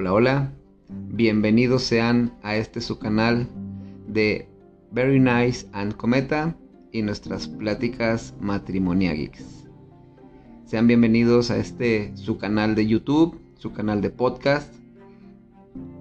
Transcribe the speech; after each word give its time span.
Hola, 0.00 0.14
hola. 0.14 0.52
Bienvenidos 0.88 1.82
sean 1.82 2.32
a 2.42 2.56
este 2.56 2.80
su 2.80 2.98
canal 2.98 3.46
de 4.08 4.48
Very 4.92 5.20
Nice 5.20 5.66
and 5.74 5.94
Cometa 5.94 6.56
y 6.90 7.02
nuestras 7.02 7.48
pláticas 7.48 8.34
matrimoniales. 8.40 9.68
Sean 10.64 10.86
bienvenidos 10.86 11.50
a 11.50 11.58
este 11.58 12.16
su 12.16 12.38
canal 12.38 12.74
de 12.74 12.86
YouTube, 12.86 13.38
su 13.58 13.74
canal 13.74 14.00
de 14.00 14.08
podcast. 14.08 14.72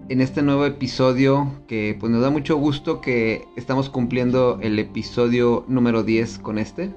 En 0.08 0.22
este 0.22 0.44
nuevo 0.44 0.66
episodio 0.66 1.52
que 1.68 1.98
pues 2.00 2.10
nos 2.10 2.22
da 2.22 2.30
mucho 2.30 2.56
gusto 2.56 3.02
que 3.02 3.44
estamos 3.58 3.90
cumpliendo 3.90 4.60
el 4.62 4.80
episodio 4.80 5.66
número 5.68 6.04
10 6.04 6.40
con 6.40 6.58
este. 6.58 6.96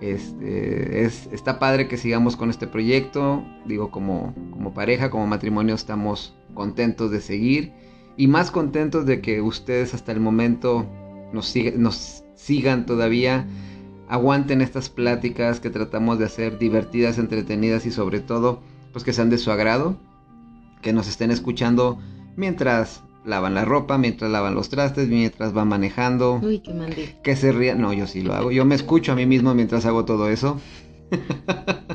Este, 0.00 1.04
es, 1.04 1.28
está 1.32 1.58
padre 1.58 1.88
que 1.88 1.96
sigamos 1.96 2.36
con 2.36 2.50
este 2.50 2.66
proyecto. 2.66 3.44
Digo, 3.64 3.90
como, 3.90 4.34
como 4.50 4.74
pareja, 4.74 5.10
como 5.10 5.26
matrimonio, 5.26 5.74
estamos 5.74 6.34
contentos 6.54 7.10
de 7.10 7.20
seguir. 7.20 7.72
Y 8.16 8.28
más 8.28 8.50
contentos 8.50 9.06
de 9.06 9.20
que 9.20 9.40
ustedes 9.40 9.94
hasta 9.94 10.12
el 10.12 10.20
momento 10.20 10.86
nos, 11.32 11.54
nos 11.76 12.24
sigan 12.34 12.86
todavía. 12.86 13.46
Aguanten 14.08 14.60
estas 14.60 14.88
pláticas 14.88 15.60
que 15.60 15.70
tratamos 15.70 16.18
de 16.18 16.26
hacer 16.26 16.58
divertidas, 16.58 17.18
entretenidas 17.18 17.86
y 17.86 17.90
sobre 17.90 18.20
todo, 18.20 18.60
pues 18.92 19.04
que 19.04 19.12
sean 19.12 19.30
de 19.30 19.38
su 19.38 19.50
agrado. 19.50 19.96
Que 20.82 20.92
nos 20.92 21.08
estén 21.08 21.30
escuchando 21.30 21.98
mientras 22.36 23.02
lavan 23.26 23.54
la 23.54 23.64
ropa, 23.64 23.98
mientras 23.98 24.30
lavan 24.30 24.54
los 24.54 24.68
trastes, 24.68 25.08
mientras 25.08 25.52
van 25.52 25.68
manejando. 25.68 26.40
Uy, 26.42 26.60
qué 26.60 26.72
mandil. 26.72 27.14
Que 27.22 27.36
se 27.36 27.52
rían. 27.52 27.80
No, 27.80 27.92
yo 27.92 28.06
sí 28.06 28.22
lo 28.22 28.34
hago. 28.34 28.50
Yo 28.50 28.64
me 28.64 28.74
escucho 28.74 29.12
a 29.12 29.14
mí 29.14 29.26
mismo 29.26 29.54
mientras 29.54 29.84
hago 29.86 30.04
todo 30.04 30.28
eso. 30.28 30.60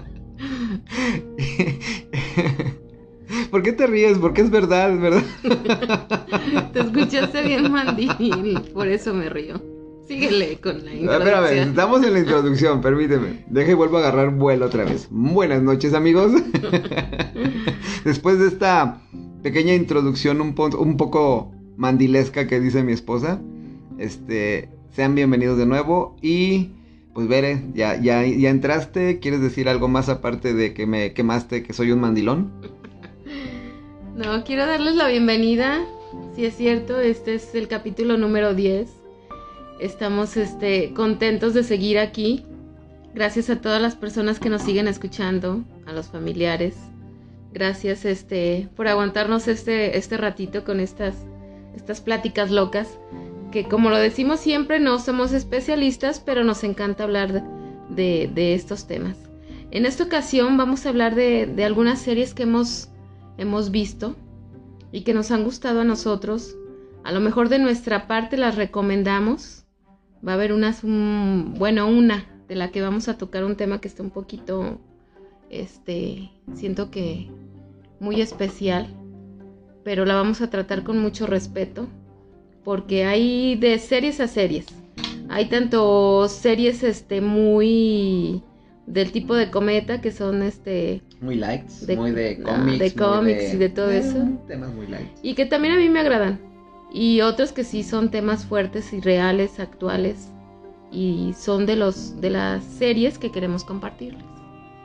¿Por 3.50 3.64
qué 3.64 3.72
te 3.74 3.88
ríes? 3.88 4.18
Porque 4.18 4.42
es 4.42 4.50
verdad, 4.50 4.92
es 4.94 5.02
verdad. 5.02 5.24
te 6.74 6.80
escuchaste 6.80 7.44
bien 7.44 7.72
mandil, 7.72 8.62
por 8.74 8.88
eso 8.88 9.14
me 9.14 9.30
río. 9.30 9.62
Síguele 10.08 10.58
con 10.58 10.84
la 10.84 10.94
introducción. 10.94 11.46
Espérame, 11.46 11.70
estamos 11.70 12.04
en 12.04 12.14
la 12.14 12.20
introducción, 12.20 12.82
permíteme. 12.82 13.46
Deja 13.48 13.72
y 13.72 13.76
vuelvo 13.76 13.98
a 13.98 14.00
agarrar 14.02 14.32
vuelo 14.32 14.66
otra 14.66 14.84
vez. 14.84 15.08
Buenas 15.10 15.62
noches, 15.62 15.94
amigos. 15.94 16.32
Después 18.06 18.40
de 18.40 18.48
esta 18.48 19.02
pequeña 19.42 19.74
introducción 19.74 20.42
un, 20.42 20.54
poco 20.54 21.52
mandilesca 21.78 22.48
que 22.48 22.60
dice 22.60 22.84
mi 22.84 22.92
esposa. 22.92 23.42
Este, 23.98 24.70
sean 24.94 25.16
bienvenidos 25.16 25.58
de 25.58 25.66
nuevo 25.66 26.16
y 26.22 26.72
pues 27.14 27.28
Bere, 27.28 27.64
ya, 27.74 28.00
ya, 28.00 28.26
ya 28.26 28.50
entraste, 28.50 29.20
¿quieres 29.20 29.42
decir 29.42 29.68
algo 29.68 29.88
más 29.88 30.08
aparte 30.08 30.54
de 30.54 30.74
que 30.74 30.86
me 30.86 31.14
quemaste 31.14 31.64
que 31.64 31.74
soy 31.74 31.92
un 31.92 32.00
mandilón? 32.00 32.52
No, 34.14 34.44
quiero 34.44 34.66
darles 34.66 34.96
la 34.96 35.08
bienvenida. 35.08 35.80
Si 36.36 36.44
es 36.46 36.56
cierto, 36.58 37.00
este 37.00 37.36
es 37.36 37.56
el 37.56 37.70
capítulo 37.70 38.18
número 38.18 38.54
10. 38.54 38.90
Estamos 39.80 40.36
este, 40.36 40.94
contentos 40.94 41.54
de 41.54 41.64
seguir 41.64 41.98
aquí. 41.98 42.46
Gracias 43.16 43.50
a 43.50 43.62
todas 43.62 43.82
las 43.82 43.96
personas 43.96 44.38
que 44.38 44.50
nos 44.50 44.64
siguen 44.64 44.90
escuchando, 44.90 45.64
a 45.86 45.94
los 45.94 46.08
familiares, 46.08 46.76
Gracias 47.54 48.06
este, 48.06 48.70
por 48.76 48.88
aguantarnos 48.88 49.48
este, 49.48 49.98
este 49.98 50.18
ratito 50.18 50.64
con 50.64 50.80
estas, 50.80 51.16
estas 51.76 52.00
pláticas 52.00 52.50
locas. 52.50 52.98
Que 53.52 53.66
como 53.66 53.90
lo 53.90 53.98
decimos 53.98 54.40
siempre, 54.40 54.80
no 54.80 55.00
somos 55.00 55.34
especialistas, 55.34 56.22
pero 56.22 56.46
nos 56.46 56.64
encanta 56.64 57.04
hablar 57.04 57.44
de, 57.90 58.30
de, 58.34 58.54
estos 58.54 58.88
temas. 58.88 59.18
En 59.72 59.86
esta 59.86 60.06
ocasión 60.06 60.56
vamos 60.56 60.86
a 60.86 60.90
hablar 60.90 61.16
de, 61.16 61.46
de, 61.46 61.66
algunas 61.66 62.00
series 62.00 62.34
que 62.34 62.44
hemos, 62.44 62.90
hemos 63.38 63.72
visto 63.72 64.16
y 64.94 65.02
que 65.02 65.14
nos 65.14 65.32
han 65.32 65.44
gustado 65.44 65.82
a 65.82 65.86
nosotros. 65.86 66.56
A 67.04 67.12
lo 67.12 67.20
mejor 67.20 67.50
de 67.50 67.60
nuestra 67.60 68.08
parte 68.08 68.38
las 68.38 68.56
recomendamos. 68.56 69.66
Va 70.26 70.34
a 70.34 70.36
haber 70.36 70.54
unas, 70.54 70.82
bueno, 70.84 71.88
una 71.88 72.26
de 72.48 72.56
la 72.56 72.72
que 72.72 72.82
vamos 72.82 73.10
a 73.10 73.18
tocar 73.18 73.44
un 73.44 73.58
tema 73.58 73.82
que 73.82 73.88
está 73.88 74.04
un 74.04 74.12
poquito 74.12 74.80
este, 75.50 76.32
siento 76.54 76.92
que 76.92 77.30
muy 78.02 78.20
especial, 78.20 78.88
pero 79.84 80.06
la 80.06 80.16
vamos 80.16 80.42
a 80.42 80.50
tratar 80.50 80.84
con 80.84 80.98
mucho 80.98 81.28
respeto, 81.28 81.88
porque 82.64 83.06
hay 83.06 83.56
de 83.56 83.78
series 83.78 84.20
a 84.20 84.28
series. 84.28 84.66
Hay 85.30 85.46
tanto 85.46 86.28
series 86.28 86.84
este 86.84 87.22
muy 87.22 88.42
del 88.88 89.12
tipo 89.12 89.36
de 89.36 89.52
cometa 89.52 90.02
que 90.02 90.12
son 90.12 90.42
este 90.42 91.04
muy 91.22 91.36
lights, 91.36 91.88
muy 91.96 92.12
de 92.12 92.42
cómics, 92.42 92.80
de 92.80 92.96
cómics 92.96 93.54
y 93.54 93.58
de 93.58 93.70
todo 93.70 93.92
eso. 93.92 94.28
Temas 94.48 94.74
muy 94.74 94.88
light. 94.88 95.08
Y 95.22 95.36
que 95.36 95.46
también 95.46 95.76
a 95.76 95.78
mí 95.78 95.88
me 95.88 96.00
agradan. 96.00 96.40
Y 96.92 97.22
otros 97.22 97.52
que 97.52 97.64
sí 97.64 97.84
son 97.84 98.10
temas 98.10 98.46
fuertes 98.46 98.92
y 98.94 99.00
reales, 99.00 99.60
actuales 99.60 100.32
y 100.92 101.34
son 101.38 101.68
de 101.68 101.76
los 101.76 102.20
de 102.20 102.32
las 102.32 102.64
series 102.64 103.20
que 103.20 103.32
queremos 103.32 103.64
compartirles 103.64 104.41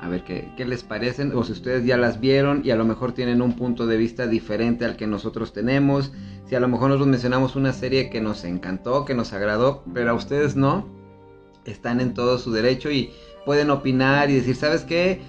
a 0.06 0.08
ver 0.08 0.24
qué, 0.24 0.52
qué, 0.56 0.64
les 0.64 0.84
parecen, 0.84 1.32
o 1.34 1.44
si 1.44 1.52
ustedes 1.52 1.84
ya 1.84 1.96
las 1.96 2.20
vieron 2.20 2.62
y 2.64 2.70
a 2.70 2.76
lo 2.76 2.84
mejor 2.84 3.12
tienen 3.12 3.42
un 3.42 3.54
punto 3.54 3.86
de 3.86 3.96
vista 3.96 4.26
diferente 4.26 4.84
al 4.84 4.96
que 4.96 5.06
nosotros 5.06 5.52
tenemos, 5.52 6.12
si 6.48 6.54
a 6.54 6.60
lo 6.60 6.68
mejor 6.68 6.88
nosotros 6.88 7.08
mencionamos 7.08 7.56
una 7.56 7.72
serie 7.72 8.08
que 8.08 8.20
nos 8.20 8.44
encantó, 8.44 9.04
que 9.04 9.14
nos 9.14 9.32
agradó, 9.32 9.82
pero 9.92 10.10
a 10.10 10.14
ustedes 10.14 10.54
no, 10.54 10.86
están 11.64 12.00
en 12.00 12.14
todo 12.14 12.38
su 12.38 12.52
derecho 12.52 12.90
y 12.90 13.10
pueden 13.44 13.70
opinar 13.70 14.30
y 14.30 14.34
decir, 14.34 14.54
¿sabes 14.54 14.82
qué? 14.82 15.20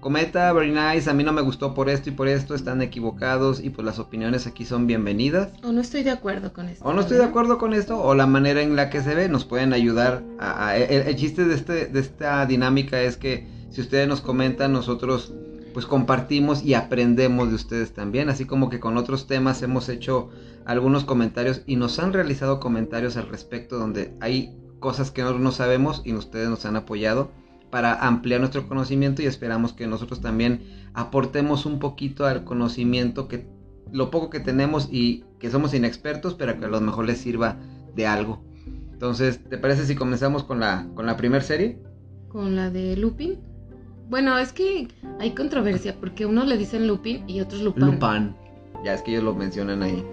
Cometa, 0.00 0.52
very 0.52 0.72
nice, 0.72 1.08
a 1.08 1.14
mí 1.14 1.24
no 1.24 1.32
me 1.32 1.40
gustó 1.40 1.72
por 1.72 1.88
esto 1.88 2.10
y 2.10 2.12
por 2.12 2.28
esto, 2.28 2.54
están 2.54 2.82
equivocados 2.82 3.60
y 3.62 3.70
pues 3.70 3.84
las 3.84 3.98
opiniones 3.98 4.46
aquí 4.46 4.64
son 4.64 4.86
bienvenidas. 4.86 5.52
O 5.62 5.72
no 5.72 5.80
estoy 5.80 6.02
de 6.02 6.10
acuerdo 6.10 6.52
con 6.52 6.68
esto. 6.68 6.84
O 6.84 6.92
no 6.92 7.00
estoy 7.00 7.18
de 7.18 7.24
acuerdo 7.24 7.58
con 7.58 7.74
esto, 7.74 8.00
o 8.00 8.14
la 8.14 8.26
manera 8.26 8.60
en 8.60 8.76
la 8.76 8.90
que 8.90 9.02
se 9.02 9.14
ve, 9.14 9.28
nos 9.28 9.44
pueden 9.44 9.72
ayudar. 9.72 10.22
A, 10.38 10.76
el, 10.76 11.08
el, 11.08 11.16
chiste 11.16 11.44
de, 11.44 11.54
este, 11.54 11.86
de 11.86 12.00
esta 12.00 12.44
dinámica 12.46 13.00
es 13.00 13.16
que 13.16 13.55
si 13.76 13.82
ustedes 13.82 14.08
nos 14.08 14.22
comentan, 14.22 14.72
nosotros 14.72 15.34
pues 15.74 15.84
compartimos 15.84 16.64
y 16.64 16.72
aprendemos 16.72 17.50
de 17.50 17.56
ustedes 17.56 17.92
también, 17.92 18.30
así 18.30 18.46
como 18.46 18.70
que 18.70 18.80
con 18.80 18.96
otros 18.96 19.26
temas 19.26 19.60
hemos 19.60 19.90
hecho 19.90 20.30
algunos 20.64 21.04
comentarios 21.04 21.60
y 21.66 21.76
nos 21.76 21.98
han 21.98 22.14
realizado 22.14 22.58
comentarios 22.58 23.18
al 23.18 23.28
respecto 23.28 23.78
donde 23.78 24.14
hay 24.20 24.56
cosas 24.78 25.10
que 25.10 25.20
nosotros 25.20 25.42
no 25.42 25.52
sabemos 25.52 26.00
y 26.06 26.14
ustedes 26.14 26.48
nos 26.48 26.64
han 26.64 26.76
apoyado 26.76 27.30
para 27.68 27.92
ampliar 27.96 28.40
nuestro 28.40 28.66
conocimiento 28.66 29.20
y 29.20 29.26
esperamos 29.26 29.74
que 29.74 29.86
nosotros 29.86 30.22
también 30.22 30.62
aportemos 30.94 31.66
un 31.66 31.78
poquito 31.78 32.24
al 32.24 32.44
conocimiento 32.44 33.28
que 33.28 33.46
lo 33.92 34.10
poco 34.10 34.30
que 34.30 34.40
tenemos 34.40 34.88
y 34.90 35.24
que 35.38 35.50
somos 35.50 35.74
inexpertos, 35.74 36.32
pero 36.32 36.58
que 36.58 36.64
a 36.64 36.68
lo 36.68 36.80
mejor 36.80 37.04
les 37.04 37.18
sirva 37.18 37.58
de 37.94 38.06
algo. 38.06 38.42
Entonces, 38.90 39.44
¿te 39.44 39.58
parece 39.58 39.84
si 39.84 39.96
comenzamos 39.96 40.44
con 40.44 40.60
la 40.60 40.88
con 40.94 41.04
la 41.04 41.18
primera 41.18 41.44
serie? 41.44 41.78
Con 42.30 42.56
la 42.56 42.70
de 42.70 42.96
Lupin. 42.96 43.45
Bueno, 44.08 44.38
es 44.38 44.52
que 44.52 44.88
hay 45.18 45.32
controversia 45.32 45.96
porque 45.98 46.26
unos 46.26 46.46
le 46.46 46.56
dicen 46.56 46.86
Lupin 46.86 47.28
y 47.28 47.40
otros 47.40 47.60
Lupin. 47.62 47.86
Lupin. 47.86 48.34
Ya 48.84 48.94
es 48.94 49.02
que 49.02 49.12
ellos 49.12 49.24
lo 49.24 49.34
mencionan 49.34 49.82
ahí. 49.82 50.04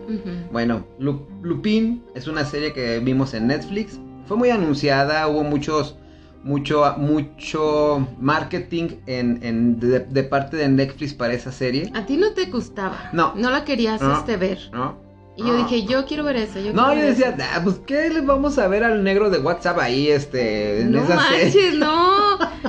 Bueno, 0.52 0.86
Lupin 1.00 2.04
es 2.16 2.28
una 2.28 2.46
serie 2.46 2.74
que 2.74 3.00
vimos 3.00 3.34
en 3.34 3.48
Netflix. 3.48 4.00
Fue 4.26 4.38
muy 4.38 4.50
anunciada, 4.50 5.28
hubo 5.28 5.44
muchos, 5.44 5.98
mucho, 6.44 6.96
mucho 6.98 8.08
marketing 8.20 8.90
en, 9.06 9.80
de, 9.80 10.24
parte 10.24 10.58
de 10.58 10.70
Netflix 10.70 11.14
para 11.14 11.34
esa 11.34 11.52
serie. 11.52 11.92
¿A 11.94 12.06
ti 12.06 12.18
no 12.18 12.32
te 12.32 12.46
gustaba? 12.46 13.10
No. 13.12 13.34
No 13.36 13.52
la 13.52 13.64
querías 13.64 14.02
este 14.02 14.38
ver. 14.38 14.60
No. 14.72 15.04
Y 15.36 15.44
yo 15.44 15.58
dije, 15.58 15.86
yo 15.86 16.06
quiero 16.06 16.24
ver 16.24 16.38
eso. 16.38 16.60
Yo 16.60 16.74
no, 16.74 16.94
yo 16.94 17.02
decía, 17.02 17.36
ah, 17.56 17.62
pues, 17.64 17.80
¿qué 17.88 18.10
le 18.10 18.22
vamos 18.22 18.60
a 18.60 18.68
ver 18.68 18.84
al 18.84 19.04
negro 19.04 19.32
de 19.32 19.40
WhatsApp 19.40 19.80
ahí, 19.80 20.08
este, 20.08 20.82
en 20.82 20.92
no 20.92 21.04
esa 21.04 21.16
manches, 21.16 21.76
no. 21.76 22.23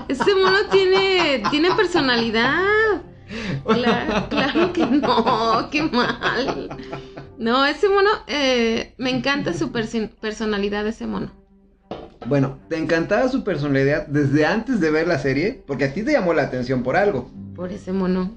Ese 0.08 0.34
mono 0.34 0.58
tiene, 0.70 1.42
tiene 1.50 1.74
personalidad. 1.74 2.62
Claro, 3.66 4.28
claro 4.28 4.72
que 4.72 4.86
no, 4.86 5.68
qué 5.70 5.82
mal. 5.82 6.68
No, 7.38 7.64
ese 7.64 7.88
mono, 7.88 8.10
eh, 8.26 8.94
me 8.98 9.10
encanta 9.10 9.52
su 9.54 9.72
personalidad, 9.72 10.86
ese 10.86 11.06
mono. 11.06 11.32
Bueno, 12.26 12.58
¿te 12.68 12.76
encantaba 12.78 13.28
su 13.28 13.44
personalidad 13.44 14.06
desde 14.06 14.46
antes 14.46 14.80
de 14.80 14.90
ver 14.90 15.06
la 15.08 15.18
serie? 15.18 15.62
Porque 15.66 15.84
a 15.84 15.92
ti 15.92 16.02
te 16.02 16.12
llamó 16.12 16.32
la 16.32 16.42
atención 16.42 16.82
por 16.82 16.96
algo. 16.96 17.30
Por 17.54 17.70
ese 17.72 17.92
mono. 17.92 18.32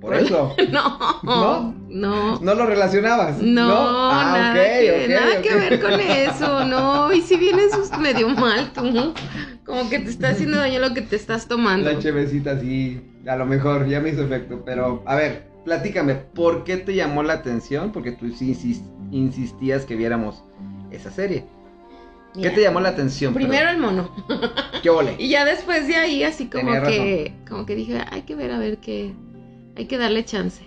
Por 0.00 0.14
eso. 0.14 0.54
No. 0.70 0.98
¿No? 1.22 1.74
No. 1.88 2.38
¿No 2.40 2.54
lo 2.54 2.66
relacionabas? 2.66 3.38
No, 3.38 3.70
Ah, 4.10 4.32
nada, 4.36 4.54
que, 4.54 5.06
nada 5.08 5.42
que 5.42 5.54
ver 5.54 5.80
con 5.80 5.98
eso, 6.00 6.64
no. 6.64 7.12
Y 7.12 7.22
si 7.22 7.36
vienes 7.36 7.72
medio 7.98 8.28
mal 8.28 8.70
tú, 8.72 9.14
como 9.64 9.88
que 9.88 9.98
te 9.98 10.10
está 10.10 10.30
haciendo 10.30 10.58
daño 10.58 10.80
lo 10.80 10.94
que 10.94 11.02
te 11.02 11.16
estás 11.16 11.48
tomando. 11.48 11.90
La 11.90 11.98
chevecita 11.98 12.52
así, 12.52 13.00
a 13.26 13.36
lo 13.36 13.46
mejor 13.46 13.86
ya 13.88 14.00
me 14.00 14.10
hizo 14.10 14.22
efecto, 14.24 14.62
pero 14.64 15.02
a 15.06 15.14
ver, 15.16 15.46
platícame, 15.64 16.14
¿por 16.14 16.64
qué 16.64 16.76
te 16.76 16.94
llamó 16.94 17.22
la 17.22 17.34
atención? 17.34 17.90
Porque 17.92 18.12
tú 18.12 18.30
sí 18.30 18.52
insis- 18.54 18.82
insistías 19.10 19.84
que 19.84 19.96
viéramos 19.96 20.44
esa 20.90 21.10
serie. 21.10 21.44
¿Qué 22.34 22.50
te 22.50 22.62
llamó 22.62 22.80
la 22.80 22.88
atención? 22.90 23.32
Primero 23.32 23.70
el 23.70 23.78
mono. 23.78 24.10
¿Qué 24.82 24.90
ole? 24.90 25.14
Y 25.18 25.28
ya 25.28 25.44
después 25.44 25.86
de 25.86 25.96
ahí, 25.96 26.24
así 26.24 26.46
como 26.46 26.64
Tenía 26.64 26.82
que, 26.82 27.32
como 27.48 27.64
que 27.64 27.76
dije, 27.76 28.02
hay 28.10 28.22
que 28.22 28.34
ver 28.34 28.50
a 28.50 28.58
ver 28.58 28.78
qué, 28.78 29.14
hay 29.76 29.86
que 29.86 29.96
darle 29.98 30.24
chance. 30.24 30.62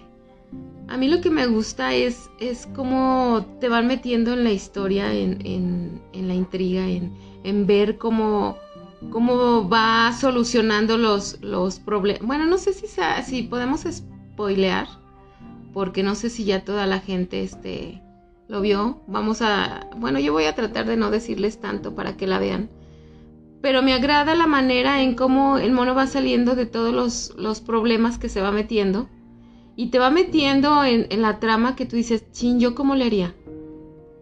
A 0.87 0.95
mí 0.95 1.09
lo 1.09 1.19
que 1.19 1.29
me 1.29 1.45
gusta 1.47 1.93
es, 1.93 2.29
es 2.39 2.67
cómo 2.73 3.45
te 3.59 3.67
van 3.67 3.87
metiendo 3.87 4.31
en 4.33 4.45
la 4.45 4.51
historia, 4.51 5.13
en, 5.13 5.45
en, 5.45 6.01
en 6.13 6.27
la 6.29 6.33
intriga, 6.33 6.87
en, 6.87 7.11
en 7.43 7.67
ver 7.67 7.97
cómo, 7.97 8.57
cómo 9.11 9.67
va 9.69 10.11
solucionando 10.13 10.97
los, 10.97 11.41
los 11.41 11.79
problemas. 11.79 12.25
Bueno, 12.27 12.45
no 12.45 12.57
sé 12.57 12.73
si, 12.73 12.85
si 13.25 13.43
podemos 13.43 13.85
spoilear, 13.89 14.87
porque 15.73 16.03
no 16.03 16.15
sé 16.15 16.29
si 16.29 16.43
ya 16.43 16.63
toda 16.63 16.85
la 16.85 16.99
gente 16.99 17.43
este, 17.43 18.01
lo 18.47 18.61
vio. 18.61 19.01
Vamos 19.07 19.41
a, 19.41 19.87
bueno, 19.97 20.19
yo 20.19 20.33
voy 20.33 20.45
a 20.45 20.55
tratar 20.55 20.85
de 20.85 20.97
no 20.97 21.11
decirles 21.11 21.59
tanto 21.59 21.95
para 21.95 22.17
que 22.17 22.27
la 22.27 22.39
vean. 22.39 22.69
Pero 23.61 23.81
me 23.81 23.93
agrada 23.93 24.35
la 24.35 24.47
manera 24.47 25.01
en 25.01 25.15
cómo 25.15 25.57
el 25.57 25.71
mono 25.71 25.95
va 25.95 26.07
saliendo 26.07 26.55
de 26.55 26.65
todos 26.65 26.93
los, 26.93 27.33
los 27.37 27.61
problemas 27.61 28.17
que 28.17 28.29
se 28.29 28.41
va 28.41 28.51
metiendo 28.51 29.09
y 29.77 29.87
te 29.91 29.99
va 29.99 30.09
metiendo 30.09 30.83
en, 30.83 31.07
la 31.21 31.39
trama 31.39 31.75
que 31.75 31.85
tú 31.85 31.95
dices, 31.95 32.31
chin, 32.31 32.59
¿yo 32.59 32.73
cómo 32.73 32.95
le 32.95 33.05
haría? 33.05 33.35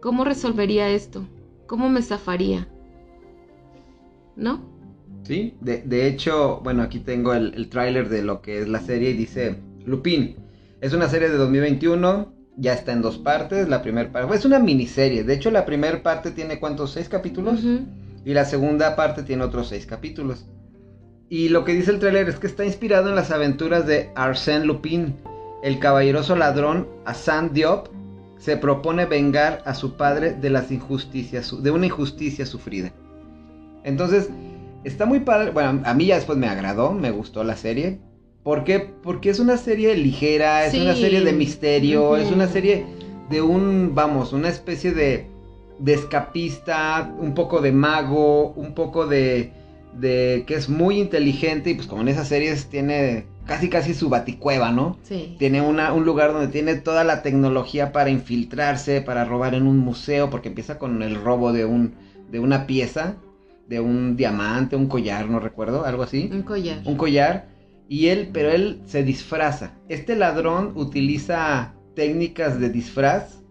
¿Cómo 0.02 0.22
resolvería 0.22 0.90
esto? 0.90 1.26
¿Cómo 1.66 1.88
me 1.88 2.02
zafaría? 2.02 2.68
¿No? 4.36 4.76
Sí, 5.24 5.56
de, 5.60 6.06
hecho, 6.06 6.60
bueno, 6.62 6.82
aquí 6.82 7.00
tengo 7.00 7.34
el, 7.34 7.52
el 7.54 7.68
tráiler 7.68 8.08
de 8.08 8.22
lo 8.22 8.42
que 8.42 8.60
es 8.60 8.68
la 8.68 8.80
serie 8.80 9.10
y 9.10 9.14
dice, 9.14 9.56
Lupin, 9.84 10.36
es 10.80 10.92
una 10.92 11.08
serie 11.08 11.28
de 11.28 11.36
2021, 11.36 12.32
ya 12.56 12.72
está 12.72 12.92
en 12.92 13.02
dos 13.02 13.18
partes, 13.18 13.68
la 13.68 13.82
primera 13.82 14.12
parte, 14.12 14.36
es 14.36 14.44
una 14.44 14.60
miniserie, 14.60 15.24
de 15.24 15.34
hecho 15.34 15.50
la 15.50 15.66
primera 15.66 16.02
parte 16.02 16.30
tiene 16.30 16.60
cuántos, 16.60 16.92
seis 16.92 17.08
capítulos, 17.08 17.60
y 18.24 18.34
la 18.34 18.44
segunda 18.44 18.94
parte 18.94 19.24
tiene 19.24 19.42
otros 19.42 19.68
seis 19.68 19.84
capítulos. 19.84 20.46
Y 21.28 21.48
lo 21.48 21.64
que 21.64 21.74
dice 21.74 21.90
el 21.90 21.98
tráiler 21.98 22.28
es 22.28 22.38
que 22.38 22.46
está 22.46 22.64
inspirado 22.64 23.08
en 23.08 23.16
las 23.16 23.32
aventuras 23.32 23.84
de 23.86 24.12
Arsène 24.14 24.64
Lupin, 24.64 25.16
el 25.62 25.80
caballeroso 25.80 26.36
ladrón 26.36 26.86
Hassan 27.04 27.52
Diop 27.52 27.88
se 28.38 28.56
propone 28.56 29.06
vengar 29.06 29.62
a 29.64 29.74
su 29.74 29.96
padre 29.96 30.34
de 30.34 30.50
las 30.50 30.70
injusticias, 30.70 31.62
de 31.62 31.70
una 31.70 31.86
injusticia 31.86 32.46
sufrida. 32.46 32.92
Entonces, 33.86 34.28
está 34.84 35.06
muy 35.06 35.20
padre. 35.20 35.52
Bueno, 35.52 35.80
a 35.84 35.94
mí 35.94 36.06
ya 36.06 36.16
después 36.16 36.36
me 36.36 36.48
agradó, 36.48 36.92
me 36.92 37.10
gustó 37.10 37.44
la 37.44 37.56
serie. 37.56 38.00
¿Por 38.42 38.64
qué? 38.64 38.80
Porque 38.80 39.30
es 39.30 39.40
una 39.40 39.56
serie 39.56 39.96
ligera, 39.96 40.66
es 40.66 40.74
una 40.74 40.94
serie 40.94 41.22
de 41.22 41.32
misterio, 41.32 42.16
es 42.16 42.30
una 42.30 42.48
serie 42.48 42.84
de 43.30 43.42
un, 43.42 43.92
vamos, 43.94 44.32
una 44.32 44.48
especie 44.48 44.92
de, 44.92 45.26
de 45.78 45.94
escapista, 45.94 47.12
un 47.18 47.34
poco 47.34 47.60
de 47.60 47.72
mago, 47.72 48.52
un 48.52 48.74
poco 48.74 49.06
de, 49.06 49.52
de 49.98 50.44
que 50.46 50.54
es 50.54 50.68
muy 50.68 51.00
inteligente 51.00 51.70
y 51.70 51.74
pues 51.74 51.86
como 51.86 52.02
en 52.02 52.08
esas 52.08 52.28
series 52.28 52.66
tiene 52.66 53.26
casi 53.46 53.68
casi 53.68 53.94
su 53.94 54.08
baticueva, 54.08 54.70
¿no? 54.70 54.96
Sí. 55.02 55.36
Tiene 55.38 55.60
una, 55.60 55.92
un 55.92 56.04
lugar 56.04 56.32
donde 56.32 56.48
tiene 56.48 56.74
toda 56.76 57.04
la 57.04 57.22
tecnología 57.22 57.92
para 57.92 58.10
infiltrarse, 58.10 59.00
para 59.00 59.24
robar 59.24 59.54
en 59.54 59.66
un 59.66 59.78
museo, 59.78 60.30
porque 60.30 60.48
empieza 60.48 60.78
con 60.78 61.02
el 61.02 61.16
robo 61.16 61.52
de 61.52 61.64
un, 61.64 61.94
de 62.30 62.40
una 62.40 62.66
pieza, 62.66 63.16
de 63.68 63.80
un 63.80 64.16
diamante, 64.16 64.76
un 64.76 64.86
collar, 64.86 65.28
no 65.28 65.40
recuerdo, 65.40 65.84
algo 65.84 66.02
así. 66.02 66.30
Un 66.32 66.42
collar. 66.42 66.80
Un 66.84 66.96
collar. 66.96 67.48
Y 67.88 68.08
él, 68.08 68.30
pero 68.32 68.50
él 68.50 68.80
se 68.86 69.02
disfraza. 69.02 69.74
Este 69.88 70.16
ladrón 70.16 70.72
utiliza 70.74 71.74
técnicas 71.94 72.58
de 72.60 72.70
disfraz. 72.70 73.42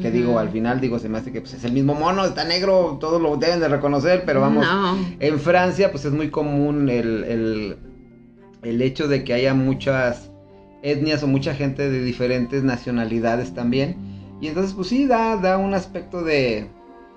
Que 0.00 0.12
digo, 0.12 0.38
al 0.38 0.50
final 0.50 0.80
digo, 0.80 1.00
se 1.00 1.08
me 1.08 1.18
hace 1.18 1.32
que 1.32 1.40
pues, 1.40 1.52
es 1.54 1.64
el 1.64 1.72
mismo 1.72 1.96
mono, 1.96 2.24
está 2.24 2.44
negro, 2.44 2.98
todos 3.00 3.20
lo 3.20 3.36
deben 3.36 3.58
de 3.58 3.66
reconocer, 3.66 4.22
pero 4.24 4.40
vamos, 4.40 4.64
en 5.18 5.40
Francia 5.40 5.90
pues 5.90 6.04
es 6.04 6.12
muy 6.12 6.30
común 6.30 6.88
el 6.88 7.76
el 8.62 8.82
hecho 8.82 9.08
de 9.08 9.24
que 9.24 9.34
haya 9.34 9.54
muchas 9.54 10.30
etnias 10.82 11.22
o 11.22 11.26
mucha 11.26 11.54
gente 11.54 11.90
de 11.90 12.02
diferentes 12.02 12.62
nacionalidades 12.62 13.54
también. 13.54 13.96
Y 14.40 14.48
entonces 14.48 14.72
pues 14.74 14.88
sí, 14.88 15.06
da, 15.06 15.36
da 15.36 15.58
un 15.58 15.74
aspecto 15.74 16.22
de, 16.22 16.68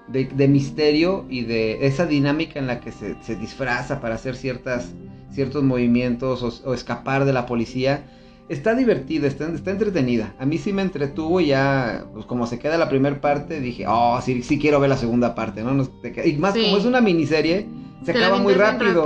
de, 0.07 0.47
misterio 0.47 1.25
y 1.29 1.43
de 1.43 1.87
esa 1.87 2.05
dinámica 2.05 2.59
en 2.59 2.67
la 2.67 2.79
que 2.79 2.91
se, 2.91 3.15
se 3.23 3.35
disfraza 3.35 4.01
para 4.01 4.15
hacer 4.15 4.35
ciertas, 4.35 4.91
ciertos 5.31 5.63
movimientos 5.63 6.63
o, 6.65 6.73
escapar 6.73 7.25
de 7.25 7.33
la 7.33 7.45
policía. 7.45 8.05
Está 8.49 8.75
divertida, 8.75 9.27
está, 9.27 9.47
está, 9.47 9.71
entretenida. 9.71 10.35
A 10.37 10.45
mí 10.45 10.57
sí 10.57 10.73
me 10.73 10.81
entretuvo 10.81 11.39
y 11.39 11.47
ya, 11.47 12.05
pues 12.13 12.25
como 12.25 12.45
se 12.45 12.59
queda 12.59 12.77
la 12.77 12.89
primera 12.89 13.21
parte, 13.21 13.61
dije, 13.61 13.85
oh, 13.87 14.19
sí, 14.21 14.43
sí 14.43 14.59
quiero 14.59 14.79
ver 14.79 14.89
la 14.89 14.97
segunda 14.97 15.33
parte, 15.33 15.63
¿no? 15.63 15.71
y 16.25 16.33
más 16.33 16.53
como 16.53 16.77
es 16.77 16.85
una 16.85 16.99
miniserie, 16.99 17.67
se 18.03 18.11
acaba 18.11 18.39
muy 18.39 18.53
rápido. 18.53 19.05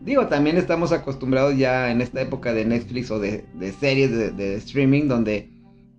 Digo, 0.00 0.26
también 0.26 0.56
estamos 0.56 0.92
acostumbrados 0.92 1.56
ya 1.56 1.90
en 1.90 2.00
esta 2.00 2.20
época 2.20 2.52
de 2.52 2.64
Netflix 2.64 3.10
o 3.10 3.18
de, 3.18 3.44
series 3.78 4.36
de, 4.36 4.56
streaming 4.56 5.08
donde 5.08 5.50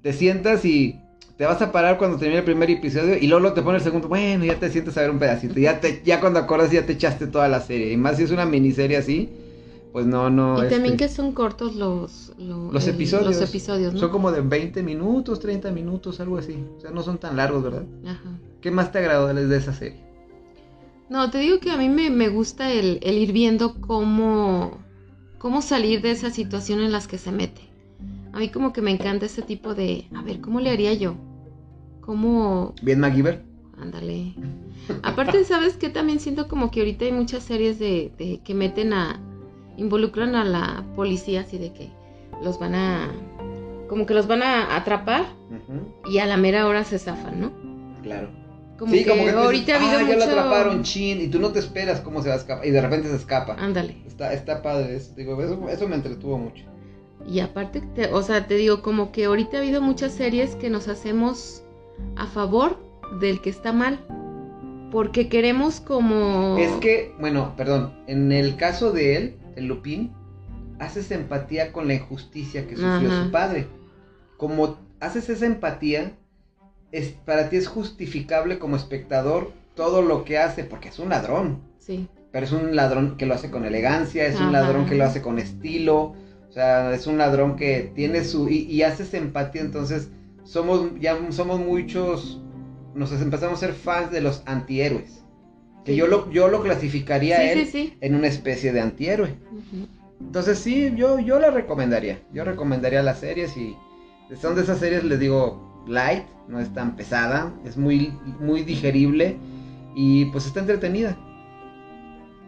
te 0.01 0.13
sientas 0.13 0.65
y 0.65 0.99
te 1.37 1.45
vas 1.45 1.61
a 1.61 1.71
parar 1.71 1.97
cuando 1.97 2.17
termine 2.17 2.39
el 2.39 2.45
primer 2.45 2.69
episodio 2.69 3.17
y 3.17 3.27
luego 3.27 3.53
te 3.53 3.61
pone 3.61 3.77
el 3.77 3.83
segundo, 3.83 4.07
bueno, 4.07 4.45
ya 4.45 4.59
te 4.59 4.69
sientes 4.69 4.97
a 4.97 5.01
ver 5.01 5.11
un 5.11 5.19
pedacito, 5.19 5.59
ya 5.59 5.79
te, 5.79 6.01
ya 6.05 6.19
cuando 6.19 6.39
acuerdas 6.39 6.71
ya 6.71 6.85
te 6.85 6.93
echaste 6.93 7.27
toda 7.27 7.47
la 7.47 7.61
serie, 7.61 7.91
y 7.91 7.97
más 7.97 8.17
si 8.17 8.23
es 8.23 8.31
una 8.31 8.45
miniserie 8.45 8.97
así, 8.97 9.29
pues 9.91 10.05
no, 10.05 10.29
no. 10.29 10.57
Y 10.57 10.69
también 10.69 10.95
este 10.95 11.05
que 11.05 11.09
son 11.09 11.33
cortos 11.33 11.75
los, 11.75 12.33
los, 12.37 12.87
episodios. 12.87 13.37
Los 13.37 13.49
episodios, 13.49 13.93
¿no? 13.93 13.99
Son 13.99 14.09
como 14.09 14.31
de 14.31 14.41
20 14.41 14.81
minutos, 14.83 15.39
30 15.39 15.71
minutos, 15.71 16.19
algo 16.19 16.37
así, 16.37 16.63
o 16.77 16.81
sea, 16.81 16.91
no 16.91 17.03
son 17.03 17.17
tan 17.17 17.35
largos, 17.35 17.63
¿verdad? 17.63 17.83
Ajá. 18.05 18.39
¿Qué 18.61 18.71
más 18.71 18.91
te 18.91 18.99
agradó 18.99 19.33
de 19.33 19.57
esa 19.57 19.73
serie? 19.73 20.13
No, 21.09 21.29
te 21.29 21.39
digo 21.39 21.59
que 21.59 21.69
a 21.69 21.77
mí 21.77 21.89
me, 21.89 22.29
gusta 22.29 22.71
el, 22.71 22.99
ir 23.03 23.33
viendo 23.33 23.79
cómo, 23.81 24.79
cómo 25.37 25.61
salir 25.61 26.01
de 26.01 26.11
esa 26.11 26.29
situación 26.29 26.79
en 26.79 26.91
las 26.91 27.07
que 27.07 27.17
se 27.17 27.31
mete. 27.31 27.72
A 28.33 28.39
mí 28.39 28.49
como 28.49 28.73
que 28.73 28.81
me 28.81 28.91
encanta 28.91 29.25
ese 29.25 29.41
tipo 29.41 29.75
de, 29.75 30.07
a 30.15 30.21
ver, 30.21 30.41
¿cómo 30.41 30.59
le 30.59 30.71
haría 30.71 30.93
yo? 30.93 31.15
¿Cómo... 32.01 32.73
Bien 32.81 32.99
MacGyver. 32.99 33.43
Ándale. 33.79 34.33
Aparte, 35.03 35.43
¿sabes 35.45 35.77
qué? 35.77 35.89
También 35.89 36.19
siento 36.19 36.47
como 36.47 36.71
que 36.71 36.81
ahorita 36.81 37.05
hay 37.05 37.11
muchas 37.11 37.43
series 37.43 37.79
de, 37.79 38.41
que 38.43 38.53
meten 38.53 38.93
a... 38.93 39.21
involucran 39.77 40.35
a 40.35 40.43
la 40.43 40.85
policía 40.95 41.41
así 41.41 41.57
de 41.57 41.73
que 41.73 41.89
los 42.43 42.59
van 42.59 42.75
a... 42.75 43.11
como 43.87 44.05
que 44.05 44.13
los 44.13 44.27
van 44.27 44.43
a 44.43 44.75
atrapar 44.75 45.25
y 46.09 46.17
a 46.17 46.25
la 46.25 46.37
mera 46.37 46.67
hora 46.67 46.83
se 46.83 46.99
zafan, 46.99 47.39
¿no? 47.39 47.51
Claro 48.01 48.43
sí, 48.89 49.05
como 49.05 49.23
que 49.23 49.31
ahorita 49.31 49.73
ha 49.73 49.77
habido 49.77 49.99
ah, 49.99 50.09
ya 50.09 50.15
lo 50.17 50.23
atraparon, 50.23 50.83
chin, 50.83 51.21
y 51.21 51.27
tú 51.27 51.39
no 51.39 51.51
te 51.51 51.59
esperas 51.59 52.01
cómo 52.01 52.21
se 52.21 52.29
va 52.29 52.35
a 52.35 52.37
escapar, 52.37 52.65
y 52.65 52.71
de 52.71 52.81
repente 52.81 53.09
se 53.09 53.15
escapa. 53.15 53.55
Ándale. 53.59 53.97
Está, 54.05 54.33
está 54.33 54.61
padre, 54.61 54.95
eso, 54.95 55.13
digo, 55.15 55.41
eso, 55.69 55.87
me 55.87 55.95
entretuvo 55.95 56.37
mucho. 56.37 56.65
Y 57.27 57.39
aparte, 57.39 57.81
o 58.11 58.21
sea, 58.21 58.47
te 58.47 58.55
digo, 58.55 58.81
como 58.81 59.11
que 59.11 59.25
ahorita 59.25 59.57
ha 59.57 59.61
habido 59.61 59.81
muchas 59.81 60.13
series 60.13 60.55
que 60.55 60.69
nos 60.69 60.87
hacemos 60.87 61.63
a 62.15 62.27
favor 62.27 62.77
del 63.19 63.41
que 63.41 63.49
está 63.49 63.71
mal. 63.71 63.99
Porque 64.91 65.27
queremos 65.29 65.79
como... 65.79 66.57
Es 66.57 66.71
que, 66.73 67.15
bueno, 67.19 67.53
perdón, 67.57 67.93
en 68.07 68.31
el 68.31 68.57
caso 68.57 68.91
de 68.91 69.15
él, 69.15 69.37
el 69.55 69.65
Lupín, 69.65 70.11
haces 70.79 71.09
empatía 71.11 71.71
con 71.71 71.87
la 71.87 71.95
injusticia 71.95 72.67
que 72.67 72.75
sufrió 72.75 73.09
su 73.23 73.31
padre. 73.31 73.67
Como 74.37 74.77
haces 74.99 75.29
esa 75.29 75.45
empatía, 75.45 76.13
es, 76.91 77.09
para 77.25 77.49
ti 77.49 77.57
es 77.57 77.67
justificable 77.67 78.59
como 78.59 78.75
espectador 78.75 79.51
todo 79.75 80.01
lo 80.01 80.25
que 80.25 80.37
hace, 80.37 80.63
porque 80.63 80.89
es 80.89 80.99
un 80.99 81.09
ladrón. 81.09 81.61
Sí. 81.79 82.07
Pero 82.31 82.45
es 82.45 82.51
un 82.51 82.75
ladrón 82.75 83.17
que 83.17 83.25
lo 83.25 83.33
hace 83.33 83.49
con 83.49 83.65
elegancia, 83.65 84.25
es 84.25 84.39
un 84.39 84.51
ladrón 84.51 84.85
que 84.85 84.95
lo 84.95 85.05
hace 85.05 85.21
con 85.21 85.39
estilo, 85.39 86.15
o 86.53 86.55
sea, 86.55 86.93
es 86.93 87.07
un 87.07 87.17
ladrón 87.17 87.55
que 87.55 87.91
tiene 87.95 88.23
su... 88.23 88.47
y, 88.47 88.57
y 88.65 88.83
haces 88.83 89.15
empatía, 89.15 89.61
entonces 89.61 90.09
somos, 90.43 90.91
ya 90.99 91.17
somos 91.31 91.59
muchos, 91.59 92.39
nos 92.93 93.11
empezamos 93.11 93.57
a 93.57 93.65
ser 93.65 93.73
fans 93.73 94.11
de 94.11 94.21
los 94.21 94.43
antihéroes. 94.45 95.23
Que 95.83 95.95
yo 95.95 96.05
lo, 96.05 96.29
yo 96.29 96.49
lo 96.49 96.61
clasificaría 96.61 97.51
él 97.51 97.95
en 97.99 98.13
una 98.13 98.27
especie 98.27 98.71
de 98.71 98.81
antihéroe. 98.81 99.33
Entonces 100.21 100.59
sí, 100.59 100.93
yo, 100.95 101.19
yo 101.19 101.39
la 101.39 101.49
recomendaría. 101.49 102.21
Yo 102.31 102.43
recomendaría 102.43 103.01
las 103.01 103.21
series 103.21 103.57
y 103.57 103.75
son 104.39 104.53
de 104.53 104.61
esas 104.61 104.77
series, 104.77 105.03
les 105.03 105.19
digo, 105.19 105.83
light, 105.87 106.25
no 106.47 106.59
es 106.59 106.71
tan 106.71 106.95
pesada, 106.95 107.51
es 107.65 107.77
muy, 107.77 108.13
muy 108.39 108.61
digerible 108.61 109.37
y 109.95 110.25
pues 110.25 110.45
está 110.45 110.59
entretenida. 110.59 111.17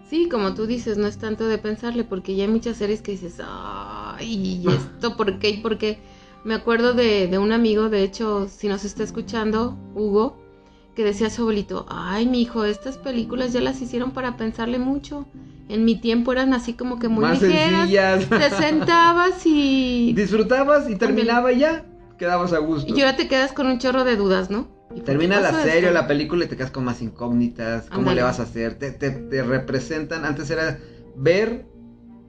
Sí, 0.09 0.29
como 0.29 0.53
tú 0.53 0.67
dices, 0.67 0.97
no 0.97 1.07
es 1.07 1.17
tanto 1.17 1.47
de 1.47 1.57
pensarle, 1.57 2.03
porque 2.03 2.35
ya 2.35 2.43
hay 2.43 2.50
muchas 2.50 2.77
series 2.77 3.01
que 3.01 3.12
dices, 3.12 3.41
ay, 3.43 4.62
¿y 4.63 4.67
esto 4.69 5.17
por 5.17 5.39
qué? 5.39 5.50
¿Y 5.50 5.57
por 5.57 5.77
qué? 5.77 6.00
Me 6.43 6.53
acuerdo 6.53 6.93
de, 6.93 7.27
de 7.27 7.38
un 7.39 7.51
amigo, 7.51 7.89
de 7.89 8.03
hecho, 8.03 8.47
si 8.47 8.67
nos 8.67 8.85
está 8.85 9.03
escuchando, 9.03 9.77
Hugo, 9.95 10.38
que 10.95 11.03
decía 11.03 11.27
a 11.27 11.29
su 11.31 11.41
abuelito, 11.41 11.85
ay, 11.89 12.27
mi 12.27 12.41
hijo, 12.41 12.65
estas 12.65 12.97
películas 12.97 13.51
ya 13.51 13.62
las 13.62 13.81
hicieron 13.81 14.12
para 14.12 14.38
pensarle 14.38 14.77
mucho. 14.77 15.25
En 15.67 15.83
mi 15.83 16.00
tiempo 16.00 16.31
eran 16.31 16.53
así 16.53 16.74
como 16.74 17.00
que 17.00 17.07
muy 17.07 17.24
Más 17.24 17.41
ligeras. 17.41 18.29
Te 18.29 18.50
sentabas 18.55 19.45
y... 19.45 20.13
Disfrutabas 20.15 20.88
y 20.89 20.95
terminaba 20.95 21.51
ya 21.51 21.83
quedabas 22.17 22.53
a 22.53 22.59
gusto. 22.59 22.93
Y 22.93 23.01
ahora 23.01 23.15
te 23.15 23.27
quedas 23.27 23.51
con 23.53 23.67
un 23.67 23.79
chorro 23.79 24.03
de 24.03 24.15
dudas, 24.15 24.50
¿no? 24.50 24.67
Termina 25.03 25.39
la 25.41 25.51
serie 25.63 25.89
o 25.89 25.93
la 25.93 26.07
película 26.07 26.45
y 26.45 26.47
te 26.47 26.55
quedas 26.55 26.71
con 26.71 26.85
más 26.85 27.01
incógnitas. 27.01 27.89
¿Cómo 27.89 28.11
le 28.13 28.21
vas 28.21 28.39
a 28.39 28.43
hacer? 28.43 28.75
Te, 28.75 28.91
te, 28.91 29.43
representan. 29.43 30.25
Antes 30.25 30.49
era 30.49 30.79
ver 31.15 31.65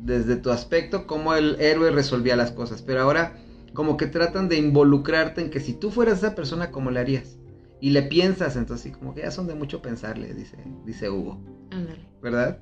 desde 0.00 0.36
tu 0.36 0.50
aspecto 0.50 1.06
cómo 1.06 1.34
el 1.34 1.56
héroe 1.60 1.90
resolvía 1.90 2.36
las 2.36 2.50
cosas. 2.50 2.82
Pero 2.82 3.00
ahora 3.00 3.36
como 3.72 3.96
que 3.96 4.06
tratan 4.06 4.48
de 4.48 4.56
involucrarte 4.56 5.40
en 5.40 5.50
que 5.50 5.60
si 5.60 5.74
tú 5.74 5.90
fueras 5.90 6.18
esa 6.18 6.34
persona, 6.34 6.70
¿cómo 6.70 6.90
le 6.90 7.00
harías? 7.00 7.38
Y 7.80 7.90
le 7.90 8.02
piensas, 8.02 8.56
entonces 8.56 8.84
sí, 8.84 8.90
como 8.90 9.14
que 9.14 9.20
ya 9.20 9.30
son 9.30 9.46
de 9.46 9.54
mucho 9.54 9.82
pensarle, 9.82 10.32
dice, 10.32 10.56
dice 10.86 11.10
Hugo. 11.10 11.38
Ándale. 11.70 12.08
¿Verdad? 12.22 12.58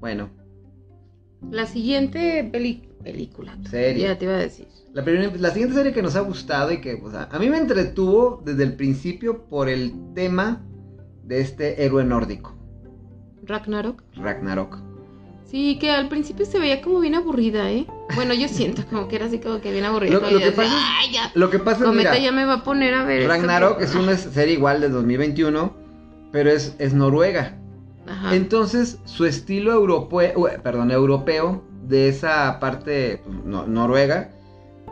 Bueno, 0.00 0.30
La 1.50 1.66
siguiente 1.66 2.44
peli- 2.44 2.88
película. 3.02 3.56
Serie. 3.70 4.02
Ya 4.04 4.18
te 4.18 4.26
iba 4.26 4.34
a 4.34 4.38
decir. 4.38 4.68
La, 4.94 5.04
primera- 5.04 5.32
la 5.36 5.50
siguiente 5.50 5.74
serie 5.76 5.92
que 5.92 6.02
nos 6.02 6.16
ha 6.16 6.20
gustado 6.20 6.72
y 6.72 6.80
que 6.80 6.96
pues, 6.96 7.14
a, 7.14 7.24
a 7.24 7.38
mí 7.38 7.48
me 7.48 7.58
entretuvo 7.58 8.42
desde 8.44 8.62
el 8.64 8.74
principio 8.74 9.44
por 9.44 9.68
el 9.68 9.92
tema 10.14 10.62
de 11.24 11.40
este 11.40 11.84
héroe 11.84 12.04
nórdico, 12.04 12.54
Ragnarok. 13.44 14.02
Ragnarok. 14.16 14.78
Sí, 15.44 15.78
que 15.78 15.90
al 15.90 16.08
principio 16.10 16.44
se 16.44 16.58
veía 16.58 16.82
como 16.82 17.00
bien 17.00 17.14
aburrida, 17.14 17.70
¿eh? 17.70 17.86
Bueno, 18.14 18.34
yo 18.34 18.48
siento 18.48 18.82
como 18.90 19.08
que 19.08 19.16
era 19.16 19.26
así 19.26 19.38
como 19.38 19.60
que 19.62 19.72
bien 19.72 19.84
aburrida. 19.84 20.12
Lo- 20.20 20.30
lo 20.30 20.38
que 20.38 20.52
pasa 20.52 20.70
Ay, 21.00 21.12
ya. 21.12 21.30
Lo 21.34 21.48
que 21.48 21.58
pasa 21.58 21.88
es, 21.88 21.94
mira, 21.94 22.18
ya 22.18 22.32
me 22.32 22.44
va 22.44 22.54
a 22.54 22.64
poner 22.64 22.92
a 22.92 23.04
ver. 23.04 23.20
esto 23.22 23.32
Ragnarok 23.32 23.78
que- 23.78 23.84
es 23.84 23.94
una 23.94 24.14
serie 24.16 24.54
igual 24.54 24.82
de 24.82 24.90
2021, 24.90 25.72
pero 26.32 26.50
es, 26.50 26.76
es 26.78 26.92
noruega. 26.92 27.56
Ajá. 28.06 28.34
Entonces, 28.34 28.98
su 29.04 29.24
estilo 29.24 29.72
europeo, 29.72 30.48
perdón, 30.62 30.90
europeo, 30.90 31.64
de 31.86 32.08
esa 32.10 32.58
parte 32.60 33.22
pues, 33.24 33.44
no- 33.44 33.66
noruega, 33.66 34.30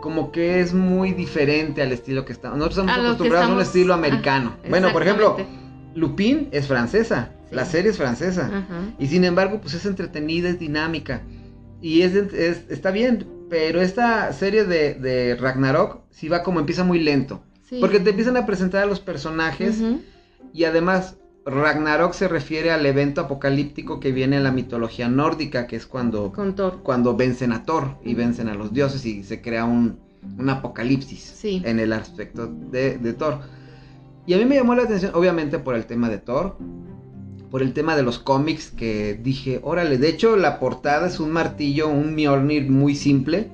como 0.00 0.33
que 0.33 0.61
es 0.61 0.73
muy 0.75 1.12
diferente 1.12 1.83
al 1.83 1.93
estilo 1.93 2.25
que 2.25 2.33
estamos. 2.33 2.59
Nosotros 2.59 2.87
estamos 2.87 3.05
acostumbrados 3.07 3.50
a 3.50 3.53
un 3.55 3.61
estilo 3.61 3.95
americano. 3.95 4.57
ah, 4.62 4.67
bueno, 4.69 4.93
por 4.93 5.03
ejemplo. 5.03 5.37
Lupin 5.95 6.49
es 6.53 6.67
francesa, 6.67 7.31
Sí. 7.49 7.55
la 7.55 7.65
serie 7.65 7.91
es 7.91 7.97
francesa. 7.97 8.47
Ajá. 8.47 8.95
Y 8.99 9.07
sin 9.07 9.25
embargo, 9.25 9.61
pues 9.62 9.73
es 9.75 9.87
entretenida, 9.87 10.49
es 10.50 10.59
dinámica. 10.59 11.23
Y 11.81 12.03
es, 12.03 12.15
es- 12.15 12.65
está 12.69 12.91
bien, 12.91 13.26
pero 13.49 13.81
esta 13.81 14.33
serie 14.33 14.65
de, 14.65 14.95
de 14.95 15.37
Ragnarok 15.37 16.00
sí 16.11 16.29
va 16.29 16.43
como 16.43 16.61
empieza 16.61 16.85
muy 16.85 16.99
lento. 17.00 17.43
Sí. 17.69 17.79
Porque 17.81 17.99
te 18.00 18.11
empiezan 18.11 18.37
a 18.37 18.45
presentar 18.47 18.83
a 18.83 18.87
los 18.87 19.00
personajes 19.00 19.81
y 20.53 20.65
además 20.65 21.17
Ragnarok 21.47 22.12
se 22.12 22.26
refiere 22.29 22.73
al 22.73 22.85
evento 22.87 23.21
apocalíptico 23.23 24.00
que 24.00 24.11
viene 24.12 24.37
en 24.37 24.43
la 24.45 24.50
mitología 24.53 25.09
nórdica, 25.09 25.67
que 25.67 25.76
es 25.76 25.87
cuando, 25.87 26.33
cuando 26.83 27.17
vencen 27.17 27.53
a 27.53 27.62
Thor 27.65 27.97
y 28.05 28.15
vencen 28.15 28.49
a 28.49 28.55
los 28.55 28.73
dioses 28.73 29.07
y 29.07 29.23
se 29.23 29.41
crea 29.41 29.65
un, 29.65 29.99
un 30.38 30.50
apocalipsis 30.50 31.21
Sí. 31.21 31.62
en 31.65 31.79
el 31.79 31.93
aspecto 31.93 32.47
de, 32.49 32.99
de 32.99 33.12
Thor. 33.12 33.38
Y 34.26 34.35
a 34.35 34.38
mí 34.38 34.45
me 34.45 34.57
llamó 34.57 34.75
la 34.75 34.83
atención, 34.83 35.12
obviamente 35.15 35.61
por 35.61 35.76
el 35.76 35.87
tema 35.87 36.09
de 36.09 36.19
Thor, 36.19 36.57
por 37.49 37.62
el 37.62 37.73
tema 37.73 37.95
de 37.95 38.03
los 38.03 38.19
cómics, 38.19 38.73
que 38.73 39.15
dije, 39.23 39.61
órale, 39.62 39.99
de 39.99 40.09
hecho 40.09 40.37
la 40.37 40.59
portada 40.59 41.07
es 41.07 41.21
un 41.21 41.31
martillo, 41.31 41.88
un 41.88 42.17
Mjolnir 42.17 42.69
muy 42.69 42.97
simple, 42.97 43.49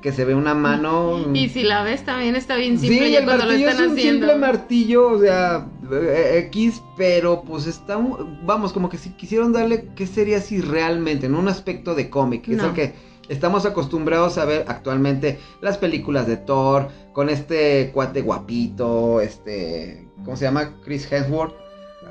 que 0.00 0.12
se 0.12 0.24
ve 0.24 0.36
una 0.36 0.54
mano... 0.54 1.18
Y 1.34 1.48
si 1.48 1.64
la 1.64 1.82
ves 1.82 2.04
también 2.04 2.36
está 2.36 2.54
bien 2.54 2.78
simple 2.78 3.06
sí, 3.06 3.12
ya 3.12 3.18
el 3.18 3.24
cuando 3.24 3.44
lo 3.46 3.50
martillo 3.50 3.68
están 3.68 3.84
es 3.86 3.90
un 3.90 3.98
haciendo. 3.98 4.26
simple 4.28 4.40
martillo, 4.40 5.08
o 5.10 5.20
sea, 5.20 5.66
X, 5.92 6.82
pero 6.96 7.42
pues 7.42 7.66
está, 7.66 7.98
vamos, 8.44 8.72
como 8.72 8.88
que 8.88 8.98
si 8.98 9.10
quisieron 9.10 9.52
darle, 9.52 9.88
¿qué 9.94 10.06
sería 10.06 10.40
si 10.40 10.60
realmente, 10.60 11.26
en 11.26 11.34
un 11.34 11.48
aspecto 11.48 11.94
de 11.94 12.10
cómic? 12.10 12.42
que 12.42 12.54
Es 12.54 12.62
el 12.62 12.72
que 12.72 12.94
estamos 13.28 13.66
acostumbrados 13.66 14.38
a 14.38 14.44
ver 14.44 14.64
actualmente 14.68 15.38
las 15.60 15.78
películas 15.78 16.26
de 16.26 16.36
Thor, 16.36 16.88
con 17.12 17.28
este 17.28 17.90
cuate 17.92 18.22
guapito, 18.22 19.20
este, 19.20 20.08
¿cómo 20.24 20.36
se 20.36 20.44
llama? 20.44 20.74
Chris 20.84 21.10
Hemsworth, 21.10 21.54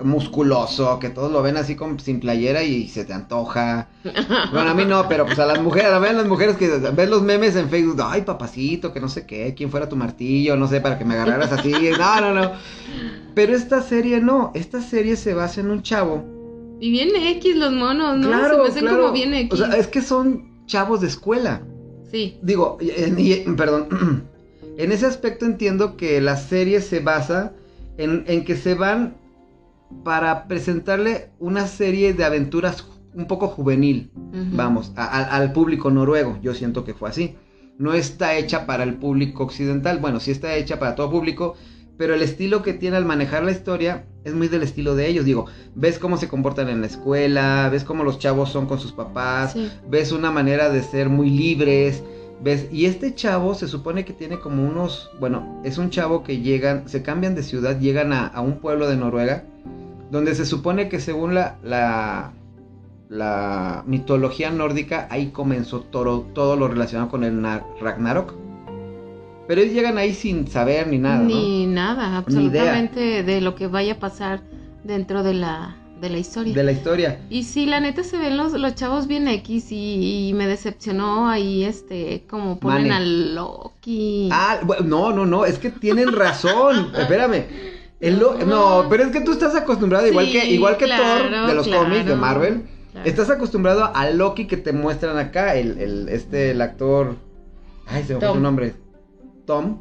musculoso, 0.04 1.00
que 1.00 1.10
todos 1.10 1.32
lo 1.32 1.42
ven 1.42 1.58
así 1.58 1.76
como 1.76 2.00
sin 2.00 2.20
playera 2.20 2.64
y 2.64 2.88
se 2.88 3.06
te 3.06 3.14
antoja. 3.14 3.90
Bueno, 4.52 4.72
a 4.72 4.74
mí 4.74 4.86
no, 4.86 5.08
pero 5.08 5.26
pues 5.26 5.40
a 5.40 5.46
las 5.46 5.62
mujeres, 5.62 5.92
a 5.92 6.00
ver 6.00 6.16
las 6.16 6.28
mujeres 6.28 6.58
que 6.58 6.68
ven 6.68 7.10
los 7.10 7.22
memes 7.22 7.56
en 7.56 7.70
Facebook, 7.70 8.02
ay 8.04 8.24
papacito, 8.24 8.92
que 8.92 9.00
no 9.00 9.08
sé 9.08 9.26
qué, 9.26 9.54
quién 9.56 9.70
fuera 9.70 9.88
tu 9.88 9.96
martillo, 9.96 10.56
no 10.58 10.68
sé, 10.68 10.82
para 10.82 10.98
que 10.98 11.06
me 11.06 11.14
agarraras 11.14 11.52
así, 11.52 11.72
no, 11.98 12.22
no, 12.22 12.34
no. 12.34 12.52
Pero 13.34 13.56
esta 13.56 13.82
serie 13.82 14.20
no, 14.20 14.52
esta 14.54 14.82
serie 14.82 15.16
se 15.16 15.34
basa 15.34 15.62
en 15.62 15.72
un 15.72 15.82
chavo. 15.82 16.26
Y 16.80 16.92
bien 16.92 17.10
X 17.16 17.56
los 17.56 17.72
monos, 17.72 18.18
¿no? 18.18 18.28
Claro, 18.28 18.56
Se 18.56 18.62
me 18.62 18.68
hacen 18.68 18.82
claro. 18.82 19.02
como 19.02 19.14
bien 19.14 19.34
X. 19.34 19.54
O 19.54 19.58
sea, 19.58 19.78
es 19.78 19.88
que 19.88 20.02
son 20.02 20.66
chavos 20.66 21.02
de 21.02 21.08
escuela. 21.08 21.62
Sí. 22.12 22.38
Digo, 22.42 22.78
perdón, 23.56 24.28
en 24.78 24.92
ese 24.92 25.06
aspecto 25.06 25.46
entiendo 25.46 25.96
que 25.96 26.20
la 26.20 26.36
serie 26.36 26.82
se 26.82 27.00
basa 27.00 27.54
en, 27.98 28.26
en 28.28 28.44
que 28.44 28.56
se 28.56 28.74
van 28.74 29.21
para 30.04 30.48
presentarle 30.48 31.30
una 31.40 31.68
serie 31.68 32.14
de 32.14 32.24
aventuras 32.24 32.88
un 33.14 33.26
poco 33.28 33.48
juvenil. 33.48 34.12
Vamos, 34.54 34.92
a- 34.96 35.06
a- 35.06 35.36
al 35.38 35.52
público 35.54 35.92
noruego. 35.92 36.38
Yo 36.42 36.54
siento 36.54 36.84
que 36.84 36.94
fue 36.94 37.10
así. 37.10 37.36
No 37.78 37.94
está 37.94 38.36
hecha 38.36 38.66
para 38.66 38.84
el 38.84 38.96
público 38.96 39.44
occidental. 39.44 40.00
Bueno, 40.00 40.20
sí 40.20 40.32
está 40.32 40.56
hecha 40.56 40.80
para 40.80 40.96
todo 40.96 41.10
público. 41.12 41.56
Pero 41.98 42.16
el 42.16 42.22
estilo 42.24 42.64
que 42.64 42.74
tiene 42.74 42.98
al 42.98 43.06
manejar 43.06 43.44
la 43.44 43.52
historia 43.52 44.06
es 44.24 44.34
muy 44.34 44.48
del 44.48 44.64
estilo 44.64 44.96
de 44.96 45.08
ellos. 45.08 45.26
Digo, 45.26 45.46
ves 45.76 46.00
cómo 46.00 46.18
se 46.18 46.28
comportan 46.30 46.70
en 46.70 46.82
la 46.82 46.88
escuela, 46.88 47.70
ves 47.72 47.84
cómo 47.84 48.04
los 48.04 48.18
chavos 48.18 48.50
son 48.50 48.66
con 48.66 48.80
sus 48.80 48.92
papás, 48.92 49.54
Sí. 49.54 49.70
ves 49.88 50.12
una 50.12 50.32
manera 50.32 50.70
de 50.70 50.82
ser 50.82 51.10
muy 51.10 51.30
libres. 51.30 52.02
¿Ves? 52.44 52.68
Y 52.72 52.86
este 52.86 53.14
chavo 53.14 53.54
se 53.54 53.68
supone 53.68 54.04
que 54.04 54.14
tiene 54.14 54.40
como 54.40 54.66
unos, 54.68 55.12
bueno, 55.20 55.62
es 55.64 55.78
un 55.78 55.92
chavo 55.92 56.24
que 56.24 56.40
llegan, 56.40 56.90
se 56.90 57.04
cambian 57.04 57.36
de 57.36 57.44
ciudad, 57.44 57.80
llegan 57.80 58.14
a, 58.14 58.26
a 58.26 58.42
un 58.42 58.58
pueblo 58.60 58.90
de 58.90 58.96
Noruega, 58.98 59.44
donde 60.12 60.36
se 60.36 60.46
supone 60.46 60.89
que 60.89 61.00
según 61.00 61.34
la, 61.34 61.58
la, 61.63 62.34
la 63.10 63.84
mitología 63.88 64.51
nórdica, 64.51 65.08
ahí 65.10 65.27
comenzó 65.27 65.80
todo, 65.82 66.22
todo 66.34 66.56
lo 66.56 66.68
relacionado 66.68 67.10
con 67.10 67.24
el 67.24 67.41
na- 67.41 67.63
Ragnarok. 67.80 68.34
Pero 69.48 69.62
ellos 69.62 69.74
llegan 69.74 69.98
ahí 69.98 70.13
sin 70.13 70.48
saber 70.48 70.88
ni 70.88 70.98
nada, 70.98 71.18
¿no? 71.20 71.25
Ni 71.25 71.65
nada, 71.65 72.03
Ni 72.03 72.10
idea. 72.10 72.18
absolutamente 72.20 73.24
de 73.24 73.41
lo 73.41 73.56
que 73.56 73.68
vaya 73.68 73.94
a 73.94 74.00
pasar 74.00 74.41
dentro 74.84 75.24
de 75.24 75.34
la, 75.34 75.75
de 76.00 76.10
la 76.10 76.18
historia. 76.20 76.53
De 76.53 76.63
la 76.63 76.72
historia. 76.72 77.20
Y 77.30 77.44
sí, 77.44 77.65
la 77.65 77.80
neta 77.80 78.03
se 78.03 78.18
ven 78.18 78.38
los, 78.38 78.53
los 78.53 78.75
chavos 78.75 79.08
bien 79.08 79.27
X 79.27 79.72
y, 79.72 80.30
y 80.30 80.34
me 80.34 80.48
decepcionó 80.48 81.27
ahí, 81.27 81.63
este, 81.65 82.24
como 82.30 82.60
ponen 82.60 82.84
Mane. 82.89 82.94
al 82.94 83.36
Loki. 83.36 84.30
Ah, 84.32 84.60
no, 84.86 85.12
no, 85.12 85.25
no, 85.25 85.44
es 85.46 85.58
que 85.58 85.70
tienen 85.72 86.13
razón. 86.13 86.91
Espérame. 86.98 87.71
El 88.01 88.20
no, 88.20 88.86
pero 88.89 89.03
es 89.03 89.12
que 89.12 89.22
tú 89.22 89.31
estás 89.31 89.55
acostumbrado, 89.55 90.08
igual 90.08 90.31
que, 90.31 90.46
igual 90.50 90.75
que 90.77 90.86
claro, 90.86 91.29
Thor 91.29 91.48
de 91.48 91.53
los 91.53 91.67
claro, 91.67 91.84
cómics 91.84 92.05
de 92.08 92.15
Marvel. 92.15 92.63
claro. 92.91 93.08
Estás 93.08 93.29
acostumbrado 93.29 93.91
a 93.93 94.10
Loki 94.10 94.48
que 94.48 94.58
te 94.58 94.74
muestran 94.74 95.17
acá, 95.20 95.55
el, 95.55 95.77
el- 95.77 96.10
este, 96.10 96.51
el 96.51 96.62
actor. 96.62 97.15
Ay, 97.86 98.03
se 98.03 98.15
me 98.15 98.20
fue 98.20 98.34
su 98.34 98.39
nombre. 98.39 98.74
Tom. 99.46 99.77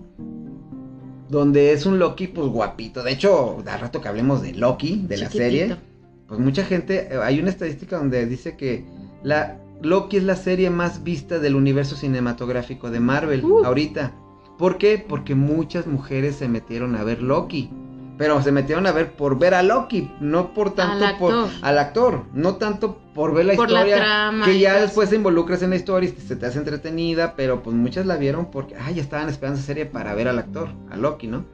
Donde 1.28 1.72
es 1.72 1.86
un 1.86 1.98
Loki, 1.98 2.26
pues 2.26 2.48
guapito. 2.48 3.02
De 3.02 3.12
hecho, 3.12 3.58
da 3.64 3.76
rato 3.76 4.00
que 4.00 4.08
hablemos 4.08 4.42
de 4.42 4.52
Loki, 4.54 5.04
de 5.08 5.16
la 5.16 5.30
serie. 5.30 5.76
Pues 6.26 6.40
mucha 6.40 6.64
gente. 6.64 7.08
eh, 7.12 7.18
Hay 7.22 7.38
una 7.40 7.50
estadística 7.50 7.96
donde 7.98 8.26
dice 8.26 8.56
que 8.56 8.84
la 9.22 9.58
Loki 9.80 10.16
es 10.18 10.24
la 10.24 10.36
serie 10.36 10.70
más 10.70 11.04
vista 11.04 11.38
del 11.38 11.54
universo 11.54 11.94
cinematográfico 11.96 12.90
de 12.90 13.00
Marvel 13.00 13.44
Uh. 13.44 13.64
ahorita. 13.64 14.12
¿Por 14.58 14.76
qué? 14.76 15.02
Porque 15.08 15.34
muchas 15.34 15.86
mujeres 15.86 16.36
se 16.36 16.48
metieron 16.48 16.96
a 16.96 17.04
ver 17.04 17.22
Loki. 17.22 17.70
Pero 18.20 18.42
se 18.42 18.52
metieron 18.52 18.86
a 18.86 18.92
ver 18.92 19.12
por 19.12 19.38
ver 19.38 19.54
a 19.54 19.62
Loki, 19.62 20.12
no 20.20 20.52
por 20.52 20.74
tanto 20.74 21.06
Al 21.06 21.16
por 21.16 21.32
actor. 21.32 21.50
al 21.62 21.78
actor, 21.78 22.24
no 22.34 22.56
tanto 22.56 22.98
por 23.14 23.32
ver 23.32 23.46
la 23.46 23.54
Por 23.54 23.70
la 23.70 23.78
historia 23.78 23.96
trama 23.96 24.44
que 24.44 24.58
ya 24.58 24.78
después 24.78 25.08
te 25.08 25.16
involucras 25.16 25.62
en 25.62 25.70
la 25.70 25.76
historia 25.76 26.10
y 26.10 26.20
se 26.20 26.36
te 26.36 26.44
hace 26.44 26.58
entretenida, 26.58 27.34
pero 27.34 27.62
pues 27.62 27.74
muchas 27.74 28.04
la 28.04 28.18
vieron 28.18 28.50
porque 28.50 28.76
ay, 28.76 28.96
ya 28.96 29.00
estaban 29.00 29.30
esperando 29.30 29.56
esa 29.56 29.68
serie 29.68 29.86
para 29.86 30.14
ver 30.14 30.28
al 30.28 30.38
actor, 30.38 30.68
a 30.90 30.98
Loki, 30.98 31.28
¿no? 31.28 31.46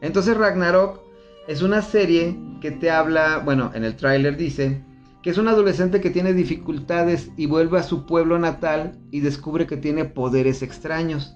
Entonces 0.00 0.36
Ragnarok 0.36 1.00
es 1.48 1.60
una 1.60 1.82
serie 1.82 2.38
que 2.60 2.70
te 2.70 2.92
habla, 2.92 3.38
bueno, 3.44 3.72
en 3.74 3.82
el 3.82 3.96
tráiler 3.96 4.36
dice 4.36 4.80
que 5.24 5.30
es 5.30 5.38
un 5.38 5.48
adolescente 5.48 6.00
que 6.00 6.10
tiene 6.10 6.34
dificultades 6.34 7.30
y 7.36 7.46
vuelve 7.46 7.80
a 7.80 7.82
su 7.82 8.06
pueblo 8.06 8.38
natal 8.38 8.96
y 9.10 9.22
descubre 9.22 9.66
que 9.66 9.76
tiene 9.76 10.04
poderes 10.04 10.62
extraños. 10.62 11.34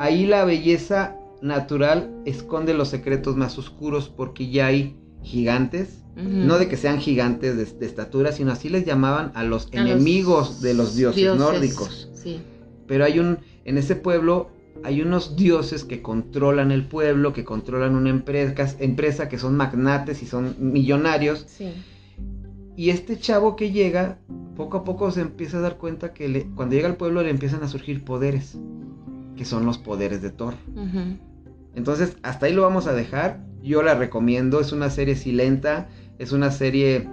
Ahí 0.00 0.26
la 0.26 0.44
belleza 0.44 1.14
natural 1.44 2.10
esconde 2.24 2.74
los 2.74 2.88
secretos 2.88 3.36
más 3.36 3.58
oscuros 3.58 4.08
porque 4.08 4.50
ya 4.50 4.66
hay 4.66 4.96
gigantes, 5.22 6.00
no 6.16 6.58
de 6.58 6.68
que 6.68 6.76
sean 6.76 6.98
gigantes 7.00 7.56
de, 7.56 7.64
de 7.64 7.86
estatura, 7.86 8.30
sino 8.32 8.52
así 8.52 8.68
les 8.68 8.84
llamaban 8.84 9.32
a 9.34 9.42
los 9.44 9.66
A 9.66 9.76
los 9.76 9.86
enemigos 9.90 10.60
de 10.62 10.74
los 10.74 10.94
dioses, 10.96 11.22
nórdicos. 11.38 12.10
Sí. 12.14 12.40
Pero 12.86 13.04
hay 13.04 13.18
un, 13.18 13.38
en 13.64 13.78
ese 13.78 13.96
pueblo 13.96 14.50
hay 14.82 15.00
unos 15.02 15.36
dioses 15.36 15.84
que 15.84 16.02
controlan 16.02 16.70
el 16.70 16.84
pueblo, 16.86 17.32
que 17.32 17.44
controlan 17.44 17.94
una 17.94 18.10
empresa, 18.10 18.76
empresa 18.80 19.28
que 19.28 19.38
son 19.38 19.56
magnates 19.56 20.22
y 20.22 20.26
son 20.26 20.56
millonarios. 20.58 21.44
Sí. 21.48 21.68
Y 22.76 22.90
este 22.90 23.18
chavo 23.18 23.54
que 23.56 23.70
llega, 23.70 24.18
poco 24.56 24.78
a 24.78 24.84
poco 24.84 25.10
se 25.10 25.20
empieza 25.22 25.58
a 25.58 25.60
dar 25.60 25.78
cuenta 25.78 26.12
que 26.12 26.28
le- 26.28 26.46
cuando 26.54 26.74
llega 26.74 26.88
al 26.88 26.96
pueblo 26.96 27.22
le 27.22 27.30
empiezan 27.30 27.62
a 27.62 27.68
surgir 27.68 28.04
poderes, 28.04 28.58
que 29.36 29.44
son 29.44 29.64
los 29.64 29.78
poderes 29.78 30.20
de 30.22 30.30
Thor. 30.30 30.54
Entonces, 31.76 32.16
hasta 32.22 32.46
ahí 32.46 32.52
lo 32.52 32.62
vamos 32.62 32.86
a 32.86 32.92
dejar. 32.92 33.40
Yo 33.62 33.82
la 33.82 33.94
recomiendo. 33.94 34.60
Es 34.60 34.72
una 34.72 34.90
serie 34.90 35.16
silenta. 35.16 35.88
Es 36.18 36.32
una 36.32 36.50
serie 36.50 37.08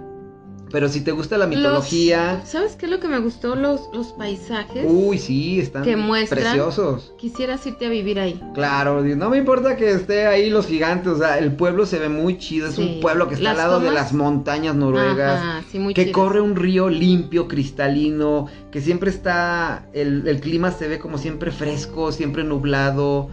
Pero 0.70 0.88
si 0.88 1.00
te 1.02 1.10
gusta 1.12 1.36
la 1.36 1.46
mitología. 1.46 2.38
Los, 2.40 2.48
¿Sabes 2.48 2.76
qué 2.76 2.86
es 2.86 2.92
lo 2.92 3.00
que 3.00 3.08
me 3.08 3.18
gustó? 3.18 3.56
Los, 3.56 3.90
los 3.92 4.12
paisajes. 4.12 4.86
Uy, 4.88 5.18
sí, 5.18 5.60
están 5.60 5.82
que 5.82 5.96
muestran, 5.96 6.42
preciosos. 6.42 7.12
Quisieras 7.18 7.66
irte 7.66 7.86
a 7.86 7.88
vivir 7.90 8.20
ahí. 8.20 8.40
Claro, 8.54 9.02
no 9.02 9.28
me 9.30 9.38
importa 9.38 9.76
que 9.76 9.90
esté 9.90 10.26
ahí 10.26 10.48
los 10.48 10.66
gigantes. 10.66 11.08
O 11.08 11.18
sea, 11.18 11.38
el 11.38 11.56
pueblo 11.56 11.84
se 11.84 11.98
ve 11.98 12.08
muy 12.08 12.38
chido. 12.38 12.68
Es 12.68 12.78
un 12.78 13.00
pueblo 13.00 13.28
que 13.28 13.34
está 13.34 13.50
al 13.50 13.56
lado 13.56 13.80
de 13.80 13.90
las 13.90 14.12
montañas 14.12 14.74
noruegas. 14.76 15.40
Ajá, 15.40 15.64
sí, 15.70 15.78
muy 15.78 15.92
que 15.92 16.12
corre 16.12 16.40
un 16.40 16.56
río 16.56 16.88
limpio, 16.88 17.48
cristalino. 17.48 18.46
Que 18.70 18.80
siempre 18.80 19.10
está. 19.10 19.88
El, 19.92 20.26
el 20.26 20.40
clima 20.40 20.70
se 20.70 20.88
ve 20.88 20.98
como 20.98 21.18
siempre 21.18 21.50
fresco, 21.50 22.12
siempre 22.12 22.44
nublado 22.44 23.28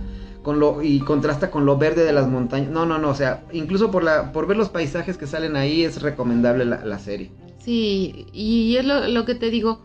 con 0.49 0.59
lo 0.59 0.81
y 0.81 0.97
contrasta 1.01 1.51
con 1.51 1.67
lo 1.67 1.77
verde 1.77 2.03
de 2.03 2.11
las 2.11 2.27
montañas. 2.27 2.71
No, 2.71 2.83
no, 2.83 2.97
no, 2.97 3.09
o 3.09 3.13
sea, 3.13 3.43
incluso 3.51 3.91
por 3.91 4.03
la 4.03 4.31
por 4.31 4.47
ver 4.47 4.57
los 4.57 4.69
paisajes 4.69 5.15
que 5.15 5.27
salen 5.27 5.55
ahí 5.55 5.83
es 5.83 6.01
recomendable 6.01 6.65
la, 6.65 6.97
serie. 6.97 7.29
Sí, 7.59 8.25
y 8.33 8.75
es 8.75 8.83
lo, 8.83 9.25
que 9.25 9.35
te 9.35 9.51
digo, 9.51 9.83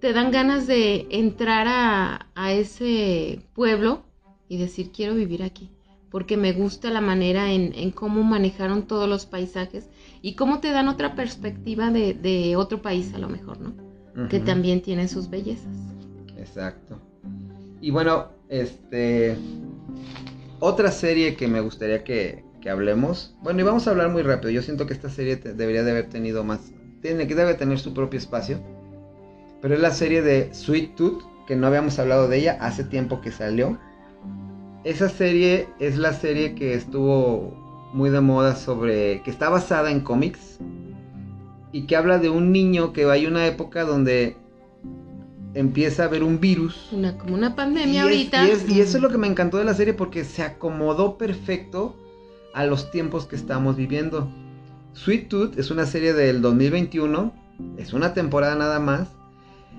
te 0.00 0.14
dan 0.14 0.30
ganas 0.30 0.66
de 0.66 1.06
entrar 1.10 1.66
a, 1.68 2.28
a, 2.34 2.52
ese 2.54 3.42
pueblo 3.52 4.04
y 4.48 4.56
decir 4.56 4.90
quiero 4.90 5.14
vivir 5.14 5.42
aquí, 5.42 5.68
porque 6.10 6.38
me 6.38 6.54
gusta 6.54 6.88
la 6.88 7.02
manera 7.02 7.52
en, 7.52 7.74
en 7.74 7.90
cómo 7.90 8.22
manejaron 8.22 8.86
todos 8.86 9.10
los 9.10 9.26
paisajes 9.26 9.90
y 10.22 10.32
cómo 10.32 10.60
te 10.60 10.70
dan 10.70 10.88
otra 10.88 11.14
perspectiva 11.14 11.90
de, 11.90 12.14
de 12.14 12.56
otro 12.56 12.80
país 12.80 13.12
a 13.12 13.18
lo 13.18 13.28
mejor, 13.28 13.60
¿no? 13.60 13.74
Que 14.30 14.40
también 14.40 14.80
tiene 14.80 15.08
sus 15.08 15.28
bellezas. 15.28 15.76
Exacto. 16.38 16.98
Y 17.82 17.90
bueno, 17.90 18.28
este 18.48 19.36
otra 20.60 20.90
serie 20.90 21.36
que 21.36 21.48
me 21.48 21.60
gustaría 21.60 22.04
que, 22.04 22.44
hablemos. 22.68 23.32
Bueno, 23.42 23.60
y 23.60 23.62
vamos 23.62 23.86
a 23.86 23.92
hablar 23.92 24.08
muy 24.10 24.22
rápido. 24.22 24.50
Yo 24.50 24.60
siento 24.60 24.86
que 24.86 24.92
esta 24.92 25.08
serie 25.08 25.36
debería 25.36 25.84
de 25.84 25.92
haber 25.92 26.08
tenido 26.08 26.42
más. 26.42 26.72
Tiene 27.00 27.28
que 27.28 27.36
debe 27.36 27.54
tener 27.54 27.78
su 27.78 27.94
propio 27.94 28.18
espacio. 28.18 28.58
Pero 29.62 29.74
es 29.74 29.80
la 29.80 29.92
serie 29.92 30.20
de 30.20 30.52
Sweet 30.52 30.96
Tooth, 30.96 31.22
que 31.46 31.54
no 31.54 31.68
habíamos 31.68 32.00
hablado 32.00 32.26
de 32.26 32.38
ella 32.38 32.58
hace 32.60 32.82
tiempo 32.82 33.20
que 33.20 33.30
salió. 33.30 33.78
Esa 34.82 35.08
serie 35.08 35.68
es 35.78 35.96
la 35.96 36.12
serie 36.12 36.56
que 36.56 36.74
estuvo 36.74 37.90
muy 37.92 38.10
de 38.10 38.20
moda 38.20 38.56
sobre. 38.56 39.22
que 39.22 39.30
está 39.30 39.48
basada 39.48 39.92
en 39.92 40.00
cómics. 40.00 40.58
Y 41.70 41.86
que 41.86 41.94
habla 41.94 42.18
de 42.18 42.30
un 42.30 42.50
niño 42.50 42.92
que 42.92 43.04
hay 43.04 43.26
una 43.26 43.46
época 43.46 43.84
donde 43.84 44.36
empieza 45.56 46.02
a 46.02 46.06
haber 46.06 46.22
un 46.22 46.38
virus. 46.38 46.88
Una, 46.92 47.16
como 47.16 47.34
una 47.34 47.56
pandemia 47.56 48.02
ahorita. 48.02 48.46
y, 48.46 48.80
eso 48.80 48.98
es 48.98 49.02
lo 49.02 49.08
que 49.08 49.18
me 49.18 49.26
encantó 49.26 49.56
de 49.56 49.64
la 49.64 49.74
serie 49.74 49.94
porque 49.94 50.24
se 50.24 50.42
acomodó 50.42 51.16
perfecto 51.16 51.96
a 52.54 52.66
los 52.66 52.90
tiempos 52.90 53.26
que 53.26 53.36
estamos 53.36 53.76
viviendo. 53.76 54.30
Sweet 54.92 55.28
Tooth 55.28 55.58
es 55.58 55.70
una 55.70 55.86
serie 55.86 56.12
del 56.12 56.42
2021, 56.42 57.32
es 57.78 57.94
una 57.94 58.12
temporada 58.12 58.54
nada 58.54 58.78
más. 58.78 59.08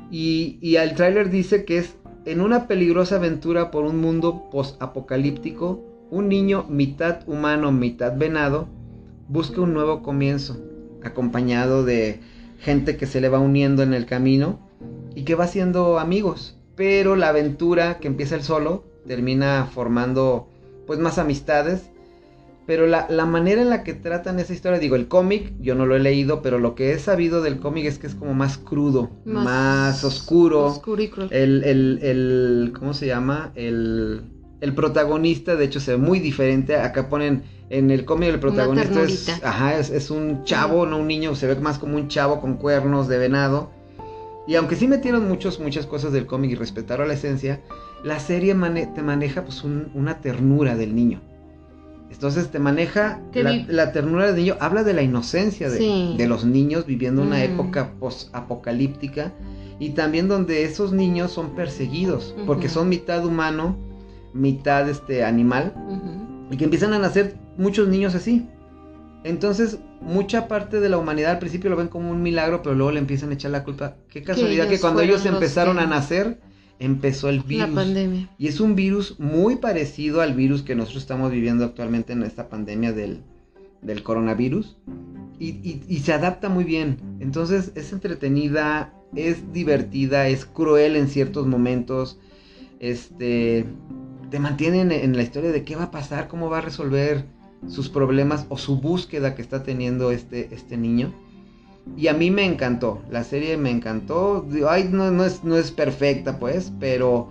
Y, 0.10 0.58
y 0.62 0.78
el 0.78 0.96
tráiler 0.96 1.30
dice 1.30 1.64
que 1.64 1.78
es 1.78 1.96
en 2.26 2.42
una 2.42 2.68
peligrosa 2.68 3.18
aventura 3.18 3.72
por 3.72 3.84
un 3.84 4.02
mundo 4.02 4.50
post-apocalíptico, 4.52 5.84
un 6.10 6.28
niño 6.28 6.66
mitad 6.70 7.20
humano, 7.28 7.72
mitad 7.72 8.18
venado, 8.18 8.68
busca 9.28 9.62
un 9.62 9.74
nuevo 9.74 10.02
comienzo, 10.02 10.60
acompañado 11.04 11.84
de 11.84 12.20
gente 12.60 12.98
que 12.98 13.06
se 13.06 13.22
le 13.22 13.30
va 13.30 13.40
uniendo 13.40 13.84
en 13.84 13.94
el 13.94 14.08
camino 14.08 14.67
y 15.18 15.24
que 15.24 15.34
va 15.34 15.46
haciendo 15.46 15.98
amigos. 15.98 16.56
Pero 16.76 17.16
la 17.16 17.30
aventura 17.30 17.98
que 17.98 18.08
empieza 18.08 18.36
el 18.36 18.44
solo 18.44 18.84
termina 19.08 19.68
formando 19.74 20.48
pues 20.86 21.00
más 21.00 21.18
amistades. 21.18 21.90
Pero 22.68 22.86
la, 22.86 23.08
manera 23.26 23.64
en 23.64 23.72
la 23.72 23.84
que 23.84 23.96
tratan 23.96 24.40
esa 24.40 24.54
historia, 24.54 24.78
digo, 24.78 24.96
el 24.96 25.08
cómic, 25.08 25.54
yo 25.60 25.74
no 25.74 25.88
lo 25.88 25.96
he 25.96 26.00
leído, 26.00 26.44
pero 26.44 26.60
lo 26.60 26.76
que 26.76 26.92
he 26.92 27.00
sabido 27.00 27.42
del 27.42 27.60
cómic 27.60 27.86
es 27.86 27.98
que 27.98 28.06
es 28.06 28.14
como 28.14 28.36
más 28.36 28.60
crudo, 28.60 29.10
más, 29.26 30.04
oscuro. 30.04 30.66
Oscuro 30.66 31.02
y 31.02 31.08
crudo. 31.08 31.30
El, 31.32 31.64
el, 31.64 32.00
el, 32.04 32.74
¿cómo 32.78 32.94
se 32.94 33.08
llama? 33.08 33.54
El, 33.56 34.22
el 34.62 34.76
protagonista, 34.76 35.56
de 35.56 35.66
hecho, 35.66 35.80
se 35.80 35.94
ve 35.94 35.98
muy 35.98 36.20
diferente. 36.20 36.76
Acá 36.76 37.10
ponen 37.10 37.44
en 37.70 37.90
el 37.90 38.06
cómic 38.06 38.30
el 38.30 38.40
protagonista 38.40 39.02
es, 39.02 39.30
ajá, 39.44 39.80
es, 39.80 39.90
es, 39.90 40.12
un 40.12 40.44
chavo, 40.44 40.86
no 40.86 41.00
un 41.00 41.08
niño, 41.08 41.34
se 41.36 41.48
ve 41.48 41.56
más 41.56 41.80
como 41.80 41.96
un 41.96 42.08
chavo 42.08 42.40
con 42.40 42.58
cuernos 42.58 43.08
de 43.08 43.18
venado. 43.18 43.77
Y 44.48 44.56
aunque 44.56 44.76
sí 44.76 44.88
metieron 44.88 45.28
muchos, 45.28 45.60
muchas 45.60 45.86
cosas 45.86 46.14
del 46.14 46.26
cómic 46.26 46.52
y 46.52 46.56
respetaron 46.56 47.10
la 47.10 47.16
esencia, 47.16 47.62
la 48.04 48.20
serie 48.20 48.56
te 48.96 49.04
maneja 49.04 49.44
pues 49.44 49.64
una 49.64 50.22
ternura 50.22 50.76
del 50.76 50.96
niño. 50.96 51.22
Entonces 52.10 52.50
te 52.50 52.60
maneja 52.60 53.22
la, 53.34 53.92
ternura 53.92 54.28
del 54.28 54.38
niño, 54.38 54.56
habla 54.62 54.84
de 54.84 54.94
la 54.94 55.02
inocencia 55.02 55.70
de, 55.70 56.26
los 56.28 56.46
niños 56.46 56.86
viviendo 56.86 57.22
una 57.22 57.38
mm. 57.38 57.42
época 57.42 57.94
post-apocalíptica 58.00 59.34
y 59.78 59.90
también 59.90 60.30
donde 60.30 60.64
esos 60.64 60.94
niños 60.94 61.32
son 61.32 61.54
perseguidos 61.54 62.34
porque 62.46 62.70
son 62.70 62.88
mitad 62.88 63.26
humano, 63.26 63.78
mitad 64.34 64.88
este 64.90 65.26
animal 65.26 65.74
y 66.50 66.56
que 66.56 66.64
empiezan 66.64 66.94
a 66.94 67.00
nacer 67.00 67.36
muchos 67.58 67.90
niños 67.90 68.16
así. 68.16 68.48
Entonces, 69.24 69.80
mucha 70.02 70.48
parte 70.48 70.80
de 70.80 70.90
la 70.90 70.98
humanidad 70.98 71.32
al 71.32 71.40
principio 71.40 71.70
lo 71.70 71.76
ven 71.76 71.88
como 71.88 72.12
un 72.12 72.22
milagro, 72.22 72.62
pero 72.62 72.76
luego 72.76 72.92
le 72.92 73.00
empiezan 73.00 73.32
a 73.32 73.34
echar 73.34 73.52
la 73.52 73.64
culpa. 73.64 73.96
Qué 74.10 74.24
casualidad 74.24 74.68
que, 74.68 74.80
cuando 74.80 75.02
ellos 75.02 75.26
empezaron 75.26 75.80
a 75.80 75.88
nacer, 75.88 76.40
empezó 76.80 77.30
el 77.30 77.42
virus. 77.42 77.70
La 77.70 77.76
pandemia. 77.76 78.30
Y 78.38 78.48
es 78.48 78.60
un 78.60 78.76
virus 78.76 79.20
muy 79.20 79.58
parecido 79.58 80.22
al 80.22 80.34
virus 80.34 80.62
que 80.62 80.76
nosotros 80.76 81.04
estamos 81.04 81.32
viviendo 81.32 81.66
actualmente 81.66 82.14
en 82.14 82.24
esta 82.24 82.50
pandemia 82.50 82.94
del, 82.94 83.24
coronavirus. 84.04 84.78
Y, 85.40 85.82
y, 85.88 86.00
se 86.00 86.14
adapta 86.14 86.50
muy 86.50 86.64
bien. 86.64 86.98
Entonces, 87.20 87.72
es 87.76 87.94
entretenida, 87.94 88.94
es 89.16 89.54
divertida, 89.54 90.28
es 90.28 90.46
cruel 90.46 90.96
en 90.96 91.08
ciertos 91.08 91.46
momentos. 91.46 92.20
Este. 92.80 93.66
Te 94.32 94.40
mantienen 94.40 94.92
en 94.92 95.16
la 95.16 95.24
historia 95.24 95.52
de 95.52 95.64
qué 95.64 95.78
va 95.78 95.84
a 95.84 95.92
pasar, 95.92 96.28
cómo 96.28 96.50
va 96.50 96.58
a 96.58 96.62
resolver 96.62 97.24
sus 97.68 97.90
problemas 97.90 98.46
o 98.50 98.58
su 98.58 98.78
búsqueda 98.78 99.36
que 99.36 99.42
está 99.42 99.64
teniendo 99.64 100.12
este, 100.12 100.54
este 100.54 100.78
niño. 100.78 101.14
Y 101.96 102.08
a 102.08 102.14
mí 102.14 102.32
me 102.32 102.44
encantó, 102.46 103.02
la 103.10 103.24
serie 103.24 103.58
me 103.58 103.70
encantó. 103.70 104.46
Ay, 104.70 104.90
no, 104.92 105.12
no, 105.12 105.24
es, 105.24 105.44
no 105.44 105.56
es 105.56 105.72
perfecta 105.72 106.40
pues, 106.40 106.74
pero 106.80 107.30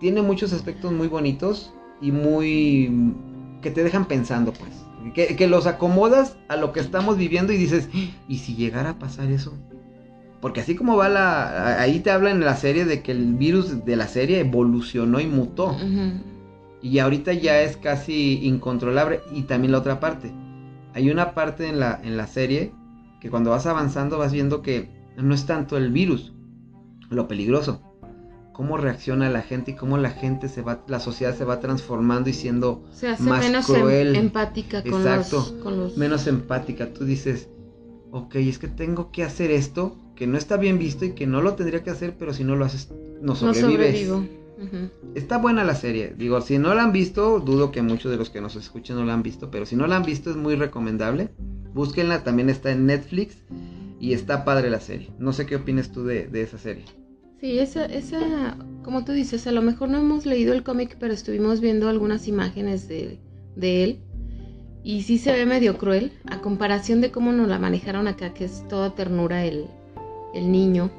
tiene 0.00 0.22
muchos 0.22 0.52
aspectos 0.52 0.92
muy 0.92 1.08
bonitos 1.08 1.72
y 2.00 2.12
muy... 2.12 3.14
que 3.62 3.70
te 3.70 3.82
dejan 3.82 4.06
pensando 4.06 4.52
pues. 4.52 4.70
Que, 5.14 5.36
que 5.36 5.48
los 5.48 5.66
acomodas 5.66 6.36
a 6.48 6.56
lo 6.56 6.72
que 6.72 6.80
estamos 6.80 7.18
viviendo 7.18 7.52
y 7.52 7.58
dices, 7.58 7.88
¿y 8.26 8.38
si 8.38 8.54
llegara 8.54 8.90
a 8.90 8.98
pasar 8.98 9.30
eso? 9.30 9.52
Porque 10.40 10.60
así 10.60 10.74
como 10.74 10.96
va 10.96 11.08
la... 11.08 11.80
Ahí 11.80 12.00
te 12.00 12.10
habla 12.10 12.30
en 12.30 12.40
la 12.40 12.56
serie 12.56 12.84
de 12.84 13.02
que 13.02 13.12
el 13.12 13.34
virus 13.34 13.84
de 13.86 13.96
la 13.96 14.08
serie 14.08 14.40
evolucionó 14.40 15.20
y 15.20 15.26
mutó. 15.26 15.76
Y 16.84 16.98
ahorita 16.98 17.32
ya 17.32 17.62
es 17.62 17.78
casi 17.78 18.46
incontrolable. 18.46 19.22
Y 19.32 19.44
también 19.44 19.72
la 19.72 19.78
otra 19.78 20.00
parte. 20.00 20.30
Hay 20.92 21.10
una 21.10 21.32
parte 21.32 21.66
en 21.66 21.80
la, 21.80 21.98
en 22.04 22.18
la 22.18 22.26
serie 22.26 22.74
que 23.22 23.30
cuando 23.30 23.48
vas 23.48 23.64
avanzando 23.64 24.18
vas 24.18 24.34
viendo 24.34 24.60
que 24.60 24.90
no 25.16 25.34
es 25.34 25.46
tanto 25.46 25.78
el 25.78 25.90
virus, 25.90 26.34
lo 27.08 27.26
peligroso. 27.26 27.80
Cómo 28.52 28.76
reacciona 28.76 29.30
la 29.30 29.40
gente 29.40 29.70
y 29.70 29.74
cómo 29.76 29.96
la 29.96 30.10
gente 30.10 30.46
se 30.50 30.60
va, 30.60 30.84
la 30.86 31.00
sociedad 31.00 31.34
se 31.34 31.46
va 31.46 31.58
transformando 31.58 32.28
y 32.28 32.34
siendo 32.34 32.84
se 32.92 33.08
hace 33.08 33.22
más 33.22 33.46
menos 33.46 33.68
em- 33.70 33.80
cruel. 33.80 34.14
empática 34.14 34.82
con 34.82 35.00
Exacto, 35.00 35.54
los, 35.64 35.96
menos 35.96 36.26
empática. 36.26 36.92
Tú 36.92 37.06
dices, 37.06 37.48
ok, 38.12 38.34
es 38.36 38.58
que 38.58 38.68
tengo 38.68 39.10
que 39.10 39.24
hacer 39.24 39.50
esto 39.50 39.96
que 40.14 40.26
no 40.26 40.36
está 40.36 40.58
bien 40.58 40.78
visto 40.78 41.06
y 41.06 41.12
que 41.12 41.26
no 41.26 41.40
lo 41.40 41.54
tendría 41.54 41.82
que 41.82 41.90
hacer, 41.90 42.14
pero 42.18 42.34
si 42.34 42.44
no 42.44 42.56
lo 42.56 42.66
haces, 42.66 42.92
no 43.22 43.34
sobrevives. 43.34 44.06
No 44.06 44.43
Está 45.14 45.38
buena 45.38 45.64
la 45.64 45.74
serie. 45.74 46.14
Digo, 46.16 46.40
si 46.40 46.58
no 46.58 46.74
la 46.74 46.84
han 46.84 46.92
visto, 46.92 47.40
dudo 47.40 47.70
que 47.70 47.82
muchos 47.82 48.10
de 48.10 48.18
los 48.18 48.30
que 48.30 48.40
nos 48.40 48.56
escuchen 48.56 48.96
no 48.96 49.04
la 49.04 49.14
han 49.14 49.22
visto, 49.22 49.50
pero 49.50 49.66
si 49.66 49.76
no 49.76 49.86
la 49.86 49.96
han 49.96 50.04
visto 50.04 50.30
es 50.30 50.36
muy 50.36 50.54
recomendable. 50.54 51.30
Búsquenla, 51.72 52.22
también 52.22 52.50
está 52.50 52.70
en 52.70 52.86
Netflix 52.86 53.36
y 53.98 54.12
está 54.12 54.44
padre 54.44 54.70
la 54.70 54.80
serie. 54.80 55.10
No 55.18 55.32
sé 55.32 55.46
qué 55.46 55.56
opinas 55.56 55.90
tú 55.90 56.04
de, 56.04 56.28
esa 56.34 56.58
serie. 56.58 56.84
Sí, 57.40 57.58
esa, 57.58 57.84
esa, 57.86 58.56
como 58.82 59.04
tú 59.04 59.12
dices, 59.12 59.46
a 59.46 59.52
lo 59.52 59.60
mejor 59.60 59.88
no 59.88 59.98
hemos 59.98 60.24
leído 60.24 60.54
el 60.54 60.62
cómic, 60.62 60.96
pero 60.98 61.12
estuvimos 61.12 61.60
viendo 61.60 61.88
algunas 61.88 62.28
imágenes 62.28 62.88
de, 62.88 63.18
de 63.56 63.84
él. 63.84 64.00
Y 64.82 65.02
sí 65.02 65.18
se 65.18 65.32
ve 65.32 65.46
medio 65.46 65.78
cruel, 65.78 66.12
a 66.26 66.40
comparación 66.40 67.00
de 67.00 67.10
cómo 67.10 67.32
nos 67.32 67.48
la 67.48 67.58
manejaron 67.58 68.06
acá, 68.06 68.34
que 68.34 68.44
es 68.44 68.66
toda 68.68 68.94
ternura 68.94 69.44
el, 69.44 69.66
el 70.34 70.52
niño 70.52 70.90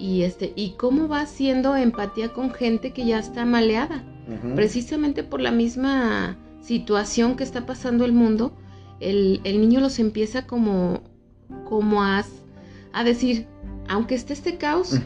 y 0.00 0.22
este 0.22 0.52
y 0.56 0.70
cómo 0.70 1.06
va 1.08 1.20
haciendo 1.20 1.76
empatía 1.76 2.32
con 2.32 2.52
gente 2.52 2.92
que 2.92 3.04
ya 3.04 3.18
está 3.18 3.44
maleada. 3.44 4.02
Precisamente 4.54 5.24
por 5.24 5.40
la 5.40 5.50
misma 5.50 6.38
situación 6.60 7.36
que 7.36 7.42
está 7.42 7.66
pasando 7.66 8.04
el 8.04 8.12
mundo 8.12 8.56
el, 9.00 9.42
niño 9.42 9.80
los 9.80 9.98
empieza 9.98 10.46
como 10.46 11.02
como 11.64 12.02
a, 12.02 12.24
a 12.92 13.04
decir 13.04 13.46
aunque 13.88 14.14
esté 14.14 14.34
este 14.34 14.56
caos 14.56 15.00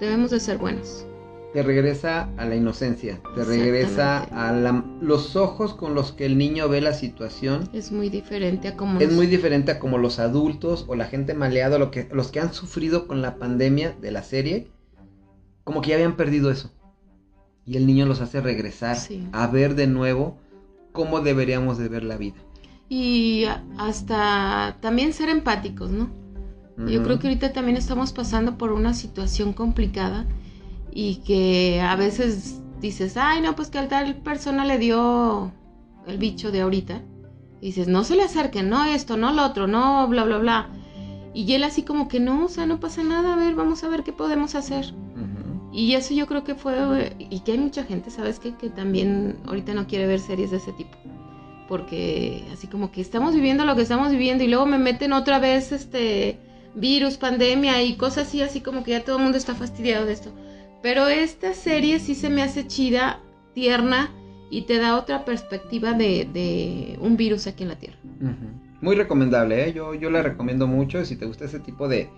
debemos 0.00 0.30
de 0.30 0.38
ser 0.38 0.58
buenos 0.58 1.06
te 1.52 1.62
regresa 1.62 2.30
a 2.38 2.46
la 2.46 2.56
inocencia, 2.56 3.20
te 3.34 3.44
regresa 3.44 4.22
a 4.22 4.52
la, 4.52 4.84
los 5.00 5.36
ojos 5.36 5.74
con 5.74 5.94
los 5.94 6.12
que 6.12 6.24
el 6.24 6.38
niño 6.38 6.68
ve 6.68 6.80
la 6.80 6.94
situación. 6.94 7.68
Es 7.72 7.92
muy 7.92 8.08
diferente 8.08 8.68
a 8.68 8.76
como... 8.76 9.00
Es 9.00 9.12
muy 9.12 9.26
diferente 9.26 9.72
a 9.72 9.78
como 9.78 9.98
los 9.98 10.18
adultos 10.18 10.86
o 10.88 10.94
la 10.94 11.06
gente 11.06 11.34
maleada, 11.34 11.78
lo 11.78 11.90
que, 11.90 12.08
los 12.10 12.30
que 12.30 12.40
han 12.40 12.54
sufrido 12.54 13.06
con 13.06 13.20
la 13.20 13.36
pandemia 13.36 13.94
de 14.00 14.10
la 14.10 14.22
serie, 14.22 14.68
como 15.64 15.82
que 15.82 15.90
ya 15.90 15.96
habían 15.96 16.16
perdido 16.16 16.50
eso. 16.50 16.72
Y 17.66 17.76
el 17.76 17.86
niño 17.86 18.06
los 18.06 18.20
hace 18.20 18.40
regresar 18.40 18.96
a 19.32 19.46
ver 19.46 19.74
de 19.74 19.86
nuevo 19.86 20.38
cómo 20.92 21.20
deberíamos 21.20 21.76
de 21.78 21.88
ver 21.88 22.02
la 22.02 22.16
vida. 22.16 22.36
Y 22.88 23.44
hasta 23.78 24.78
también 24.80 25.12
ser 25.12 25.28
empáticos, 25.28 25.90
¿no? 25.90 26.10
Yo 26.88 27.02
creo 27.04 27.18
que 27.18 27.28
ahorita 27.28 27.52
también 27.52 27.76
estamos 27.76 28.12
pasando 28.12 28.58
por 28.58 28.72
una 28.72 28.92
situación 28.94 29.52
complicada 29.52 30.26
y 30.94 31.16
que 31.16 31.80
a 31.80 31.96
veces 31.96 32.60
dices, 32.80 33.16
ay, 33.16 33.40
no, 33.40 33.56
pues 33.56 33.70
que 33.70 33.78
al 33.78 33.88
tal 33.88 34.16
persona 34.16 34.64
le 34.64 34.78
dio 34.78 35.50
el 36.06 36.18
bicho 36.18 36.52
de 36.52 36.60
ahorita. 36.60 37.00
Y 37.60 37.66
dices, 37.66 37.88
no 37.88 38.04
se 38.04 38.16
le 38.16 38.24
acerquen, 38.24 38.68
no 38.68 38.84
esto, 38.84 39.16
no 39.16 39.32
lo 39.32 39.44
otro, 39.44 39.66
no, 39.66 40.06
bla, 40.08 40.24
bla, 40.24 40.38
bla. 40.38 40.70
Y 41.32 41.50
él 41.54 41.64
así 41.64 41.82
como 41.82 42.08
que 42.08 42.20
no, 42.20 42.44
o 42.44 42.48
sea, 42.48 42.66
no 42.66 42.80
pasa 42.80 43.02
nada, 43.02 43.32
a 43.32 43.36
ver, 43.36 43.54
vamos 43.54 43.84
a 43.84 43.88
ver 43.88 44.02
qué 44.02 44.12
podemos 44.12 44.54
hacer. 44.54 44.92
Y 45.72 45.94
eso 45.94 46.12
yo 46.12 46.26
creo 46.26 46.44
que 46.44 46.54
fue, 46.54 47.16
y 47.18 47.40
que 47.40 47.52
hay 47.52 47.58
mucha 47.58 47.84
gente, 47.84 48.10
¿sabes 48.10 48.38
qué? 48.38 48.54
Que 48.54 48.68
también 48.68 49.38
ahorita 49.46 49.72
no 49.72 49.86
quiere 49.86 50.06
ver 50.06 50.20
series 50.20 50.50
de 50.50 50.58
ese 50.58 50.72
tipo. 50.72 50.98
Porque 51.68 52.44
así 52.52 52.66
como 52.66 52.90
que 52.92 53.00
estamos 53.00 53.34
viviendo 53.34 53.64
lo 53.64 53.74
que 53.74 53.82
estamos 53.82 54.10
viviendo 54.10 54.44
y 54.44 54.48
luego 54.48 54.66
me 54.66 54.76
meten 54.76 55.14
otra 55.14 55.38
vez 55.38 55.72
este 55.72 56.38
virus, 56.74 57.16
pandemia 57.16 57.82
y 57.82 57.96
cosas 57.96 58.28
así, 58.28 58.42
así 58.42 58.60
como 58.60 58.84
que 58.84 58.90
ya 58.90 59.04
todo 59.04 59.16
el 59.16 59.22
mundo 59.22 59.38
está 59.38 59.54
fastidiado 59.54 60.04
de 60.04 60.12
esto. 60.12 60.30
Pero 60.82 61.06
esta 61.06 61.54
serie 61.54 61.98
sí 62.00 62.14
se 62.14 62.28
me 62.28 62.42
hace 62.42 62.66
chida, 62.66 63.20
tierna 63.54 64.10
y 64.50 64.62
te 64.62 64.78
da 64.78 64.98
otra 64.98 65.24
perspectiva 65.24 65.92
de, 65.94 66.98
un 67.00 67.16
virus 67.16 67.46
aquí 67.46 67.62
en 67.62 67.70
la 67.70 67.76
Tierra. 67.76 67.96
Muy 68.80 68.96
recomendable, 68.96 69.68
¿eh? 69.68 69.72
yo, 69.72 69.94
yo 69.94 70.10
la 70.10 70.22
recomiendo 70.22 70.66
mucho. 70.66 71.04
Si 71.04 71.16
te 71.16 71.24
gusta 71.24 71.44
ese 71.46 71.60
tipo 71.60 71.88
de, 71.88 72.10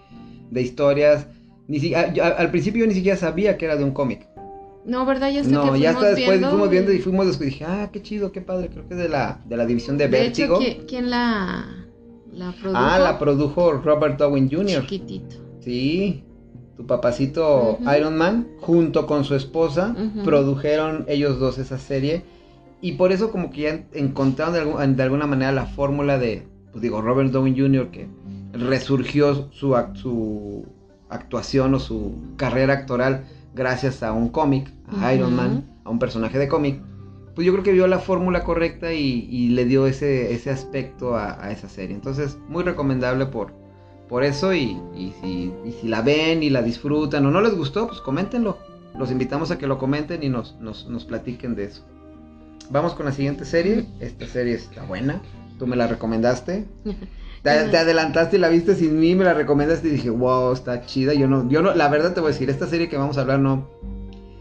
historias, 0.53 1.29
ni 1.69 1.79
si, 1.79 1.95
al 1.95 2.51
principio 2.51 2.81
yo 2.81 2.89
ni 2.89 2.95
siquiera 2.95 3.17
sabía 3.17 3.57
que 3.57 3.67
era 3.67 3.77
de 3.77 3.85
un 3.85 3.93
cómic. 3.93 4.27
No, 4.85 5.07
¿verdad? 5.07 5.31
Ya 5.31 5.43
no, 5.45 5.77
ya 5.77 5.91
hasta 5.91 6.11
después 6.15 6.41
fuimos 6.41 6.69
viendo 6.69 6.93
y 6.93 6.99
fuimos 6.99 7.27
después 7.27 7.51
dije, 7.51 7.65
ah, 7.65 7.89
qué 7.93 8.03
chido, 8.03 8.33
qué 8.33 8.41
padre, 8.41 8.69
creo 8.69 8.87
que 8.87 8.95
es 8.95 9.01
de 9.01 9.09
la, 9.09 9.41
de 9.47 9.57
la 9.57 9.65
división 9.65 9.97
de, 9.97 10.09
de 10.09 10.27
Hecho, 10.27 10.59
¿quién, 10.87 11.09
la, 11.09 11.67
la, 12.33 12.53
produjo? 12.53 12.79
Ah, 12.79 12.99
la 12.99 13.19
produjo 13.19 13.73
Robert 13.75 14.21
Owen 14.21 14.51
Jr. 14.51 14.83
Chiquitito. 14.83 15.37
Sí, 15.61 16.25
tu 16.77 16.87
papacito 16.87 17.79
Iron 17.97 18.17
Man, 18.17 18.49
junto 18.61 19.07
con 19.07 19.25
su 19.25 19.35
esposa, 19.35 19.95
produjeron 20.25 21.05
ellos 21.09 21.39
dos 21.39 21.59
esa 21.59 21.79
serie. 21.79 22.25
Y 22.81 22.93
por 22.93 23.13
eso 23.13 23.31
como 23.31 23.51
que 23.51 23.61
ya 23.63 23.85
encontraron 23.93 24.97
de, 24.97 25.03
alguna 25.03 25.27
manera 25.27 25.53
la 25.53 25.67
fórmula 25.67 26.19
de, 26.19 26.47
pues 26.73 26.83
digo, 26.83 27.01
Robert 27.01 27.31
Downey 27.31 27.59
Jr., 27.59 27.91
que 27.91 28.09
resurgió 28.53 29.51
su, 29.53 29.75
su 29.95 30.67
actuación 31.09 31.75
o 31.75 31.81
su 31.81 32.15
carrera 32.37 32.75
actoral 32.75 33.25
gracias 33.55 34.03
a 34.03 34.13
un 34.13 34.29
cómic, 34.29 34.71
a 35.01 35.15
Iron 35.15 35.35
Man, 35.35 35.65
a 35.85 35.91
un 35.91 35.99
personaje 35.99 36.39
de 36.39 36.49
cómic. 36.49 36.83
Pues 37.35 37.47
yo 37.47 37.53
creo 37.53 37.65
que 37.65 37.73
vio 37.73 37.87
la 37.87 37.99
fórmula 37.99 38.45
correcta 38.45 38.93
y, 38.93 39.49
le 39.49 39.65
dio 39.65 39.87
ese, 39.87 40.33
ese 40.35 40.51
aspecto 40.51 41.17
a, 41.17 41.43
a, 41.45 41.53
esa 41.53 41.69
serie. 41.69 41.95
Entonces, 41.95 42.39
muy 42.49 42.63
recomendable 42.63 43.27
por, 43.27 43.53
por 44.09 44.25
eso 44.25 44.55
y, 44.55 44.79
si, 45.21 45.53
si, 45.81 45.89
la 45.89 46.03
ven 46.03 46.43
y 46.43 46.51
la 46.51 46.63
disfrutan 46.63 47.25
o 47.27 47.31
no 47.31 47.41
les 47.41 47.55
gustó, 47.55 47.87
pues 47.87 48.01
coméntenlo. 48.01 48.59
Los 48.99 49.11
invitamos 49.11 49.51
a 49.51 49.59
que 49.59 49.67
lo 49.67 49.79
comenten 49.79 50.23
y 50.23 50.29
nos, 50.29 50.55
nos, 50.61 50.89
nos 50.89 51.05
platiquen 51.05 51.55
de 51.55 51.65
eso. 51.65 51.83
Vamos 52.71 52.95
con 52.95 53.07
la 53.07 53.13
siguiente 53.13 53.45
serie. 53.45 53.87
Esta 54.01 54.27
serie 54.27 54.55
está 54.55 54.85
buena. 54.85 55.21
Tú 55.59 55.67
me 55.67 55.77
la 55.77 55.87
recomendaste. 55.87 56.67
Te, 57.43 57.51
adelantaste 57.51 58.37
y 58.37 58.41
la 58.41 58.49
viste 58.49 58.75
sin 58.75 58.99
mí, 58.99 59.15
me 59.15 59.25
la 59.25 59.35
recomendaste 59.35 59.89
y 59.89 59.91
dije, 59.91 60.09
wow, 60.09 60.55
está 60.55 60.87
chida. 60.87 61.13
Yo 61.13 61.29
no, 61.29 61.47
yo 61.51 61.61
no, 61.61 61.75
la 61.75 61.89
verdad 61.89 62.15
te 62.15 62.21
voy 62.21 62.31
a 62.31 62.33
decir, 62.33 62.49
esta 62.49 62.67
serie 62.67 62.89
que 62.89 62.97
vamos 62.97 63.19
a 63.19 63.21
hablar 63.21 63.39
no, 63.39 63.69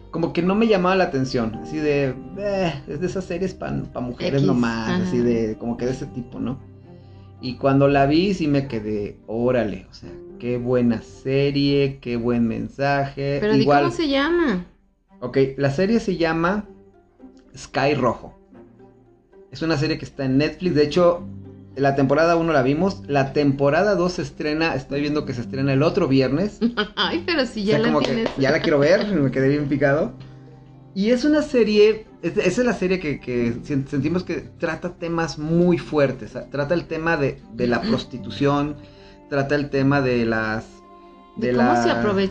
como 0.10 0.32
que 0.32 0.41
no 0.41 0.56
me 0.56 0.67
llamaba 0.67 0.95
la 0.95 1.04
atención. 1.06 1.56
Así 1.56 1.80
de, 1.80 2.15
eh, 2.38 2.82
es 2.88 3.02
de 3.02 3.08
esas 3.08 3.26
series 3.26 3.54
para 3.54 3.73
mujeres 3.99 4.43
nomás, 4.43 5.02
así 5.02 5.17
de, 5.17 5.58
como 5.58 5.76
que 5.76 5.86
de 5.86 5.91
ese 5.91 6.06
tipo, 6.06 6.39
¿no? 6.39 6.60
Y 7.43 7.56
cuando 7.56 7.89
la 7.89 8.06
vi 8.06 8.34
sí 8.34 8.47
me 8.47 8.69
quedé, 8.69 9.17
órale, 9.27 9.86
o 9.91 9.93
sea, 9.93 10.10
qué 10.39 10.56
buena 10.56 11.01
serie, 11.01 11.99
qué 11.99 12.15
buen 12.15 12.47
mensaje. 12.47 13.39
Pero 13.41 13.58
Igual, 13.58 13.84
¿cómo 13.84 13.95
se 13.95 14.08
llama? 14.08 14.65
Ok, 15.19 15.38
la 15.58 15.69
serie 15.69 15.99
se 15.99 16.15
llama 16.15 16.65
Sky 17.53 17.95
Rojo. 17.95 18.39
Es 19.51 19.62
una 19.62 19.75
serie 19.75 19.97
que 19.97 20.06
está 20.06 20.23
en 20.23 20.38
Netflix, 20.38 20.73
de 20.73 20.84
hecho, 20.84 21.27
la 21.75 21.95
temporada 21.95 22.38
1 22.38 22.53
la 22.53 22.63
vimos, 22.63 23.03
la 23.08 23.34
temporada 23.34 23.95
2 23.95 24.13
se 24.13 24.21
estrena, 24.21 24.73
estoy 24.75 25.01
viendo 25.01 25.25
que 25.25 25.34
se 25.34 25.41
estrena 25.41 25.73
el 25.73 25.84
otro 25.84 26.08
viernes. 26.08 26.60
Ay, 26.95 27.23
pero 27.25 27.45
si 27.45 27.65
ya 27.65 27.77
la 27.77 27.99
tienes. 27.99 28.29
ya 28.38 28.51
la 28.51 28.62
quiero 28.62 28.79
ver, 28.79 29.06
me 29.08 29.32
quedé 29.32 29.49
bien 29.49 29.67
picado. 29.67 30.13
Y 30.95 31.10
es 31.10 31.25
una 31.25 31.41
serie, 31.41 32.06
esa 32.23 32.41
es 32.41 32.57
la 32.65 32.73
serie 32.73 32.99
que, 32.99 33.59
sentimos 33.63 34.23
que 34.23 34.36
trata 34.57 34.95
temas 34.95 35.38
muy 35.38 35.77
fuertes. 35.77 36.31
Trata 36.51 36.73
el 36.73 36.86
tema 36.86 37.17
de, 37.17 37.41
la 37.57 37.81
prostitución, 37.81 38.77
trata 39.29 39.55
el 39.55 39.69
tema 39.69 40.01
de 40.01 40.25
las... 40.25 40.65
De, 41.36 41.51
la, 41.51 41.83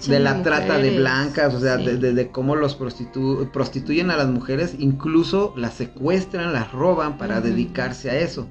de 0.07 0.21
la 0.21 0.43
trata 0.45 0.79
de 0.79 0.97
blancas, 0.97 1.53
o 1.55 1.61
sea, 1.61 1.77
de, 1.77 2.31
cómo 2.31 2.55
los 2.55 2.77
prostituyen 2.77 4.13
a 4.13 4.17
las 4.17 4.29
mujeres, 4.29 4.77
incluso 4.79 5.53
las 5.57 5.75
secuestran, 5.75 6.53
las 6.53 6.71
roban 6.71 7.19
para 7.19 7.41
dedicarse 7.41 8.11
a 8.11 8.21
eso. 8.21 8.49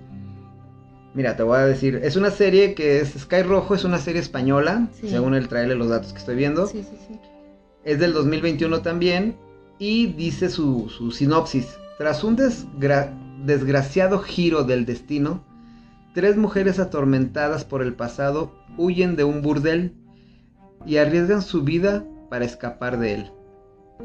Mira, 1.13 1.37
te 1.37 1.43
voy 1.43 1.57
a 1.57 1.65
decir, 1.65 2.01
es 2.03 2.17
una 2.17 2.31
serie 2.31 2.73
que 2.73 2.99
es 2.99 3.13
Sky 3.17 3.43
Rojo, 3.43 3.75
es 3.75 3.85
una 3.85 3.97
serie 3.97 4.21
española, 4.21 4.89
según 5.01 5.35
el 5.35 5.47
trailer, 5.47 5.77
los 5.77 5.87
datos 5.87 6.11
que 6.11 6.19
estoy 6.19 6.35
viendo. 6.35 6.67
Sí, 6.67 6.83
sí, 6.83 6.97
sí. 7.07 7.19
Es 7.85 7.99
del 7.99 8.11
2021 8.11 8.81
también, 8.81 9.37
y 9.81 10.05
dice 10.05 10.51
su, 10.51 10.91
sinopsis. 11.11 11.79
Tras 11.97 12.23
un 12.23 12.37
desgraciado 13.43 14.19
giro 14.19 14.63
del 14.63 14.85
destino, 14.85 15.43
tres 16.13 16.37
mujeres 16.37 16.77
atormentadas 16.77 17.65
por 17.65 17.81
el 17.81 17.95
pasado 17.95 18.51
huyen 18.77 19.15
de 19.15 19.23
un 19.23 19.41
burdel 19.41 19.95
y 20.85 20.97
arriesgan 20.97 21.41
su 21.41 21.63
vida 21.63 22.05
para 22.29 22.45
escapar 22.45 22.99
de 22.99 23.13
él. 23.15 23.31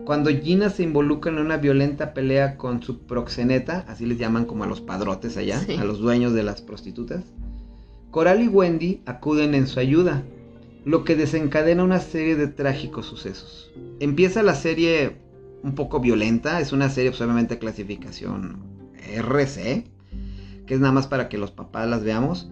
Cuando 0.07 0.31
Gina 0.31 0.71
se 0.71 0.83
involucra 0.83 1.31
en 1.31 1.39
una 1.39 1.59
violenta 1.59 2.15
pelea 2.15 2.57
con 2.57 2.83
su 2.83 3.01
proxeneta, 3.01 3.85
así 3.87 4.07
les 4.07 4.17
llaman 4.17 4.47
como 4.47 4.65
a 4.65 4.67
los 4.67 4.81
padrotes 4.81 5.37
allá, 5.37 5.61
a 5.79 5.85
los 5.85 5.99
dueños 5.99 6.33
de 6.33 6.43
las 6.43 6.63
prostitutas, 6.63 7.23
Coral 8.11 8.41
y 8.41 8.49
Wendy 8.49 9.03
acuden 9.05 9.55
en 9.55 9.67
su 9.67 9.79
ayuda, 9.79 10.23
lo 10.87 11.05
que 11.05 11.17
desencadena 11.17 11.85
una 11.85 12.01
serie 12.01 12.35
de 12.35 12.47
trágicos 12.47 13.05
sucesos. 13.05 13.71
Empieza 14.01 14.43
la 14.43 14.55
serie 14.55 15.26
un 15.67 15.75
poco 15.75 16.01
violenta. 16.01 16.61
Es 16.61 16.73
una 16.73 16.89
serie, 16.89 17.11
pues, 17.11 17.21
obviamente, 17.21 17.59
clasificación 17.59 18.59
RC, 19.13 19.85
que 20.67 20.75
es 20.75 20.81
nada 20.81 20.93
más 20.93 21.09
para 21.09 21.29
que 21.29 21.39
los 21.39 21.51
papás 21.51 21.89
las 21.89 22.05
veamos. 22.05 22.49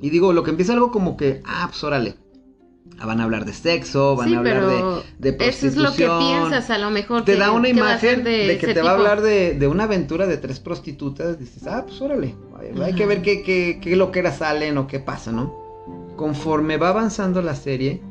Y 0.00 0.10
digo, 0.10 0.32
lo 0.32 0.44
que 0.44 0.50
empieza 0.50 0.72
algo 0.72 0.92
como 0.92 1.16
que, 1.16 1.42
ah, 1.44 1.66
pues 1.68 1.82
órale. 1.84 2.14
Ah, 2.98 3.06
van 3.06 3.20
a 3.20 3.24
hablar 3.24 3.44
de 3.44 3.52
sexo, 3.52 4.14
van 4.16 4.34
a 4.34 4.38
hablar 4.38 4.66
de, 4.66 5.02
de, 5.18 5.32
prostitución. 5.32 5.86
Eso 5.86 5.92
es 5.92 5.98
lo 5.98 6.18
que 6.18 6.24
piensas, 6.24 6.70
a 6.70 6.78
lo 6.78 6.90
mejor. 6.90 7.24
Te 7.24 7.36
da 7.36 7.50
una 7.50 7.68
imagen 7.68 8.24
de, 8.24 8.58
que 8.58 8.74
te 8.74 8.82
va 8.82 8.90
a 8.90 8.94
hablar 8.94 9.22
de, 9.22 9.66
una 9.68 9.84
aventura 9.84 10.26
de 10.26 10.36
tres 10.36 10.60
prostitutas. 10.60 11.38
Dices, 11.38 11.66
ah, 11.66 11.84
pues 11.86 12.00
órale. 12.00 12.34
Hay, 12.82 12.94
que 12.94 13.06
ver 13.06 13.22
qué, 13.22 13.42
qué, 13.42 13.80
qué 13.82 13.96
loqueras 13.96 14.38
salen 14.38 14.78
o 14.78 14.86
qué 14.86 15.00
pasa, 15.00 15.32
¿no? 15.32 16.14
Conforme 16.16 16.76
va 16.76 16.90
avanzando 16.90 17.42
la 17.42 17.54
serie, 17.54 18.02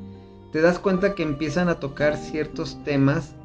te 0.51 0.61
das 0.61 0.79
cuenta 0.79 1.13
que 1.13 1.23
empiezan 1.23 1.69
a 1.69 1.75
tocar 1.75 2.17
ciertos 2.17 2.83
temas 2.83 3.35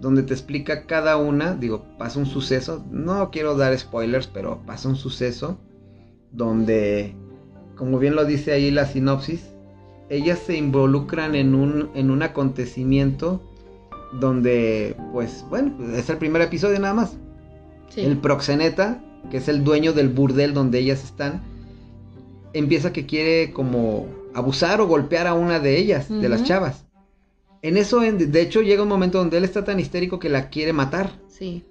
donde 0.00 0.22
te 0.22 0.32
explica 0.32 0.86
cada 0.86 1.16
una, 1.16 1.54
digo, 1.54 1.84
pasa 1.98 2.18
un 2.18 2.26
suceso, 2.26 2.84
no 2.90 3.30
quiero 3.30 3.56
dar 3.56 3.76
spoilers, 3.76 4.26
pero 4.26 4.62
pasa 4.64 4.88
un 4.88 4.96
suceso 4.96 5.58
donde, 6.32 7.14
como 7.76 7.98
bien 7.98 8.14
lo 8.14 8.24
dice 8.24 8.52
ahí 8.52 8.70
la 8.70 8.86
sinopsis, 8.86 9.50
ellas 10.08 10.38
se 10.38 10.56
involucran 10.56 11.34
en 11.34 11.54
un, 11.54 11.90
en 11.94 12.10
un 12.10 12.22
acontecimiento 12.22 13.42
donde, 14.12 14.96
pues, 15.12 15.44
bueno, 15.50 15.74
es 15.94 16.08
el 16.08 16.16
primer 16.18 16.42
episodio 16.42 16.78
nada 16.78 16.94
más. 16.94 17.16
El 17.96 18.18
proxeneta, 18.18 19.02
que 19.30 19.38
es 19.38 19.48
el 19.48 19.64
dueño 19.64 19.92
del 19.92 20.08
burdel 20.08 20.54
donde 20.54 20.78
ellas 20.78 21.02
están, 21.02 21.42
empieza 22.52 22.92
que 22.92 23.06
quiere 23.06 23.52
como 23.52 24.06
abusar 24.34 24.80
o 24.80 24.86
golpear 24.86 25.26
a 25.26 25.34
una 25.34 25.58
de 25.58 25.78
ellas, 25.78 26.08
de 26.08 26.28
las 26.28 26.44
chavas. 26.44 26.87
En 27.62 27.76
eso, 27.76 28.00
de 28.00 28.40
hecho, 28.40 28.62
llega 28.62 28.82
un 28.82 28.88
momento 28.88 29.18
donde 29.18 29.38
él 29.38 29.44
está 29.44 29.64
tan 29.64 29.80
histérico 29.80 30.18
que 30.18 30.28
la 30.28 30.48
quiere 30.48 30.72
matar. 30.72 31.10
Sí. 31.28 31.64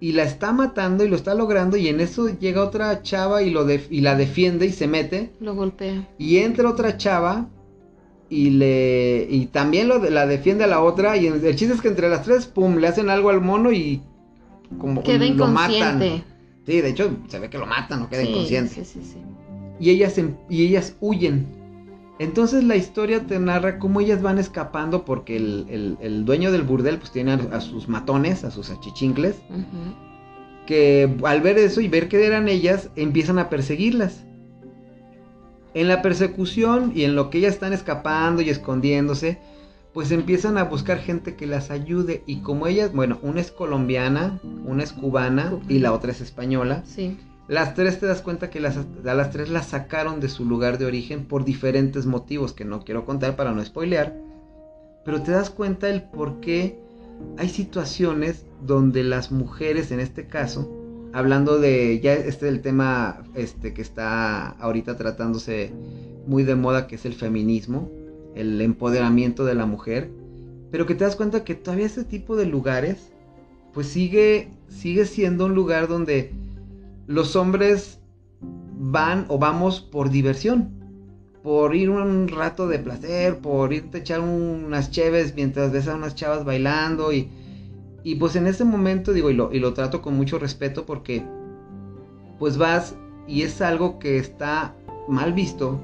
Y 0.00 0.12
la 0.12 0.24
está 0.24 0.52
matando 0.52 1.04
y 1.04 1.08
lo 1.08 1.16
está 1.16 1.34
logrando 1.34 1.76
y 1.76 1.88
en 1.88 2.00
eso 2.00 2.28
llega 2.28 2.62
otra 2.62 3.02
chava 3.02 3.42
y, 3.42 3.50
lo 3.50 3.66
y 3.70 4.00
la 4.00 4.16
defiende 4.16 4.66
y 4.66 4.72
se 4.72 4.86
mete. 4.86 5.32
Lo 5.40 5.54
golpea. 5.54 6.08
Y 6.18 6.38
entra 6.38 6.68
otra 6.68 6.96
chava 6.96 7.48
y 8.28 8.50
le 8.50 9.26
y 9.30 9.46
también 9.46 9.88
lo 9.88 9.98
la 9.98 10.26
defiende 10.26 10.64
a 10.64 10.66
la 10.66 10.80
otra 10.80 11.16
y 11.16 11.26
el, 11.26 11.56
chiste 11.56 11.74
es 11.74 11.80
que 11.80 11.88
entre 11.88 12.08
las 12.08 12.24
tres 12.24 12.46
pum 12.46 12.76
le 12.76 12.88
hacen 12.88 13.08
algo 13.08 13.30
al 13.30 13.40
mono 13.40 13.70
y 13.70 14.02
como 14.78 15.02
queda 15.02 15.24
lo 15.26 15.46
matan. 15.46 16.00
Sí, 16.66 16.80
de 16.80 16.88
hecho 16.88 17.10
se 17.28 17.38
ve 17.38 17.48
que 17.50 17.58
lo 17.58 17.66
matan 17.66 18.02
o 18.02 18.08
queda 18.08 18.22
inconsciente. 18.22 18.74
Sí, 18.74 18.84
sí, 18.84 19.00
sí. 19.04 19.18
Y 19.78 19.90
ellas 19.90 20.18
em, 20.18 20.34
y 20.48 20.64
ellas 20.66 20.96
huyen. 21.00 21.63
Entonces 22.18 22.62
la 22.62 22.76
historia 22.76 23.26
te 23.26 23.38
narra 23.38 23.78
cómo 23.78 24.00
ellas 24.00 24.22
van 24.22 24.38
escapando 24.38 25.04
porque 25.04 25.36
el, 25.36 26.24
dueño 26.24 26.52
del 26.52 26.62
burdel 26.62 26.98
pues 26.98 27.10
tiene 27.10 27.32
a, 27.32 27.60
sus 27.60 27.88
matones, 27.88 28.44
a 28.44 28.50
sus 28.50 28.70
achichincles, 28.70 29.36
que 30.66 31.16
al 31.24 31.40
ver 31.40 31.58
eso 31.58 31.80
y 31.80 31.88
ver 31.88 32.08
que 32.08 32.24
eran 32.24 32.48
ellas, 32.48 32.90
empiezan 32.94 33.38
a 33.38 33.50
perseguirlas. 33.50 34.24
En 35.74 35.88
la 35.88 36.02
persecución 36.02 36.92
y 36.94 37.02
en 37.02 37.16
lo 37.16 37.30
que 37.30 37.38
ellas 37.38 37.54
están 37.54 37.72
escapando 37.72 38.42
y 38.42 38.48
escondiéndose, 38.48 39.40
pues 39.92 40.12
empiezan 40.12 40.56
a 40.56 40.64
buscar 40.64 40.98
gente 40.98 41.34
que 41.34 41.48
las 41.48 41.72
ayude. 41.72 42.22
Y 42.26 42.42
como 42.42 42.68
ellas, 42.68 42.92
bueno, 42.92 43.18
una 43.22 43.40
es 43.40 43.50
colombiana, 43.50 44.40
una 44.64 44.84
es 44.84 44.92
cubana 44.92 45.58
y 45.68 45.80
la 45.80 45.92
otra 45.92 46.12
es 46.12 46.20
española. 46.20 46.84
Sí. 46.86 47.18
Las 47.46 47.74
tres 47.74 48.00
te 48.00 48.06
das 48.06 48.22
cuenta 48.22 48.48
que 48.48 48.60
las, 48.60 48.78
a 48.78 49.14
las 49.14 49.30
tres 49.30 49.50
las 49.50 49.68
sacaron 49.68 50.20
de 50.20 50.28
su 50.28 50.46
lugar 50.46 50.78
de 50.78 50.86
origen 50.86 51.26
por 51.26 51.44
diferentes 51.44 52.06
motivos 52.06 52.52
que 52.52 52.64
no 52.64 52.84
quiero 52.84 53.04
contar 53.04 53.36
para 53.36 53.52
no 53.52 53.62
spoilear. 53.62 54.16
Pero 55.04 55.22
te 55.22 55.32
das 55.32 55.50
cuenta 55.50 55.90
el 55.90 56.02
por 56.02 56.40
qué 56.40 56.78
hay 57.36 57.48
situaciones 57.50 58.46
donde 58.66 59.04
las 59.04 59.30
mujeres, 59.30 59.90
en 59.90 60.00
este 60.00 60.26
caso, 60.26 60.70
hablando 61.12 61.58
de, 61.58 62.00
ya 62.00 62.14
este 62.14 62.48
es 62.48 62.54
el 62.54 62.62
tema 62.62 63.22
este, 63.34 63.74
que 63.74 63.82
está 63.82 64.48
ahorita 64.48 64.96
tratándose 64.96 65.72
muy 66.26 66.44
de 66.44 66.54
moda, 66.54 66.86
que 66.86 66.96
es 66.96 67.04
el 67.04 67.14
feminismo, 67.14 67.90
el 68.34 68.60
empoderamiento 68.62 69.44
de 69.44 69.54
la 69.54 69.66
mujer, 69.66 70.10
pero 70.70 70.86
que 70.86 70.94
te 70.94 71.04
das 71.04 71.14
cuenta 71.14 71.44
que 71.44 71.54
todavía 71.54 71.86
ese 71.86 72.04
tipo 72.04 72.36
de 72.36 72.46
lugares, 72.46 73.12
pues 73.72 73.88
sigue, 73.88 74.48
sigue 74.68 75.04
siendo 75.04 75.44
un 75.44 75.54
lugar 75.54 75.88
donde 75.88 76.32
los 77.06 77.36
hombres 77.36 78.00
van 78.40 79.26
o 79.28 79.38
vamos 79.38 79.80
por 79.80 80.10
diversión, 80.10 80.70
por 81.42 81.74
ir 81.74 81.90
un 81.90 82.28
rato 82.28 82.68
de 82.68 82.78
placer, 82.78 83.38
por 83.38 83.72
irte 83.72 83.98
a 83.98 84.00
echar 84.00 84.20
unas 84.20 84.90
cheves 84.90 85.34
mientras 85.34 85.72
ves 85.72 85.88
a 85.88 85.94
unas 85.96 86.14
chavas 86.14 86.44
bailando 86.44 87.12
y 87.12 87.30
y 88.04 88.16
pues 88.16 88.36
en 88.36 88.46
ese 88.46 88.64
momento 88.64 89.14
digo, 89.14 89.30
y 89.30 89.34
lo, 89.34 89.50
y 89.50 89.58
lo 89.58 89.72
trato 89.72 90.02
con 90.02 90.14
mucho 90.14 90.38
respeto 90.38 90.84
porque 90.84 91.24
pues 92.38 92.58
vas 92.58 92.94
y 93.26 93.42
es 93.42 93.62
algo 93.62 93.98
que 93.98 94.18
está 94.18 94.76
mal 95.08 95.32
visto, 95.32 95.80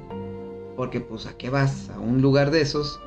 porque 0.77 1.01
pues 1.01 1.27
a 1.27 1.37
qué 1.39 1.49
vas, 1.49 1.89
a 1.89 1.99
un 1.99 2.21
lugar 2.21 2.51
de 2.51 2.61
esos, 2.61 3.01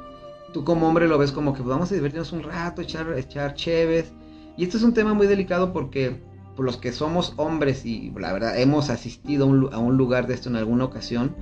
tú 0.52 0.64
como 0.64 0.88
hombre 0.88 1.08
lo 1.08 1.20
ves 1.20 1.32
como 1.32 1.54
que 1.54 1.62
pues, 1.62 1.70
vamos 1.70 1.92
a 1.92 1.96
divertirnos 1.96 2.32
un 2.32 2.42
rato, 2.42 2.82
echar, 2.82 3.14
echar 3.16 3.54
cheves. 3.54 4.12
Y 4.58 4.64
esto 4.64 4.78
es 4.78 4.84
un 4.84 4.96
tema 4.96 5.14
muy 5.14 5.28
delicado 5.28 5.72
porque 5.74 6.20
por 6.56 6.66
los 6.66 6.78
que 6.78 6.92
somos 6.92 7.34
hombres 7.38 7.86
y 7.86 8.12
la 8.18 8.32
verdad 8.34 8.60
hemos 8.60 8.90
asistido 8.90 9.46
a 9.72 9.78
un, 9.78 9.98
lugar 9.98 10.28
de 10.28 10.36
esto 10.36 10.50
en 10.50 10.56
alguna 10.56 10.86
ocasión, 10.86 11.36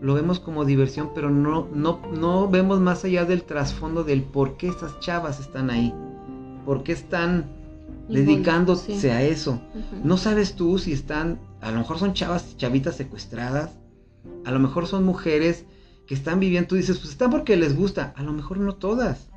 lo 0.00 0.14
vemos 0.14 0.38
como 0.38 0.64
diversión, 0.64 1.10
pero 1.14 1.30
no, 1.30 1.68
no, 1.72 2.00
no 2.12 2.48
vemos 2.48 2.80
más 2.80 3.04
allá 3.04 3.24
del 3.24 3.42
trasfondo 3.42 4.04
del 4.04 4.22
por 4.22 4.56
qué 4.56 4.68
estas 4.68 5.00
chavas 5.00 5.40
están 5.40 5.70
ahí. 5.70 5.94
¿Por 6.64 6.82
qué 6.82 6.92
están 6.92 7.50
dedicándose 8.08 9.10
a 9.10 9.22
eso? 9.22 9.60
No 10.02 10.16
sabes 10.16 10.54
tú 10.54 10.78
si 10.78 10.92
están, 10.92 11.40
a 11.60 11.70
lo 11.70 11.78
mejor 11.78 11.98
son 11.98 12.12
chavas, 12.12 12.56
chavitas 12.56 12.96
secuestradas, 12.96 13.78
a 14.44 14.50
lo 14.50 14.58
mejor 14.58 14.86
son 14.86 15.04
mujeres 15.04 15.64
que 16.06 16.14
están 16.14 16.38
viviendo, 16.38 16.68
tú 16.68 16.76
dices, 16.76 16.98
pues 16.98 17.10
están 17.10 17.30
porque 17.30 17.56
les 17.56 17.76
gusta, 17.76 18.12
a 18.16 18.22
lo 18.22 18.32
mejor 18.32 18.58
no 18.58 18.74
todas. 18.74 19.28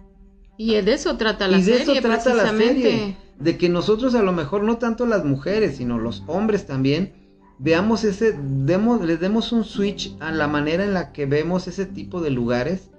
Y 0.57 0.73
de 0.81 0.93
eso 0.93 1.17
trata 1.17 1.47
la 1.47 1.59
y 1.59 1.63
de 1.63 1.81
eso 1.81 1.93
trata 2.01 2.33
la 2.33 2.49
serie. 2.49 3.15
De 3.39 3.57
que 3.57 3.69
nosotros 3.69 4.15
a 4.15 4.23
lo 4.23 4.33
mejor 4.33 4.63
no 4.63 4.77
tanto 4.77 5.05
las 5.05 5.23
mujeres, 5.23 5.77
sino 5.77 5.99
los 5.99 6.23
hombres 6.27 6.65
también, 6.65 7.13
veamos 7.59 8.03
ese, 8.03 8.35
demos, 8.37 9.05
les 9.05 9.19
demos 9.19 9.51
un 9.51 9.63
switch 9.63 10.15
a 10.19 10.31
la 10.31 10.47
manera 10.47 10.83
en 10.83 10.93
la 10.93 11.11
que 11.11 11.25
vemos 11.25 11.67
ese 11.67 11.85
tipo 11.85 12.21
de 12.21 12.31
lugares 12.31 12.89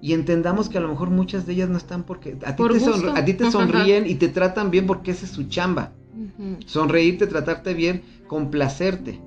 y 0.00 0.12
entendamos 0.12 0.68
que 0.68 0.78
a 0.78 0.80
lo 0.80 0.88
mejor 0.88 1.10
muchas 1.10 1.46
de 1.46 1.54
ellas 1.54 1.68
no 1.68 1.76
están 1.76 2.04
porque 2.04 2.36
a 2.44 2.54
ti, 2.54 2.62
te, 2.62 3.08
a 3.10 3.24
ti 3.24 3.34
te, 3.34 3.50
sonríen 3.50 4.06
y 4.06 4.14
te 4.14 4.28
tratan 4.28 4.70
bien 4.70 4.86
porque 4.86 5.10
esa 5.10 5.26
es 5.26 5.32
su 5.32 5.44
chamba. 5.44 5.92
Sonreírte, 6.66 7.26
tratarte 7.26 7.74
bien, 7.74 8.02
complacerte. 8.26 9.20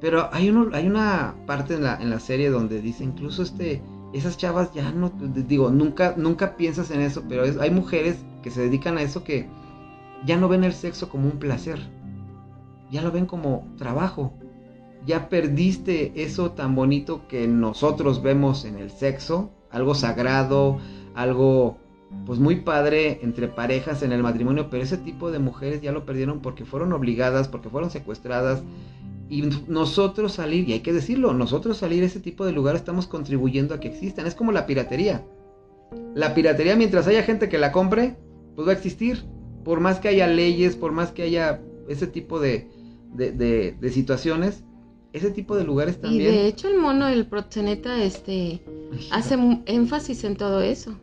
Pero 0.00 0.28
hay, 0.32 0.50
uno, 0.50 0.70
hay 0.72 0.86
una 0.86 1.34
parte 1.46 1.74
en 1.74 1.84
la, 1.84 1.96
en 1.96 2.10
la 2.10 2.18
serie 2.18 2.50
donde 2.50 2.80
dice 2.80 3.04
incluso 3.04 3.42
este, 3.42 3.82
esas 4.12 4.36
chavas 4.36 4.72
ya 4.74 4.90
no, 4.90 5.12
digo, 5.46 5.70
nunca, 5.70 6.14
nunca 6.16 6.56
piensas 6.56 6.90
en 6.90 7.00
eso, 7.00 7.22
pero 7.28 7.44
hay 7.60 7.70
mujeres 7.70 8.16
que 8.42 8.50
se 8.50 8.62
dedican 8.62 8.98
a 8.98 9.02
eso 9.02 9.24
que 9.24 9.46
ya 10.24 10.36
no 10.36 10.48
ven 10.48 10.64
el 10.64 10.72
sexo 10.72 11.08
como 11.08 11.28
un 11.28 11.38
placer, 11.38 11.78
ya 12.90 13.02
lo 13.02 13.10
ven 13.10 13.26
como 13.26 13.66
trabajo. 13.78 14.34
Ya 15.04 15.28
perdiste 15.28 16.12
eso 16.22 16.52
tan 16.52 16.76
bonito 16.76 17.26
que 17.26 17.48
nosotros 17.48 18.22
vemos 18.22 18.64
en 18.64 18.78
el 18.78 18.90
sexo, 18.90 19.50
algo 19.70 19.96
sagrado, 19.96 20.78
algo 21.14 21.78
pues 22.26 22.38
muy 22.38 22.56
padre 22.56 23.18
entre 23.22 23.48
parejas 23.48 24.02
en 24.02 24.12
el 24.12 24.22
matrimonio, 24.22 24.68
pero 24.70 24.82
ese 24.82 24.98
tipo 24.98 25.30
de 25.32 25.38
mujeres 25.38 25.80
ya 25.82 25.90
lo 25.90 26.04
perdieron 26.04 26.40
porque 26.40 26.64
fueron 26.64 26.92
obligadas, 26.92 27.48
porque 27.48 27.68
fueron 27.68 27.90
secuestradas. 27.90 28.62
Y 29.28 29.42
nosotros 29.66 30.32
salir, 30.34 30.68
y 30.68 30.74
hay 30.74 30.80
que 30.80 30.92
decirlo, 30.92 31.32
nosotros 31.32 31.78
salir 31.78 32.02
a 32.02 32.06
ese 32.06 32.20
tipo 32.20 32.44
de 32.44 32.52
lugares 32.52 32.82
estamos 32.82 33.06
contribuyendo 33.06 33.74
a 33.74 33.80
que 33.80 33.88
existan. 33.88 34.26
Es 34.26 34.34
como 34.34 34.52
la 34.52 34.66
piratería. 34.66 35.24
La 36.14 36.34
piratería, 36.34 36.76
mientras 36.76 37.06
haya 37.06 37.22
gente 37.22 37.48
que 37.48 37.58
la 37.58 37.72
compre, 37.72 38.16
pues 38.54 38.66
va 38.66 38.72
a 38.72 38.74
existir. 38.74 39.24
Por 39.64 39.80
más 39.80 40.00
que 40.00 40.08
haya 40.08 40.26
leyes, 40.26 40.76
por 40.76 40.92
más 40.92 41.12
que 41.12 41.22
haya 41.22 41.60
ese 41.88 42.06
tipo 42.06 42.40
de, 42.40 42.68
de, 43.14 43.32
de 43.32 43.90
situaciones, 43.90 44.64
ese 45.12 45.30
tipo 45.30 45.56
de 45.56 45.64
lugares 45.64 46.00
también. 46.00 46.22
Y 46.22 46.36
de 46.36 46.46
hecho 46.46 46.68
el 46.68 46.78
mono 46.78 47.06
del 47.06 47.26
proxeneta 47.26 48.02
este 48.02 48.62
hace 49.10 49.36
énfasis 49.66 50.24
en 50.24 50.36
todo 50.36 50.62
eso, 50.62 50.94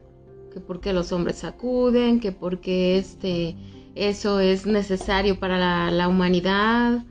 que 0.53 0.59
porque 0.59 0.93
los 0.93 1.11
hombres 1.11 1.43
acuden, 1.43 2.19
que 2.19 2.31
porque 2.31 2.97
este 2.97 3.55
eso 3.95 4.39
es 4.39 4.65
necesario 4.65 5.39
para 5.39 5.91
la, 5.91 6.07
humanidad. 6.07 7.03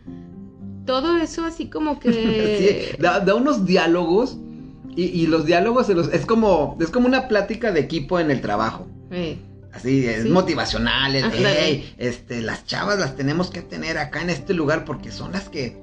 Todo 0.87 1.18
eso 1.18 1.44
así 1.44 1.68
como 1.68 2.01
que 2.01 2.96
da, 2.98 3.35
unos 3.35 3.66
diálogos 3.66 4.38
y, 4.96 5.29
los 5.29 5.46
diálogos 5.46 5.88
es 5.90 6.27
como 6.27 6.77
es 6.81 6.90
como 6.90 7.07
una 7.07 7.29
plática 7.29 7.70
de 7.70 7.81
equipo 7.81 8.18
en 8.18 8.33
el 8.33 8.40
trabajo. 8.40 8.87
Así, 9.78 10.06
es 10.06 10.26
motivacional, 10.26 11.14
este, 11.98 12.42
las 12.42 12.64
chavas 12.66 12.98
las 12.98 13.16
tenemos 13.16 13.50
que 13.50 13.62
tener 13.62 13.98
acá 13.98 14.22
en 14.22 14.30
este 14.30 14.54
lugar 14.54 14.84
porque 14.84 15.10
son 15.10 15.32
las 15.32 15.48
que 15.48 15.76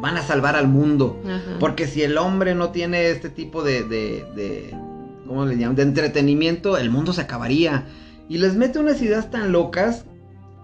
van 0.00 0.16
a 0.16 0.22
salvar 0.22 0.56
al 0.56 0.68
mundo. 0.68 1.20
Porque 1.58 1.86
si 1.86 2.02
el 2.02 2.18
hombre 2.18 2.54
no 2.54 2.70
tiene 2.70 3.10
este 3.10 3.28
tipo 3.28 3.62
de, 3.62 3.84
de, 3.84 4.26
de, 4.34 4.70
¿cómo 5.26 5.44
le 5.46 5.56
llaman? 5.56 5.76
De 5.76 5.82
entretenimiento, 5.82 6.76
el 6.76 6.90
mundo 6.90 7.12
se 7.12 7.22
acabaría. 7.22 7.86
Y 8.28 8.38
les 8.38 8.54
mete 8.54 8.78
unas 8.78 9.02
ideas 9.02 9.30
tan 9.30 9.52
locas 9.52 10.04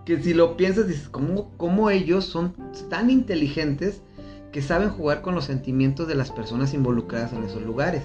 que 0.05 0.23
si 0.23 0.35
lo 0.35 0.57
piensas 0.57 0.87
dices, 0.87 1.09
¿cómo, 1.09 1.51
cómo 1.57 1.91
ellos 1.91 2.25
son 2.25 2.55
tan 2.89 3.11
inteligentes 3.11 4.03
que 4.53 4.63
saben 4.63 4.89
jugar 4.89 5.21
con 5.21 5.35
los 5.35 5.45
sentimientos 5.45 6.07
de 6.09 6.15
las 6.15 6.31
personas 6.31 6.73
involucradas 6.73 7.33
en 7.33 7.43
esos 7.43 7.63
lugares? 7.63 8.05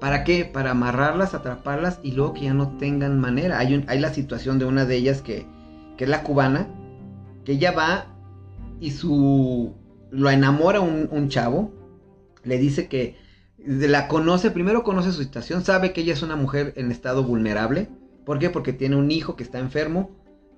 ¿Para 0.00 0.24
qué? 0.24 0.44
Para 0.44 0.72
amarrarlas, 0.72 1.34
atraparlas 1.34 1.98
y 2.02 2.12
luego 2.12 2.34
que 2.34 2.42
ya 2.42 2.54
no 2.54 2.76
tengan 2.76 3.18
manera. 3.18 3.58
Hay, 3.58 3.84
hay 3.88 3.98
la 3.98 4.12
situación 4.14 4.58
de 4.58 4.64
una 4.64 4.84
de 4.84 4.96
ellas 4.96 5.22
que, 5.22 5.46
que 5.96 6.04
es 6.04 6.10
la 6.10 6.22
cubana, 6.22 6.68
que 7.44 7.52
ella 7.52 7.72
va 7.72 8.06
y 8.80 8.92
su 8.92 9.74
lo 10.10 10.30
enamora 10.30 10.80
un, 10.80 11.28
chavo, 11.28 11.72
le 12.44 12.58
dice 12.58 12.88
que 12.88 13.16
la 13.58 14.08
conoce, 14.08 14.50
primero 14.50 14.82
conoce 14.82 15.12
su 15.12 15.22
situación, 15.22 15.64
sabe 15.64 15.92
que 15.92 16.00
ella 16.00 16.14
es 16.14 16.22
una 16.22 16.36
mujer 16.36 16.72
en 16.76 16.90
estado 16.90 17.24
vulnerable. 17.24 17.88
¿Por 18.24 18.38
qué? 18.38 18.50
Porque 18.50 18.72
tiene 18.72 18.96
un 18.96 19.10
hijo 19.10 19.36
que 19.36 19.42
está 19.42 19.58
enfermo, 19.58 20.10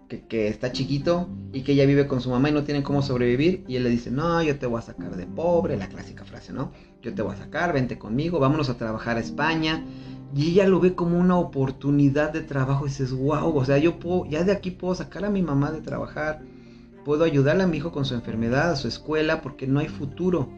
que, 0.09 0.27
que, 0.27 0.49
está 0.49 0.73
chiquito 0.73 1.29
y 1.53 1.63
que 1.63 1.73
ella 1.73 1.87
vive 1.87 2.07
con 2.07 2.21
su 2.21 2.31
mamá 2.31 2.49
y 2.49 2.53
no 2.53 2.65
tienen 2.65 2.83
cómo 2.83 3.03
sobrevivir. 3.03 3.65
Y 3.67 3.77
él 3.77 3.85
le 3.85 3.91
dice, 3.91 4.11
no, 4.11 4.43
yo 4.43 4.59
te 4.59 4.67
voy 4.67 4.79
a 4.79 4.83
sacar 4.83 5.17
de 5.17 5.27
pobre, 5.27 5.77
la 5.77 5.89
clásica 5.89 6.25
frase, 6.25 6.53
¿no? 6.53 6.73
Yo 7.03 7.15
te 7.15 7.23
voy 7.23 7.35
a 7.35 7.39
sacar, 7.39 7.73
vente 7.73 7.99
conmigo, 7.99 8.39
vámonos 8.39 8.69
a 8.69 8.77
trabajar 8.77 9.17
a 9.17 9.21
España. 9.21 9.85
Y 10.35 10.51
ella 10.51 10.69
lo 10.69 10.81
ve 10.81 10.95
como 10.95 11.19
una 11.19 11.37
oportunidad 11.37 12.33
de 12.33 12.41
trabajo 12.41 12.87
y 12.87 12.91
dices, 12.91 13.13
wow, 13.13 13.57
o 13.57 13.65
sea, 13.65 13.79
yo 13.79 13.99
puedo, 13.99 14.27
ya 14.27 14.45
de 14.45 14.53
aquí 14.53 14.71
puedo 14.71 14.95
sacar 14.95 15.25
a 15.25 15.31
mi 15.31 15.43
mamá 15.43 15.73
de 15.73 15.81
trabajar 15.81 16.43
Puedo 17.05 17.25
ayudarle 17.25 17.63
a 17.63 17.67
mi 17.67 17.79
hijo 17.79 17.93
con 17.93 18.05
su 18.05 18.15
enfermedad, 18.15 18.73
a 18.73 18.77
su 18.77 18.89
escuela, 18.89 19.41
porque 19.41 19.67
no 19.67 19.81
hay 19.81 19.89
futuro. 19.89 20.49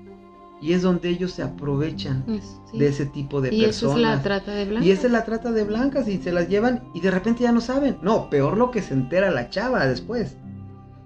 Y 0.61 0.75
es 0.75 0.83
donde 0.83 1.09
ellos 1.09 1.33
se 1.33 1.43
aprovechan 1.43 2.25
de 2.73 2.87
ese 2.87 3.07
tipo 3.07 3.41
de 3.41 3.51
personas. 3.51 3.67
Y 3.67 3.71
esa 3.71 3.95
es 3.95 4.01
la 4.01 4.23
trata 4.23 4.53
de 4.53 4.65
blancas. 4.65 4.87
Y 4.87 4.91
esa 4.93 5.07
es 5.07 5.13
la 5.13 5.25
trata 5.25 5.51
de 5.51 5.65
blancas 5.65 6.09
y 6.09 6.19
se 6.19 6.33
las 6.33 6.49
llevan 6.49 6.85
y 6.95 7.01
de 7.01 7.11
repente 7.11 7.43
ya 7.43 7.53
no 7.53 7.61
saben. 7.61 7.99
No, 8.03 8.31
peor 8.31 8.57
lo 8.57 8.71
que 8.71 8.81
se 8.81 8.95
entera 8.95 9.31
la 9.31 9.51
chava 9.51 9.87
después. 9.87 10.37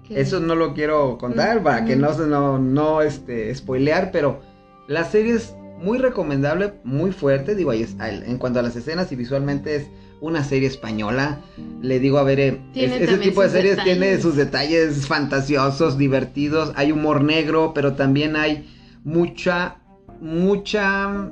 Eso 0.09 0.39
no 0.39 0.55
lo 0.55 0.73
quiero 0.73 1.17
contar 1.17 1.63
para 1.63 1.85
que 1.85 1.95
no, 1.95 2.13
no, 2.27 2.59
no 2.59 3.01
este, 3.01 3.53
spoilear, 3.53 4.11
pero 4.11 4.41
la 4.87 5.03
serie 5.03 5.33
es 5.33 5.53
muy 5.79 5.97
recomendable, 5.97 6.73
muy 6.83 7.11
fuerte. 7.11 7.55
Digo, 7.55 7.71
ahí 7.71 7.83
es, 7.83 7.95
en 7.99 8.37
cuanto 8.37 8.59
a 8.59 8.63
las 8.63 8.75
escenas 8.75 9.11
y 9.11 9.15
visualmente 9.15 9.75
es 9.75 9.87
una 10.21 10.43
serie 10.43 10.67
española. 10.67 11.41
Le 11.81 11.99
digo, 11.99 12.17
a 12.17 12.23
ver, 12.23 12.39
eh, 12.39 12.61
ese 12.73 13.17
tipo 13.17 13.41
de 13.41 13.49
series 13.49 13.83
tiene 13.83 14.19
sus 14.19 14.35
detalles 14.35 15.07
fantasiosos, 15.07 15.97
divertidos. 15.97 16.73
Hay 16.75 16.91
humor 16.91 17.23
negro, 17.23 17.73
pero 17.73 17.93
también 17.93 18.35
hay 18.35 18.67
mucha, 19.03 19.81
mucha 20.19 21.31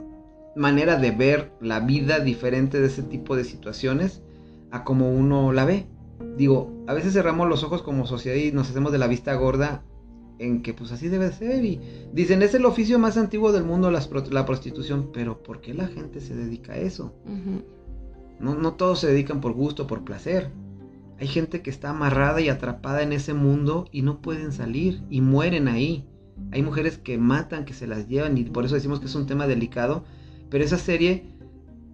manera 0.56 0.98
de 0.98 1.12
ver 1.12 1.52
la 1.60 1.80
vida 1.80 2.20
diferente 2.20 2.80
de 2.80 2.88
ese 2.88 3.04
tipo 3.04 3.36
de 3.36 3.44
situaciones 3.44 4.22
a 4.72 4.84
como 4.84 5.10
uno 5.10 5.52
la 5.54 5.66
ve. 5.66 5.88
Digo, 6.38 6.72
a 6.88 6.94
veces 6.94 7.14
cerramos 7.14 7.50
los 7.50 7.64
ojos 7.64 7.82
como 7.82 8.06
sociedad 8.06 8.38
y 8.38 8.52
nos 8.52 8.70
hacemos 8.70 8.92
de 8.92 8.98
la 8.98 9.08
vista 9.08 9.34
gorda 9.34 9.84
en 10.40 10.62
que 10.62 10.74
pues 10.74 10.92
así 10.92 11.08
debe 11.08 11.32
ser 11.32 11.64
y 11.64 11.80
dicen 12.14 12.42
es 12.42 12.54
el 12.54 12.66
oficio 12.66 13.00
más 13.00 13.18
antiguo 13.18 13.52
del 13.52 13.64
mundo 13.64 13.92
la 13.92 14.46
prostitución, 14.46 15.10
pero 15.14 15.42
¿por 15.42 15.62
qué 15.62 15.74
la 15.74 15.88
gente 15.88 16.20
se 16.22 16.36
dedica 16.36 16.74
a 16.74 16.78
eso? 16.78 17.14
no, 18.40 18.56
no 18.56 18.74
todos 18.74 19.00
se 19.00 19.08
dedican 19.08 19.42
por 19.42 19.54
gusto, 19.54 19.88
por 19.88 20.04
placer. 20.04 20.52
Hay 21.20 21.28
gente 21.28 21.62
que 21.62 21.70
está 21.70 21.92
amarrada 21.92 22.42
y 22.42 22.50
atrapada 22.50 23.02
en 23.02 23.14
ese 23.14 23.34
mundo 23.34 23.88
y 23.92 24.02
no 24.02 24.22
pueden 24.22 24.52
salir 24.52 25.02
y 25.10 25.22
mueren 25.22 25.70
ahí. 25.70 26.06
Hay 26.52 26.62
mujeres 26.62 26.98
que 26.98 27.18
matan, 27.18 27.64
que 27.64 27.74
se 27.74 27.88
las 27.88 28.10
llevan 28.10 28.38
y 28.38 28.44
por 28.44 28.66
eso 28.66 28.76
decimos 28.76 29.00
que 29.00 29.06
es 29.06 29.16
un 29.16 29.26
tema 29.26 29.48
delicado. 29.48 30.04
Pero 30.50 30.64
esa 30.66 30.78
serie 30.78 31.24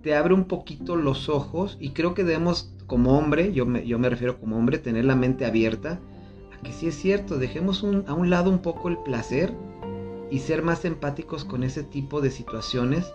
te 0.02 0.16
abre 0.16 0.34
un 0.34 0.46
poquito 0.46 0.96
los 0.96 1.30
ojos 1.30 1.78
y 1.80 1.92
creo 1.92 2.16
que 2.16 2.24
debemos 2.24 2.74
como 2.88 3.18
hombre, 3.18 3.54
yo 3.54 3.68
me, 3.68 3.86
yo 3.86 4.00
me 4.00 4.10
refiero 4.10 4.40
como 4.40 4.58
hombre, 4.58 4.80
tener 4.80 5.06
la 5.06 5.16
mente 5.16 5.46
abierta 5.46 6.02
que 6.64 6.74
sí 6.74 6.88
es 6.88 6.96
cierto, 6.96 7.38
dejemos 7.38 7.84
a 7.84 8.14
un 8.14 8.30
lado 8.30 8.50
un 8.50 8.60
poco 8.60 8.90
el 8.90 8.98
placer 8.98 9.54
y 10.30 10.40
ser 10.40 10.62
más 10.64 10.86
empáticos 10.86 11.44
con 11.44 11.64
ese 11.64 11.84
tipo 11.84 12.22
de 12.22 12.32
situaciones 12.32 13.12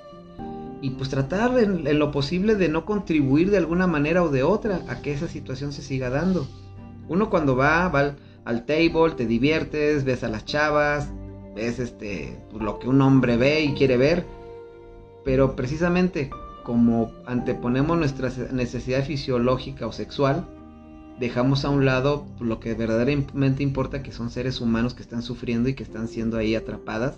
y 0.83 0.91
pues 0.91 1.09
tratar 1.09 1.59
en, 1.59 1.99
lo 1.99 2.11
posible 2.11 2.55
de 2.55 2.69
no 2.69 2.85
contribuir 2.85 3.51
de 3.51 3.57
alguna 3.57 3.87
manera 3.87 4.23
o 4.23 4.29
de 4.29 4.43
otra 4.43 4.83
a 4.89 5.01
que 5.01 5.13
esa 5.13 5.29
situación 5.29 5.73
se 5.73 5.83
siga 5.83 6.11
dando. 6.11 6.47
Uno 7.09 7.31
cuando 7.31 7.57
va, 7.57 7.89
va 7.89 8.17
al, 8.45 8.67
table, 8.67 9.15
te 9.17 9.27
diviertes, 9.27 10.05
ves 10.05 10.23
a 10.23 10.29
las 10.29 10.45
chavas, 10.45 11.09
ves 11.55 11.79
este, 11.79 12.39
pues, 12.51 12.63
lo 12.63 12.79
que 12.79 12.89
un 12.89 13.01
hombre 13.01 13.37
ve 13.37 13.63
y 13.63 13.75
quiere 13.75 13.97
ver, 13.97 14.27
pero 15.25 15.57
precisamente 15.57 16.31
como 16.63 17.13
anteponemos 17.27 17.97
nuestra 17.97 18.31
necesidad 18.53 19.05
fisiológica 19.05 19.87
o 19.87 19.93
sexual, 19.93 20.47
dejamos 21.19 21.65
a 21.65 21.71
un 21.71 21.85
lado 21.85 22.27
lo 22.41 22.61
que 22.61 22.75
verdaderamente 22.75 23.63
importa, 23.63 24.03
que 24.03 24.13
son 24.13 24.31
seres 24.31 24.61
humanos 24.61 24.95
que 24.95 25.03
están 25.03 25.23
sufriendo 25.23 25.69
y 25.69 25.75
que 25.75 25.83
están 25.83 26.09
siendo 26.09 26.37
ahí 26.37 26.55
atrapadas. 26.55 27.17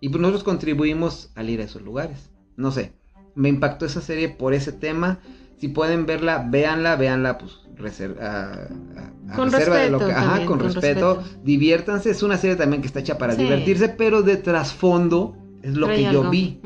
Y 0.00 0.08
pues 0.08 0.20
nosotros 0.20 0.44
contribuimos 0.44 1.30
al 1.34 1.50
ir 1.50 1.60
a 1.60 1.64
esos 1.64 1.82
lugares. 1.82 2.30
No 2.56 2.70
sé, 2.70 2.92
me 3.34 3.48
impactó 3.48 3.86
esa 3.86 4.00
serie 4.00 4.28
por 4.28 4.54
ese 4.54 4.72
tema. 4.72 5.20
Si 5.58 5.68
pueden 5.68 6.06
verla, 6.06 6.46
véanla, 6.50 6.96
véanla, 6.96 7.38
pues 7.38 7.60
reserva, 7.76 8.68
con 9.34 9.50
respeto, 9.50 9.96
ajá, 10.04 10.44
con, 10.44 10.60
respeto. 10.60 11.22
Diviértanse, 11.42 12.10
es 12.10 12.22
una 12.22 12.36
serie 12.36 12.56
también 12.56 12.82
que 12.82 12.88
está 12.88 13.00
hecha 13.00 13.18
para 13.18 13.34
divertirse, 13.34 13.88
pero 13.88 14.22
de 14.22 14.36
trasfondo 14.36 15.36
es 15.62 15.74
lo 15.74 15.88
que 15.88 16.02
yo 16.02 16.28
vi. 16.30 16.60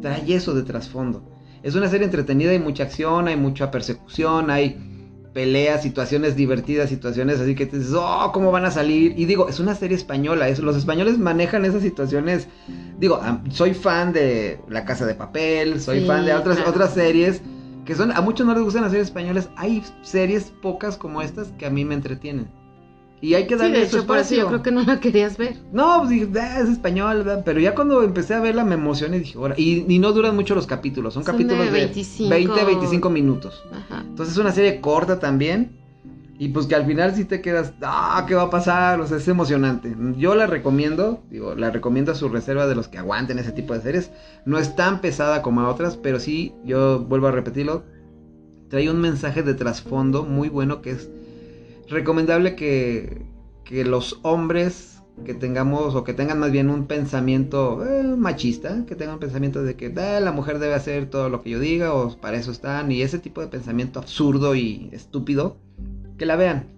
Trae 0.00 0.32
eso 0.34 0.54
de 0.54 0.62
trasfondo. 0.62 1.28
Es 1.62 1.74
una 1.74 1.88
serie 1.88 2.06
entretenida, 2.06 2.52
hay 2.52 2.58
mucha 2.58 2.84
acción, 2.84 3.28
hay 3.28 3.36
mucha 3.36 3.70
persecución, 3.70 4.50
hay 4.50 4.89
peleas, 5.32 5.82
situaciones 5.82 6.36
divertidas, 6.36 6.88
situaciones 6.88 7.40
así 7.40 7.54
que 7.54 7.66
te 7.66 7.78
dices, 7.78 7.94
oh, 7.94 8.30
¿cómo 8.32 8.50
van 8.50 8.64
a 8.64 8.70
salir? 8.70 9.14
Y 9.16 9.26
digo, 9.26 9.48
es 9.48 9.60
una 9.60 9.74
serie 9.74 9.96
española, 9.96 10.48
eso, 10.48 10.62
los 10.62 10.76
españoles 10.76 11.18
manejan 11.18 11.64
esas 11.64 11.82
situaciones. 11.82 12.48
Digo, 12.98 13.20
soy 13.50 13.74
fan 13.74 14.12
de 14.12 14.60
La 14.68 14.84
Casa 14.84 15.06
de 15.06 15.14
Papel, 15.14 15.80
soy 15.80 16.04
fan 16.04 16.26
de 16.26 16.34
otras, 16.34 16.58
otras 16.66 16.94
series 16.94 17.40
que 17.84 17.94
son, 17.94 18.12
a 18.12 18.20
muchos 18.20 18.46
no 18.46 18.54
les 18.54 18.62
gustan 18.62 18.82
las 18.82 18.92
series 18.92 19.08
españolas, 19.08 19.50
hay 19.56 19.82
series 20.02 20.52
pocas 20.62 20.96
como 20.96 21.22
estas 21.22 21.48
que 21.52 21.66
a 21.66 21.70
mí 21.70 21.84
me 21.84 21.94
entretienen. 21.94 22.48
Y 23.22 23.34
hay 23.34 23.46
que 23.46 23.56
darle 23.56 23.74
sí, 23.74 23.80
de 23.80 23.86
hecho, 23.86 24.06
por 24.06 24.18
eso 24.18 24.34
yo 24.34 24.46
creo 24.46 24.62
que 24.62 24.70
no 24.70 24.82
la 24.82 24.98
querías 24.98 25.36
ver. 25.36 25.56
No, 25.72 25.98
pues 25.98 26.10
dije, 26.10 26.28
ah, 26.40 26.60
es 26.60 26.70
español, 26.70 27.42
pero 27.44 27.60
ya 27.60 27.74
cuando 27.74 28.02
empecé 28.02 28.34
a 28.34 28.40
verla 28.40 28.64
me 28.64 28.74
emocioné 28.74 29.18
y 29.18 29.20
dije, 29.20 29.36
ahora, 29.36 29.54
y, 29.58 29.98
no 29.98 30.12
duran 30.12 30.34
mucho 30.34 30.54
los 30.54 30.66
capítulos, 30.66 31.12
son, 31.12 31.24
capítulos 31.24 31.66
de, 31.66 31.70
25... 31.70 32.30
20 32.30 32.64
25 32.64 33.10
minutos. 33.10 33.62
Ajá. 33.72 34.04
Entonces 34.08 34.34
es 34.34 34.40
una 34.40 34.52
serie 34.52 34.80
corta 34.80 35.20
también. 35.20 35.78
Y 36.38 36.48
pues 36.48 36.64
que 36.64 36.74
al 36.74 36.86
final 36.86 37.14
sí 37.14 37.26
te 37.26 37.42
quedas, 37.42 37.74
ah, 37.82 38.24
¿qué 38.26 38.34
va 38.34 38.44
a 38.44 38.50
pasar? 38.50 38.98
O 39.02 39.06
sea, 39.06 39.18
es 39.18 39.28
emocionante. 39.28 39.94
Yo 40.16 40.34
la 40.34 40.46
recomiendo, 40.46 41.22
digo, 41.28 41.54
la 41.54 41.68
recomiendo 41.68 42.12
a 42.12 42.14
su 42.14 42.30
reserva 42.30 42.66
de 42.66 42.74
los 42.74 42.88
que 42.88 42.96
aguanten 42.96 43.38
ese 43.38 43.52
tipo 43.52 43.74
de 43.74 43.82
series. 43.82 44.10
No 44.46 44.58
es 44.58 44.74
tan 44.74 45.02
pesada 45.02 45.42
como 45.42 45.60
a 45.60 45.68
otras, 45.68 45.98
pero 45.98 46.18
sí, 46.18 46.54
yo 46.64 47.00
vuelvo 47.00 47.26
a 47.26 47.32
repetirlo, 47.32 47.84
trae 48.70 48.88
un 48.88 49.02
mensaje 49.02 49.42
de 49.42 49.52
trasfondo 49.52 50.22
muy 50.22 50.48
bueno 50.48 50.80
que 50.80 50.92
es 50.92 51.10
recomendable 51.90 52.56
que, 52.56 53.26
que 53.64 53.84
los 53.84 54.20
hombres 54.22 54.90
que 55.24 55.34
tengamos 55.34 55.94
o 55.94 56.04
que 56.04 56.14
tengan 56.14 56.38
más 56.38 56.50
bien 56.50 56.70
un 56.70 56.86
pensamiento 56.86 57.84
eh, 57.84 58.02
machista, 58.16 58.84
que 58.86 58.94
tengan 58.94 59.14
un 59.14 59.20
pensamiento 59.20 59.62
de 59.62 59.76
que 59.76 59.90
la 59.90 60.32
mujer 60.32 60.58
debe 60.58 60.74
hacer 60.74 61.10
todo 61.10 61.28
lo 61.28 61.42
que 61.42 61.50
yo 61.50 61.60
diga 61.60 61.92
o 61.92 62.16
para 62.18 62.36
eso 62.36 62.50
están 62.50 62.90
y 62.90 63.02
ese 63.02 63.18
tipo 63.18 63.40
de 63.40 63.48
pensamiento 63.48 63.98
absurdo 63.98 64.54
y 64.54 64.88
estúpido, 64.92 65.58
que 66.16 66.26
la 66.26 66.36
vean, 66.36 66.68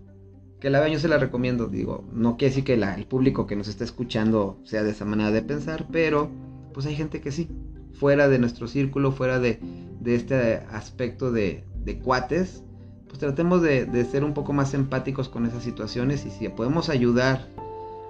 que 0.61 0.70
la 0.70 0.81
vean, 0.81 0.92
yo 0.92 0.98
se 0.98 1.09
la 1.09 1.18
recomiendo, 1.18 1.68
digo, 1.68 2.05
no 2.12 2.37
quiere 2.37 2.51
decir 2.51 2.64
que 2.64 2.75
el 2.75 3.07
público 3.07 3.46
que 3.46 3.57
nos 3.57 3.68
está 3.68 3.85
escuchando 3.85 4.59
sea 4.64 4.83
de 4.83 4.90
esa 4.90 5.05
manera 5.05 5.31
de 5.31 5.42
pensar, 5.42 5.87
pero 5.92 6.31
pues 6.75 6.87
hay 6.87 6.96
gente 6.96 7.20
que 7.20 7.33
sí, 7.33 7.48
fuera 7.92 8.29
de 8.29 8.38
nuestro 8.38 8.66
círculo, 8.66 9.12
fuera 9.12 9.38
de, 9.38 9.61
de 10.01 10.14
este 10.14 10.55
aspecto 10.72 11.31
de, 11.31 11.64
de 11.85 11.98
cuates, 11.98 12.64
pues 13.12 13.20
tratemos 13.20 13.61
de, 13.61 14.07
ser 14.11 14.25
un 14.25 14.33
poco 14.33 14.55
más 14.55 14.72
empáticos 14.72 15.29
con 15.29 15.44
esas 15.44 15.62
situaciones 15.62 16.25
y 16.25 16.31
si 16.31 16.48
podemos 16.48 16.88
ayudar 16.88 17.46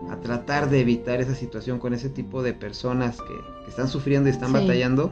a 0.08 0.20
tratar 0.20 0.70
de 0.70 0.80
evitar 0.80 1.20
esa 1.20 1.34
situación 1.34 1.80
con 1.80 1.92
ese 1.92 2.08
tipo 2.08 2.40
de 2.40 2.52
personas 2.54 3.16
que, 3.20 3.68
están 3.68 3.88
sufriendo 3.88 4.28
y 4.28 4.32
están 4.32 4.52
batallando, 4.52 5.10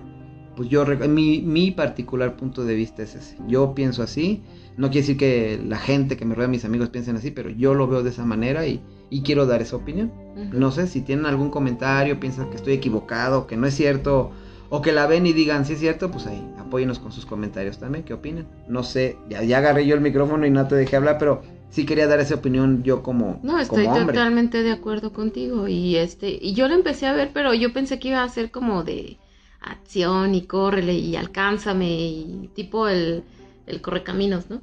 pues 0.55 0.69
yo, 0.69 0.87
mi, 1.09 1.43
mi 1.43 1.73
particular 1.73 2.37
punto 2.37 2.65
de 2.65 2.77
vista 2.77 3.03
es 3.03 3.17
ese. 3.17 3.37
Yo 3.49 3.75
pienso 3.75 4.05
así, 4.05 4.45
no 4.77 4.91
quiere 4.91 5.01
decir 5.01 5.17
que 5.17 5.61
la 5.67 5.79
gente 5.79 6.17
que 6.17 6.25
me 6.25 6.37
rodea, 6.37 6.47
mis 6.47 6.65
amigos 6.65 6.91
piensen 6.91 7.17
así, 7.17 7.33
pero 7.33 7.51
yo 7.51 7.75
lo 7.75 7.89
veo 7.89 8.05
de 8.05 8.11
esa 8.11 8.25
manera 8.25 8.69
y, 8.69 8.81
quiero 9.25 9.45
dar 9.45 9.61
esa 9.61 9.75
opinión. 9.75 10.13
No 10.53 10.71
sé 10.71 10.87
si 10.87 11.01
tienen 11.01 11.27
algún 11.27 11.51
comentario, 11.51 12.21
piensan 12.21 12.49
que 12.49 12.57
estoy 12.57 12.75
equivocado, 12.75 13.49
que 13.49 13.57
no 13.57 13.67
es 13.67 13.75
cierto 13.75 14.31
o 14.71 14.81
que 14.81 14.93
la 14.93 15.07
ven 15.07 15.27
y 15.27 15.33
digan, 15.33 15.67
si 15.67 15.75
es 15.75 15.81
cierto, 15.81 16.11
pues 16.11 16.27
ahí, 16.27 16.43
apóyenos 16.59 17.01
con 17.01 17.13
sus 17.13 17.27
comentarios 17.27 17.79
también, 17.79 18.05
¿qué 18.05 18.15
opinan? 18.15 18.47
No 18.69 18.85
sé, 18.85 19.19
ya, 19.29 19.43
ya 19.43 19.59
agarré 19.59 19.85
yo 19.85 19.97
el 19.97 20.01
micrófono 20.01 20.47
y 20.47 20.51
no 20.51 20.67
te 20.69 20.77
dejé 20.77 20.97
hablar, 20.97 21.19
pero 21.19 21.43
sí 21.71 21.85
quería 21.85 22.07
dar 22.07 22.21
esa 22.21 22.37
opinión 22.37 22.83
yo 22.85 23.03
como 23.03 23.41
No, 23.43 23.59
estoy 23.59 23.87
totalmente 23.87 24.63
de 24.63 24.71
acuerdo 24.71 25.13
contigo 25.13 25.69
y 25.69 25.97
este 25.97 26.31
y 26.41 26.55
yo 26.55 26.69
lo 26.69 26.75
empecé 26.75 27.07
a 27.07 27.13
ver, 27.13 27.31
pero 27.35 27.53
yo 27.53 27.73
pensé 27.73 27.99
que 27.99 28.09
iba 28.09 28.23
a 28.23 28.29
ser 28.29 28.51
como 28.51 28.85
de 28.85 29.19
acción 29.61 30.35
y 30.35 30.47
córrele 30.47 30.95
y 30.95 31.17
alcánzame 31.17 31.89
y 31.89 32.51
tipo 32.55 32.89
el 32.89 33.25
el 33.67 33.81
correcaminos, 33.81 34.51
¿no? 34.51 34.63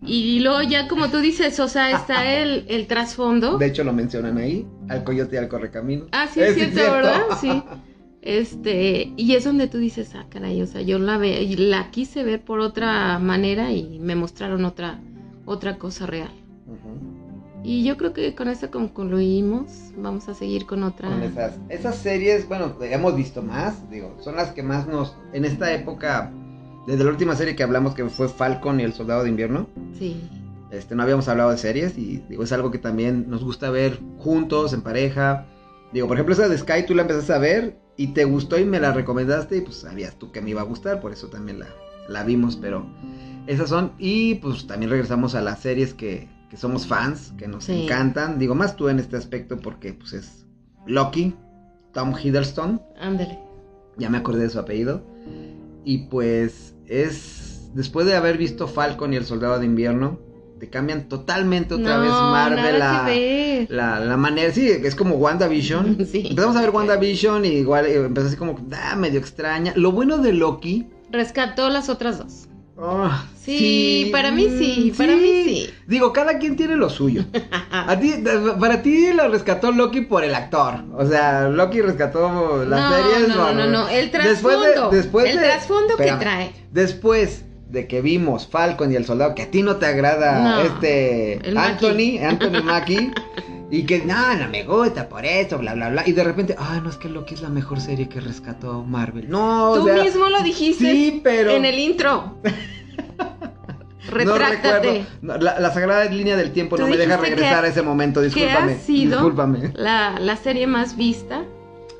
Y 0.00 0.38
luego 0.40 0.62
ya 0.62 0.86
como 0.88 1.08
tú 1.08 1.18
dices, 1.18 1.58
o 1.58 1.68
sea, 1.68 1.90
está 1.90 2.32
el, 2.40 2.64
el 2.68 2.86
trasfondo. 2.86 3.58
De 3.58 3.66
hecho 3.66 3.82
lo 3.82 3.92
mencionan 3.92 4.38
ahí, 4.38 4.66
al 4.88 5.04
coyote 5.04 5.36
y 5.36 5.38
al 5.38 5.48
correcaminos. 5.48 6.08
Ah, 6.12 6.28
sí, 6.32 6.40
es, 6.40 6.54
cierto, 6.54 6.80
¿verdad? 6.92 7.22
Sí. 7.40 7.62
Este, 8.20 9.12
y 9.16 9.34
es 9.34 9.44
donde 9.44 9.68
tú 9.68 9.78
dices, 9.78 10.14
ah, 10.14 10.26
caray, 10.28 10.60
o 10.60 10.66
sea, 10.66 10.80
yo 10.82 10.98
la 10.98 11.18
ve, 11.18 11.46
la 11.56 11.90
quise 11.90 12.24
ver 12.24 12.44
por 12.44 12.60
otra 12.60 13.18
manera 13.18 13.72
y 13.72 13.98
me 14.00 14.16
mostraron 14.16 14.64
otra, 14.64 15.00
otra 15.44 15.78
cosa 15.78 16.06
real. 16.06 16.32
Y 17.62 17.84
yo 17.84 17.96
creo 17.96 18.12
que 18.12 18.34
con 18.34 18.48
eso 18.48 18.70
concluimos. 18.70 19.92
Vamos 19.96 20.28
a 20.28 20.34
seguir 20.34 20.64
con 20.64 20.84
otra. 20.84 21.08
Con 21.08 21.22
esas, 21.22 21.58
esas 21.68 21.96
series, 21.96 22.48
bueno, 22.48 22.74
hemos 22.80 23.16
visto 23.16 23.42
más, 23.42 23.88
digo, 23.90 24.16
son 24.20 24.36
las 24.36 24.52
que 24.52 24.62
más 24.62 24.86
nos, 24.86 25.16
en 25.32 25.44
esta 25.44 25.72
época, 25.74 26.32
desde 26.86 27.04
la 27.04 27.10
última 27.10 27.34
serie 27.34 27.56
que 27.56 27.62
hablamos 27.62 27.94
que 27.94 28.08
fue 28.08 28.28
Falcon 28.28 28.80
y 28.80 28.84
el 28.84 28.92
Soldado 28.92 29.24
de 29.24 29.30
Invierno. 29.30 29.68
Sí. 29.98 30.20
Este, 30.70 30.94
no 30.94 31.02
habíamos 31.02 31.28
hablado 31.28 31.50
de 31.50 31.58
series 31.58 31.96
y 31.98 32.22
digo, 32.28 32.44
es 32.44 32.52
algo 32.52 32.70
que 32.70 32.78
también 32.78 33.28
nos 33.28 33.42
gusta 33.42 33.70
ver 33.70 33.98
juntos, 34.18 34.72
en 34.72 34.82
pareja. 34.82 35.46
Digo, 35.92 36.06
por 36.06 36.16
ejemplo, 36.16 36.34
esa 36.34 36.48
de 36.48 36.58
Sky 36.58 36.84
tú 36.86 36.94
la 36.94 37.02
empezaste 37.02 37.32
a 37.32 37.38
ver 37.38 37.87
y 37.98 38.08
te 38.08 38.24
gustó 38.24 38.58
y 38.58 38.64
me 38.64 38.80
la 38.80 38.92
recomendaste 38.92 39.58
y 39.58 39.60
pues 39.60 39.78
sabías 39.78 40.14
tú 40.14 40.32
que 40.32 40.40
me 40.40 40.50
iba 40.50 40.62
a 40.62 40.64
gustar, 40.64 41.00
por 41.00 41.12
eso 41.12 41.26
también 41.26 41.58
la, 41.58 41.66
la 42.08 42.22
vimos, 42.22 42.56
pero 42.56 42.86
esas 43.46 43.68
son 43.68 43.92
y 43.98 44.36
pues 44.36 44.66
también 44.66 44.90
regresamos 44.90 45.34
a 45.34 45.42
las 45.42 45.60
series 45.60 45.92
que, 45.92 46.28
que 46.48 46.56
somos 46.56 46.86
fans, 46.86 47.34
que 47.36 47.48
nos 47.48 47.68
encantan, 47.68 48.38
digo 48.38 48.54
más 48.54 48.76
tú 48.76 48.88
en 48.88 49.00
este 49.00 49.16
aspecto 49.16 49.58
porque 49.58 49.92
pues 49.92 50.12
es 50.12 50.46
Loki, 50.86 51.34
Tom 51.92 52.14
Hiddleston. 52.16 52.80
Ándale. 53.00 53.38
Ya 53.96 54.08
me 54.08 54.18
acordé 54.18 54.44
de 54.44 54.50
su 54.50 54.60
apellido. 54.60 55.02
Y 55.84 56.06
pues 56.06 56.76
es 56.86 57.70
después 57.74 58.06
de 58.06 58.14
haber 58.14 58.38
visto 58.38 58.68
Falcon 58.68 59.12
y 59.12 59.16
el 59.16 59.24
Soldado 59.24 59.58
de 59.58 59.66
Invierno, 59.66 60.20
te 60.58 60.68
cambian 60.68 61.08
totalmente 61.08 61.74
otra 61.74 61.96
No, 61.96 62.02
vez 62.02 62.10
Marvel 62.10 62.78
la, 62.78 63.08
la, 63.68 64.00
la 64.00 64.16
manera, 64.16 64.52
sí, 64.52 64.68
es 64.68 64.94
como 64.94 65.16
WandaVision. 65.16 65.98
Sí. 66.10 66.26
Empezamos 66.30 66.56
a 66.56 66.60
ver 66.60 66.70
WandaVision 66.70 67.44
y 67.44 67.48
igual 67.48 67.86
eh, 67.86 67.96
empezó 67.96 68.28
así 68.28 68.36
como, 68.36 68.58
ah, 68.72 68.96
medio 68.96 69.18
extraña. 69.20 69.72
Lo 69.76 69.92
bueno 69.92 70.18
de 70.18 70.32
Loki... 70.32 70.86
Rescató 71.10 71.70
las 71.70 71.88
otras 71.88 72.18
dos. 72.18 72.48
ah, 72.78 73.24
Sí, 73.42 74.10
para 74.12 74.30
mí 74.30 74.46
sí, 74.58 74.92
mm, 74.92 74.96
para 74.98 75.16
mí 75.16 75.42
sí. 75.44 75.70
Digo, 75.86 76.12
cada 76.12 76.36
quien 76.38 76.54
tiene 76.54 76.76
lo 76.76 76.90
suyo. 76.90 77.24
A 77.72 77.98
ti, 77.98 78.12
para 78.60 78.82
ti 78.82 79.10
lo 79.14 79.26
rescató 79.28 79.72
Loki 79.72 80.02
por 80.02 80.22
el 80.22 80.34
actor. 80.34 80.74
O 80.94 81.06
sea, 81.06 81.48
Loki 81.48 81.80
rescató 81.80 82.62
las 82.66 82.80
no, 82.90 82.96
series. 83.10 83.28
no, 83.28 83.52
no, 83.52 83.54
no, 83.54 83.66
no, 83.66 83.88
el 83.88 84.10
Después 84.10 84.60
de- 84.60 84.64
trasfondo. 84.72 84.90
después 84.96 85.30
el 85.30 85.36
de- 85.38 85.44
trasfondo 85.44 85.96
que 85.96 86.12
trae. 86.20 86.52
Después 86.70 87.44
de 87.68 87.86
que 87.86 88.00
vimos 88.00 88.46
Falcon 88.46 88.90
y 88.92 88.96
el 88.96 89.04
soldado, 89.04 89.34
que 89.34 89.42
a 89.42 89.50
ti 89.50 89.62
no 89.62 89.76
te 89.76 89.86
agrada 89.86 90.40
No, 90.42 90.60
este 90.62 91.40
Anthony, 91.56 92.18
Anthony 92.22 92.62
Mackie, 92.64 93.10
y 93.70 93.84
que 93.84 93.98
no, 94.04 94.34
no 94.36 94.48
me 94.48 94.64
gusta 94.64 95.08
por 95.08 95.24
eso, 95.26 95.58
bla, 95.58 95.74
bla, 95.74 95.90
bla. 95.90 96.02
Y 96.08 96.12
de 96.12 96.24
repente, 96.24 96.54
ay, 96.58 96.80
no 96.82 96.88
es 96.88 96.96
que 96.96 97.08
Loki 97.10 97.34
es 97.34 97.42
la 97.42 97.50
mejor 97.50 97.80
serie 97.80 98.08
que 98.08 98.20
rescató 98.20 98.82
Marvel. 98.84 99.28
No, 99.28 99.72
o 99.72 99.78
Tú 99.80 99.84
sea, 99.86 100.02
mismo 100.02 100.28
lo 100.28 100.40
dijiste 100.42 100.90
Sí, 100.90 101.20
pero. 101.22 101.50
en 101.50 101.64
el 101.64 101.78
intro. 101.78 102.38
No 104.08 104.14
Retráctate. 104.14 104.88
recuerdo. 104.88 105.06
No, 105.20 105.36
la, 105.36 105.60
la 105.60 105.70
sagrada 105.70 106.04
línea 106.06 106.34
del 106.34 106.52
tiempo 106.52 106.78
no 106.78 106.86
me 106.86 106.96
deja 106.96 107.18
regresar 107.18 107.60
que- 107.60 107.66
a 107.66 107.70
ese 107.70 107.82
momento. 107.82 108.20
que 108.20 108.26
Discúlpame. 108.28 108.72
ha 108.72 108.78
sido 108.78 109.10
Discúlpame. 109.18 109.72
la, 109.74 110.18
la 110.18 110.36
serie 110.36 110.66
más 110.66 110.96
vista. 110.96 111.42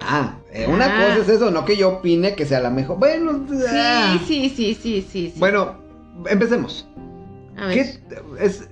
Ah, 0.00 0.37
eh, 0.52 0.66
una 0.68 0.86
Ah. 0.86 1.06
cosa 1.08 1.22
es 1.22 1.28
eso, 1.28 1.50
no 1.50 1.64
que 1.64 1.76
yo 1.76 1.88
opine 1.98 2.34
que 2.34 2.46
sea 2.46 2.60
la 2.60 2.70
mejor. 2.70 2.98
Bueno, 2.98 3.46
ah. 3.68 4.18
Sí, 4.26 4.48
sí, 4.48 4.48
sí, 4.50 4.74
sí, 4.74 5.02
sí. 5.02 5.30
sí. 5.34 5.38
Bueno, 5.38 5.76
empecemos. 6.28 6.86
A 7.56 7.66
ver. 7.66 7.74
¿Qué 7.74 7.80
es 8.40 8.68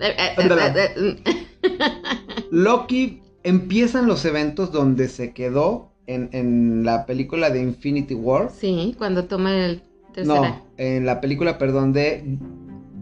Eh, 0.00 0.14
eh, 0.18 1.16
eh, 1.26 1.40
Loki 2.50 3.22
empiezan 3.42 4.06
los 4.06 4.24
eventos 4.24 4.72
donde 4.72 5.08
se 5.08 5.32
quedó 5.32 5.92
en, 6.06 6.28
en 6.32 6.84
la 6.84 7.06
película 7.06 7.50
de 7.50 7.62
Infinity 7.62 8.14
War. 8.14 8.50
Sí, 8.50 8.94
cuando 8.98 9.24
toma 9.24 9.54
el 9.56 9.82
tercer 10.14 10.26
No, 10.26 10.62
en 10.76 11.06
la 11.06 11.20
película, 11.20 11.58
perdón, 11.58 11.92
de. 11.92 12.38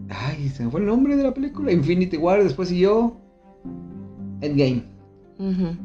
Ay, 0.09 0.49
se 0.49 0.63
me 0.63 0.69
fue 0.71 0.79
el 0.81 0.85
nombre 0.85 1.15
de 1.15 1.23
la 1.23 1.33
película. 1.33 1.71
Infinity 1.71 2.17
War, 2.17 2.43
después 2.43 2.69
siguió. 2.69 3.15
Endgame. 4.41 4.83
Ujú. 5.39 5.75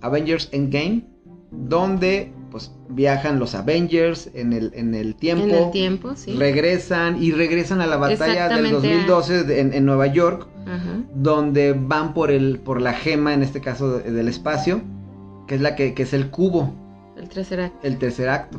Avengers 0.00 0.48
Endgame. 0.52 1.02
Donde 1.50 2.32
pues 2.50 2.72
viajan 2.88 3.38
los 3.38 3.54
Avengers 3.54 4.30
en 4.34 4.52
el, 4.52 4.70
en 4.74 4.94
el 4.94 5.14
tiempo. 5.16 5.44
En 5.44 5.50
el 5.54 5.70
tiempo, 5.70 6.12
sí. 6.16 6.34
Regresan 6.34 7.22
y 7.22 7.32
regresan 7.32 7.80
a 7.82 7.86
la 7.86 7.96
batalla 7.96 8.48
del 8.48 8.64
Exactamente. 8.66 8.74
2012 8.88 9.44
de- 9.44 9.60
en, 9.60 9.74
en 9.74 9.84
Nueva 9.84 10.06
York. 10.06 10.46
Ajá. 10.66 11.00
Donde 11.14 11.72
van 11.74 12.14
por 12.14 12.30
el, 12.30 12.58
por 12.60 12.80
la 12.80 12.92
gema, 12.94 13.34
en 13.34 13.42
este 13.42 13.60
caso 13.60 13.98
de- 13.98 14.10
del 14.10 14.28
espacio. 14.28 14.80
Que 15.46 15.54
es 15.56 15.60
la 15.60 15.76
que, 15.76 15.94
que 15.94 16.02
es 16.04 16.12
el 16.12 16.30
cubo. 16.30 16.72
El 17.16 17.28
tercer 17.28 17.60
acto. 17.60 17.78
el 17.86 17.98
tercer 17.98 18.28
acto, 18.28 18.58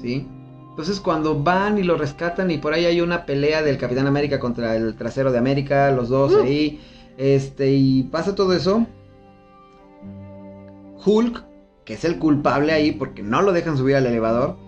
¿sí? 0.00 0.26
Entonces 0.70 1.00
cuando 1.00 1.42
van 1.42 1.78
y 1.78 1.82
lo 1.82 1.96
rescatan 1.96 2.50
y 2.50 2.58
por 2.58 2.72
ahí 2.74 2.84
hay 2.84 3.00
una 3.00 3.24
pelea 3.26 3.62
del 3.62 3.78
Capitán 3.78 4.06
América 4.06 4.38
contra 4.38 4.76
el 4.76 4.94
trasero 4.94 5.32
de 5.32 5.38
América, 5.38 5.90
los 5.90 6.08
dos 6.10 6.34
Uh. 6.34 6.42
ahí, 6.42 6.80
este, 7.16 7.72
y 7.72 8.02
pasa 8.04 8.34
todo 8.34 8.52
eso, 8.52 8.86
Hulk, 11.04 11.42
que 11.86 11.94
es 11.94 12.04
el 12.04 12.18
culpable 12.18 12.72
ahí 12.72 12.92
porque 12.92 13.22
no 13.22 13.40
lo 13.40 13.52
dejan 13.52 13.78
subir 13.78 13.96
al 13.96 14.04
elevador, 14.04 14.58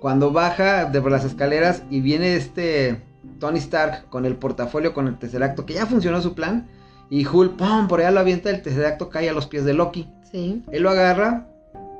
cuando 0.00 0.32
baja 0.32 0.84
de 0.84 1.00
por 1.00 1.10
las 1.10 1.24
escaleras 1.24 1.84
y 1.88 2.00
viene 2.00 2.36
este 2.36 3.00
Tony 3.38 3.58
Stark 3.58 4.10
con 4.10 4.26
el 4.26 4.36
portafolio 4.36 4.92
con 4.92 5.08
el 5.08 5.18
tercer 5.18 5.42
acto, 5.42 5.64
que 5.64 5.74
ya 5.74 5.86
funcionó 5.86 6.20
su 6.20 6.34
plan, 6.34 6.68
y 7.08 7.24
Hulk, 7.26 7.56
¡pum! 7.56 7.88
por 7.88 8.00
allá 8.00 8.10
lo 8.10 8.20
avienta, 8.20 8.50
el 8.50 8.60
tercer 8.60 8.84
acto 8.84 9.08
cae 9.08 9.30
a 9.30 9.32
los 9.32 9.46
pies 9.46 9.64
de 9.64 9.72
Loki. 9.72 10.08
Sí. 10.30 10.62
Él 10.70 10.82
lo 10.82 10.90
agarra 10.90 11.48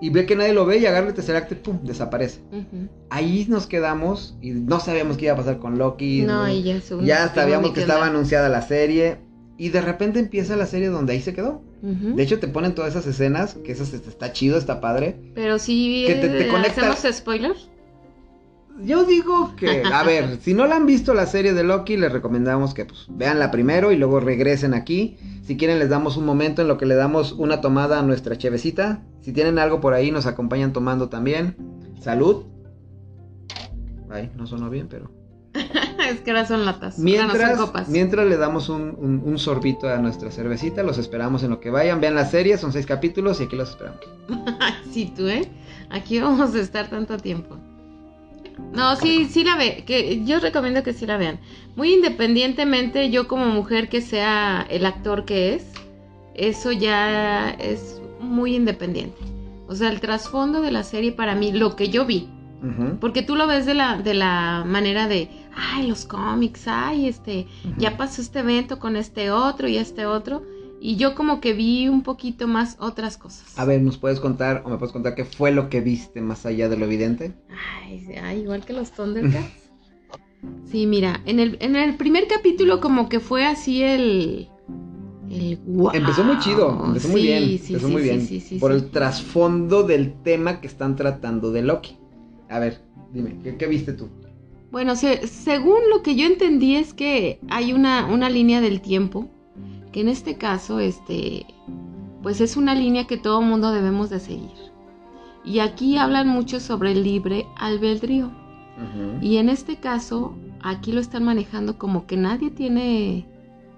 y 0.00 0.10
ve 0.10 0.26
que 0.26 0.36
nadie 0.36 0.52
lo 0.52 0.66
ve 0.66 0.78
y 0.78 0.86
agarra 0.86 1.08
el 1.08 1.14
tercer 1.14 1.36
acto 1.36 1.54
y 1.54 1.58
pum, 1.58 1.78
desaparece. 1.82 2.40
Ahí 3.10 3.46
nos 3.48 3.66
quedamos 3.66 4.36
y 4.42 4.50
no 4.50 4.80
sabíamos 4.80 5.16
qué 5.16 5.26
iba 5.26 5.34
a 5.34 5.38
pasar 5.38 5.58
con 5.58 5.78
Loki. 5.78 6.22
No, 6.22 6.48
y 6.48 6.62
ya 6.62 6.80
Ya 7.02 7.32
sabíamos 7.32 7.72
que 7.72 7.80
estaba 7.80 8.06
anunciada 8.06 8.48
la 8.48 8.62
serie 8.62 9.18
y 9.56 9.70
de 9.70 9.80
repente 9.80 10.18
empieza 10.18 10.56
la 10.56 10.66
serie 10.66 10.88
donde 10.88 11.12
ahí 11.12 11.22
se 11.22 11.32
quedó. 11.32 11.62
De 11.82 12.22
hecho 12.22 12.40
te 12.40 12.48
ponen 12.48 12.74
todas 12.74 12.90
esas 12.94 13.06
escenas, 13.06 13.54
que 13.64 13.72
eso 13.72 13.84
está 13.84 14.32
chido, 14.32 14.58
está 14.58 14.80
padre. 14.80 15.16
Pero 15.34 15.58
sí, 15.58 16.04
que 16.06 16.14
te- 16.16 16.28
te 16.28 16.48
eh, 16.48 16.56
¿hacemos 16.56 17.04
spoilers? 17.12 17.68
Yo 18.82 19.04
digo 19.04 19.54
que, 19.56 19.82
a 19.92 20.02
ver, 20.04 20.38
si 20.40 20.54
no 20.54 20.66
la 20.66 20.76
han 20.76 20.86
visto 20.86 21.14
la 21.14 21.26
serie 21.26 21.52
de 21.52 21.64
Loki, 21.64 21.96
les 21.96 22.12
recomendamos 22.12 22.74
que 22.74 22.84
pues, 22.84 23.06
veanla 23.10 23.50
primero 23.50 23.92
y 23.92 23.96
luego 23.96 24.20
regresen 24.20 24.74
aquí. 24.74 25.16
Si 25.42 25.56
quieren 25.56 25.78
les 25.78 25.88
damos 25.88 26.16
un 26.16 26.26
momento 26.26 26.62
en 26.62 26.68
lo 26.68 26.78
que 26.78 26.86
le 26.86 26.94
damos 26.94 27.32
una 27.32 27.60
tomada 27.60 27.98
a 27.98 28.02
nuestra 28.02 28.36
chevecita. 28.38 29.02
Si 29.20 29.32
tienen 29.32 29.58
algo 29.58 29.80
por 29.80 29.94
ahí 29.94 30.10
nos 30.10 30.26
acompañan 30.26 30.72
tomando 30.72 31.08
también. 31.08 31.56
Salud. 32.00 32.44
Ay, 34.10 34.30
no 34.36 34.46
sonó 34.46 34.70
bien, 34.70 34.86
pero... 34.88 35.10
es 36.10 36.20
que 36.20 36.30
ahora 36.30 36.46
son 36.46 36.64
latas. 36.64 36.98
ahora 36.98 36.98
no 36.98 36.98
son 36.98 37.04
Mientras, 37.04 37.58
copas. 37.58 37.88
mientras 37.88 38.26
le 38.26 38.36
damos 38.36 38.68
un, 38.68 38.94
un- 38.98 39.22
un 39.24 39.38
sorbito 39.38 39.88
a 39.88 39.98
nuestra 39.98 40.30
cervecita, 40.30 40.82
los 40.82 40.98
esperamos 40.98 41.42
en 41.42 41.50
lo 41.50 41.60
que 41.60 41.70
vayan. 41.70 42.00
Vean 42.00 42.14
la 42.14 42.24
serie, 42.26 42.58
son 42.58 42.72
seis 42.72 42.86
capítulos 42.86 43.40
y 43.40 43.44
aquí 43.44 43.56
los 43.56 43.70
esperamos. 43.70 44.00
Sí, 44.92 45.12
tú, 45.16 45.28
¿eh? 45.28 45.48
Aquí 45.90 46.18
vamos 46.20 46.54
a 46.54 46.60
estar 46.60 46.88
tanto 46.88 47.16
tiempo. 47.18 47.56
No, 48.72 48.96
sí, 48.96 49.26
sí 49.26 49.44
la 49.44 49.56
ve, 49.56 49.84
que 49.86 50.24
yo 50.24 50.40
recomiendo 50.40 50.82
que 50.82 50.92
sí 50.92 51.06
la 51.06 51.16
vean. 51.16 51.38
Muy 51.76 51.92
independientemente, 51.94 53.10
yo 53.10 53.28
como 53.28 53.46
mujer 53.46 53.88
que 53.88 54.00
sea 54.00 54.66
el 54.68 54.84
actor 54.84 55.24
que 55.24 55.54
es, 55.54 55.64
eso 56.34 56.72
ya 56.72 57.50
es 57.50 58.00
muy 58.20 58.56
independiente. 58.56 59.16
O 59.68 59.74
sea, 59.74 59.90
el 59.90 60.00
trasfondo 60.00 60.60
de 60.60 60.70
la 60.72 60.82
serie 60.82 61.12
para 61.12 61.34
mí, 61.36 61.52
lo 61.52 61.76
que 61.76 61.88
yo 61.88 62.04
vi, 62.04 62.28
porque 63.00 63.22
tú 63.22 63.36
lo 63.36 63.46
ves 63.46 63.64
de 63.66 63.74
la, 63.74 63.98
de 63.98 64.14
la 64.14 64.64
manera 64.66 65.06
de, 65.06 65.30
ay, 65.58 65.88
los 65.88 66.04
cómics, 66.04 66.66
ay, 66.66 67.08
este, 67.08 67.46
ya 67.78 67.96
pasó 67.96 68.22
este 68.22 68.40
evento 68.40 68.78
con 68.78 68.96
este 68.96 69.30
otro 69.30 69.68
y 69.68 69.76
este 69.76 70.06
otro, 70.06 70.42
y 70.80 70.96
yo 70.96 71.14
como 71.14 71.40
que 71.40 71.52
vi 71.52 71.88
un 71.88 72.02
poquito 72.02 72.46
más 72.46 72.76
otras 72.78 73.16
cosas. 73.16 73.58
A 73.58 73.64
ver, 73.64 73.82
¿nos 73.82 73.98
puedes 73.98 74.20
contar 74.20 74.62
o 74.64 74.70
me 74.70 74.78
puedes 74.78 74.92
contar 74.92 75.14
qué 75.14 75.24
fue 75.24 75.50
lo 75.50 75.68
que 75.68 75.80
viste 75.80 76.20
más 76.20 76.46
allá 76.46 76.68
de 76.68 76.76
lo 76.76 76.84
evidente? 76.84 77.34
Ay, 77.82 78.06
ay, 78.22 78.40
igual 78.42 78.64
que 78.64 78.72
los 78.72 78.92
Thundercats. 78.92 79.68
Sí, 80.70 80.86
mira, 80.86 81.20
en 81.26 81.40
el, 81.40 81.56
en 81.60 81.74
el 81.74 81.96
primer 81.96 82.28
capítulo 82.28 82.80
como 82.80 83.08
que 83.08 83.18
fue 83.18 83.44
así 83.44 83.82
el... 83.82 84.48
El 85.28 85.58
wow. 85.66 85.90
Empezó 85.92 86.22
muy 86.22 86.38
chido, 86.38 86.80
empezó 86.86 87.08
muy 87.08 87.22
bien, 87.22 87.58
sí, 87.58 87.72
empezó 87.74 87.88
sí, 87.88 87.92
muy 87.92 88.02
sí, 88.02 88.08
bien. 88.08 88.20
sí, 88.20 88.40
sí, 88.40 88.58
por 88.60 88.70
el 88.70 88.88
trasfondo 88.90 89.82
del 89.82 90.14
tema 90.22 90.60
que 90.60 90.68
están 90.68 90.94
tratando 90.94 91.50
de 91.50 91.62
Loki. 91.62 91.98
A 92.48 92.60
ver, 92.60 92.80
dime, 93.12 93.40
¿qué, 93.42 93.56
qué 93.56 93.66
viste 93.66 93.94
tú? 93.94 94.08
Bueno, 94.70 94.96
se- 94.96 95.26
según 95.26 95.78
lo 95.90 96.02
que 96.02 96.14
yo 96.14 96.26
entendí 96.26 96.76
es 96.76 96.92
que 96.94 97.40
hay 97.48 97.72
una, 97.72 98.06
una 98.06 98.28
línea 98.28 98.60
del 98.60 98.80
tiempo, 98.80 99.28
que 99.92 100.00
en 100.02 100.08
este 100.08 100.36
caso, 100.36 100.78
este, 100.80 101.46
pues 102.22 102.40
es 102.40 102.56
una 102.56 102.74
línea 102.74 103.06
que 103.06 103.16
todo 103.16 103.40
mundo 103.40 103.72
debemos 103.72 104.10
de 104.10 104.20
seguir. 104.20 104.50
Y 105.44 105.60
aquí 105.60 105.96
hablan 105.96 106.28
mucho 106.28 106.60
sobre 106.60 106.92
el 106.92 107.02
libre 107.04 107.46
albedrío. 107.56 108.30
Y 109.22 109.38
en 109.38 109.48
este 109.48 109.76
caso, 109.76 110.36
aquí 110.62 110.92
lo 110.92 111.00
están 111.00 111.24
manejando 111.24 111.78
como 111.78 112.06
que 112.06 112.16
nadie 112.16 112.50
tiene 112.50 113.26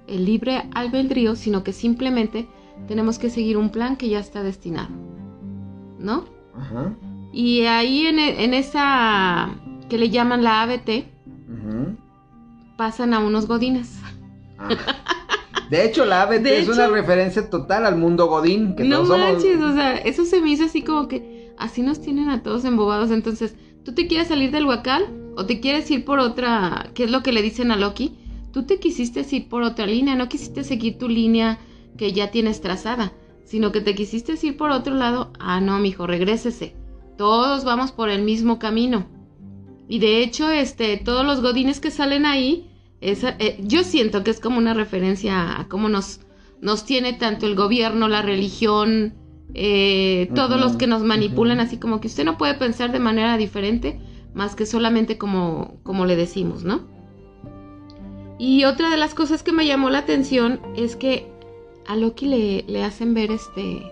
el 0.09 0.25
libre 0.27 0.65
albedrío, 0.75 1.37
sino 1.37 1.63
que 1.65 1.73
simplemente 1.73 2.49
tenemos 2.89 3.19
que 3.19 3.31
seguir 3.31 3.57
un 3.57 3.71
plan 3.71 3.97
que 3.97 4.09
ya 4.11 4.19
está 4.19 4.43
destinado. 4.43 4.91
¿No? 5.99 6.25
Ajá. 6.55 6.93
Y 7.33 7.63
ahí 7.63 8.07
en, 8.07 8.19
en 8.19 8.53
esa 8.55 9.51
que 9.91 9.99
le 9.99 10.09
llaman 10.09 10.43
la 10.43 10.63
ABT, 10.63 11.05
pasan 12.79 13.13
a 13.13 13.19
unos 13.19 13.47
godines. 13.47 13.99
Ah. 14.59 14.69
De 15.71 15.85
hecho, 15.85 16.05
la 16.05 16.23
ABT 16.23 16.43
De 16.43 16.59
es 16.59 16.63
hecho- 16.65 16.73
una 16.73 16.89
referencia 16.89 17.49
total 17.49 17.87
al 17.87 17.97
mundo 17.97 18.27
Godín. 18.27 18.75
Que 18.75 18.85
no 18.85 18.97
todos 18.97 19.09
somos- 19.09 19.33
manches, 19.33 19.61
o 19.61 19.73
sea, 19.75 19.97
eso 19.99 20.25
se 20.25 20.41
me 20.41 20.51
hizo 20.51 20.65
así 20.65 20.83
como 20.83 21.07
que 21.07 21.53
así 21.59 21.83
nos 21.83 22.01
tienen 22.01 22.29
a 22.31 22.43
todos 22.43 22.65
embobados. 22.65 23.11
Entonces, 23.11 23.55
¿tú 23.85 23.93
te 23.95 24.07
quieres 24.07 24.29
salir 24.29 24.51
del 24.51 24.65
huacal 24.67 25.07
o 25.37 25.47
te 25.47 25.61
quieres 25.61 25.91
ir 25.91 26.05
por 26.05 26.19
otra? 26.19 26.91
¿Qué 26.95 27.05
es 27.05 27.11
lo 27.11 27.23
que 27.23 27.33
le 27.33 27.43
dicen 27.43 27.71
a 27.71 27.77
Loki? 27.77 28.17
Tú 28.53 28.65
te 28.65 28.81
quisiste 28.81 29.25
ir 29.31 29.49
por 29.49 29.63
otra 29.63 29.87
línea, 29.87 30.17
no 30.17 30.29
quisiste 30.29 30.65
seguir 30.65 30.99
tu 30.99 31.09
línea 31.09 31.59
que 31.97 32.13
ya 32.13 32.33
tienes 32.33 32.61
trazada, 32.61 33.13
sino 33.45 33.71
que 33.71 33.81
te 33.81 33.95
quisiste 33.95 34.35
ir 34.43 34.57
por 34.57 34.71
otro 34.73 34.95
lado. 34.95 35.33
Ah, 35.39 35.61
no, 35.61 35.79
mijo, 35.79 36.07
regrésese. 36.09 36.75
Todos 37.17 37.65
vamos 37.65 37.93
por 37.93 38.09
el 38.11 38.23
mismo 38.23 38.59
camino. 38.59 39.07
Y 39.91 39.99
de 39.99 40.23
hecho, 40.23 40.49
este, 40.49 40.99
todos 40.99 41.27
los 41.27 41.43
godines 41.43 41.81
que 41.81 41.91
salen 41.91 42.25
ahí, 42.25 42.71
eh, 43.01 43.59
yo 43.61 43.83
siento 43.83 44.23
que 44.23 44.31
es 44.31 44.39
como 44.39 44.59
una 44.59 44.73
referencia 44.73 45.59
a 45.59 45.67
cómo 45.67 45.89
nos, 45.89 46.21
nos 46.61 46.85
tiene 46.85 47.13
tanto 47.13 47.49
el 47.49 47.57
gobierno, 47.57 48.07
la 48.07 48.23
religión, 48.23 49.15
eh, 49.53 50.31
todos 50.33 50.61
los 50.61 50.77
que 50.77 50.87
nos 50.87 51.03
manipulan, 51.03 51.59
así 51.59 51.77
como 51.77 52.01
que 52.01 52.07
usted 52.07 52.25
no 52.25 52.39
puede 52.39 52.55
pensar 52.55 52.93
de 52.93 53.01
manera 53.01 53.37
diferente 53.37 53.99
más 54.33 54.55
que 54.55 54.65
solamente 54.65 55.19
como, 55.19 55.81
como 55.83 56.07
le 56.07 56.15
decimos, 56.15 56.63
¿no? 56.63 56.83
Y 58.39 58.67
otra 58.67 58.91
de 58.91 58.97
las 58.97 59.13
cosas 59.13 59.43
que 59.43 59.51
me 59.51 59.67
llamó 59.67 59.91
la 59.91 59.99
atención 59.99 60.61
es 60.77 60.95
que 60.95 61.27
a 61.89 61.97
Loki 61.97 62.27
le, 62.27 62.65
le 62.69 62.85
hacen 62.85 63.13
ver 63.13 63.33
este 63.33 63.91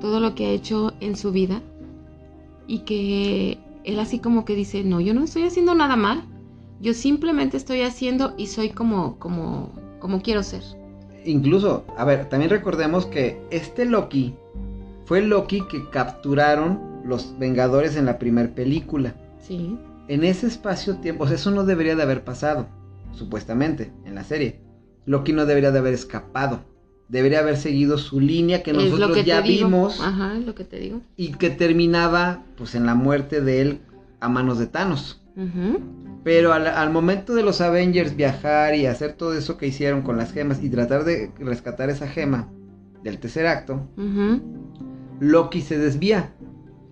todo 0.00 0.18
lo 0.18 0.34
que 0.34 0.46
ha 0.46 0.50
hecho 0.50 0.94
en 0.98 1.16
su 1.16 1.30
vida 1.30 1.62
y 2.66 2.80
que 2.80 3.60
él 3.84 3.98
así 3.98 4.18
como 4.18 4.44
que 4.44 4.54
dice, 4.54 4.84
no, 4.84 5.00
yo 5.00 5.14
no 5.14 5.24
estoy 5.24 5.44
haciendo 5.44 5.74
nada 5.74 5.96
mal, 5.96 6.24
yo 6.80 6.94
simplemente 6.94 7.56
estoy 7.56 7.82
haciendo 7.82 8.34
y 8.36 8.48
soy 8.48 8.70
como, 8.70 9.18
como, 9.18 9.70
como 10.00 10.22
quiero 10.22 10.42
ser. 10.42 10.62
Incluso, 11.24 11.84
a 11.96 12.04
ver, 12.04 12.28
también 12.28 12.50
recordemos 12.50 13.06
que 13.06 13.40
este 13.50 13.84
Loki 13.84 14.34
fue 15.04 15.20
el 15.20 15.28
Loki 15.28 15.62
que 15.68 15.88
capturaron 15.90 17.02
los 17.04 17.38
Vengadores 17.38 17.96
en 17.96 18.06
la 18.06 18.18
primera 18.18 18.54
película. 18.54 19.14
Sí. 19.40 19.78
En 20.08 20.24
ese 20.24 20.46
espacio-tiempo, 20.46 21.24
o 21.24 21.26
sea, 21.26 21.36
eso 21.36 21.50
no 21.50 21.64
debería 21.64 21.96
de 21.96 22.02
haber 22.02 22.24
pasado, 22.24 22.66
supuestamente, 23.12 23.92
en 24.04 24.14
la 24.16 24.24
serie. 24.24 24.60
Loki 25.06 25.32
no 25.32 25.46
debería 25.46 25.70
de 25.70 25.78
haber 25.78 25.94
escapado. 25.94 26.60
Debería 27.12 27.40
haber 27.40 27.58
seguido 27.58 27.98
su 27.98 28.20
línea 28.20 28.62
que 28.62 28.72
lo 28.72 28.80
nosotros 28.80 29.14
que 29.14 29.22
ya 29.24 29.42
vimos 29.42 30.00
Ajá, 30.00 30.38
es 30.38 30.46
lo 30.46 30.54
que 30.54 30.64
te 30.64 30.78
digo. 30.80 31.02
y 31.14 31.32
que 31.32 31.50
terminaba 31.50 32.42
pues 32.56 32.74
en 32.74 32.86
la 32.86 32.94
muerte 32.94 33.42
de 33.42 33.60
él 33.60 33.80
a 34.20 34.30
manos 34.30 34.58
de 34.58 34.66
Thanos. 34.66 35.20
Pero 36.24 36.52
al, 36.54 36.66
al 36.66 36.90
momento 36.90 37.34
de 37.34 37.42
los 37.42 37.60
Avengers 37.60 38.16
viajar 38.16 38.74
y 38.76 38.86
hacer 38.86 39.12
todo 39.12 39.34
eso 39.34 39.58
que 39.58 39.66
hicieron 39.66 40.00
con 40.02 40.16
las 40.16 40.32
gemas 40.32 40.62
y 40.62 40.70
tratar 40.70 41.04
de 41.04 41.30
rescatar 41.38 41.90
esa 41.90 42.08
gema 42.08 42.48
del 43.04 43.18
tercer 43.18 43.46
acto. 43.46 43.88
Loki 45.20 45.60
se 45.60 45.78
desvía. 45.78 46.32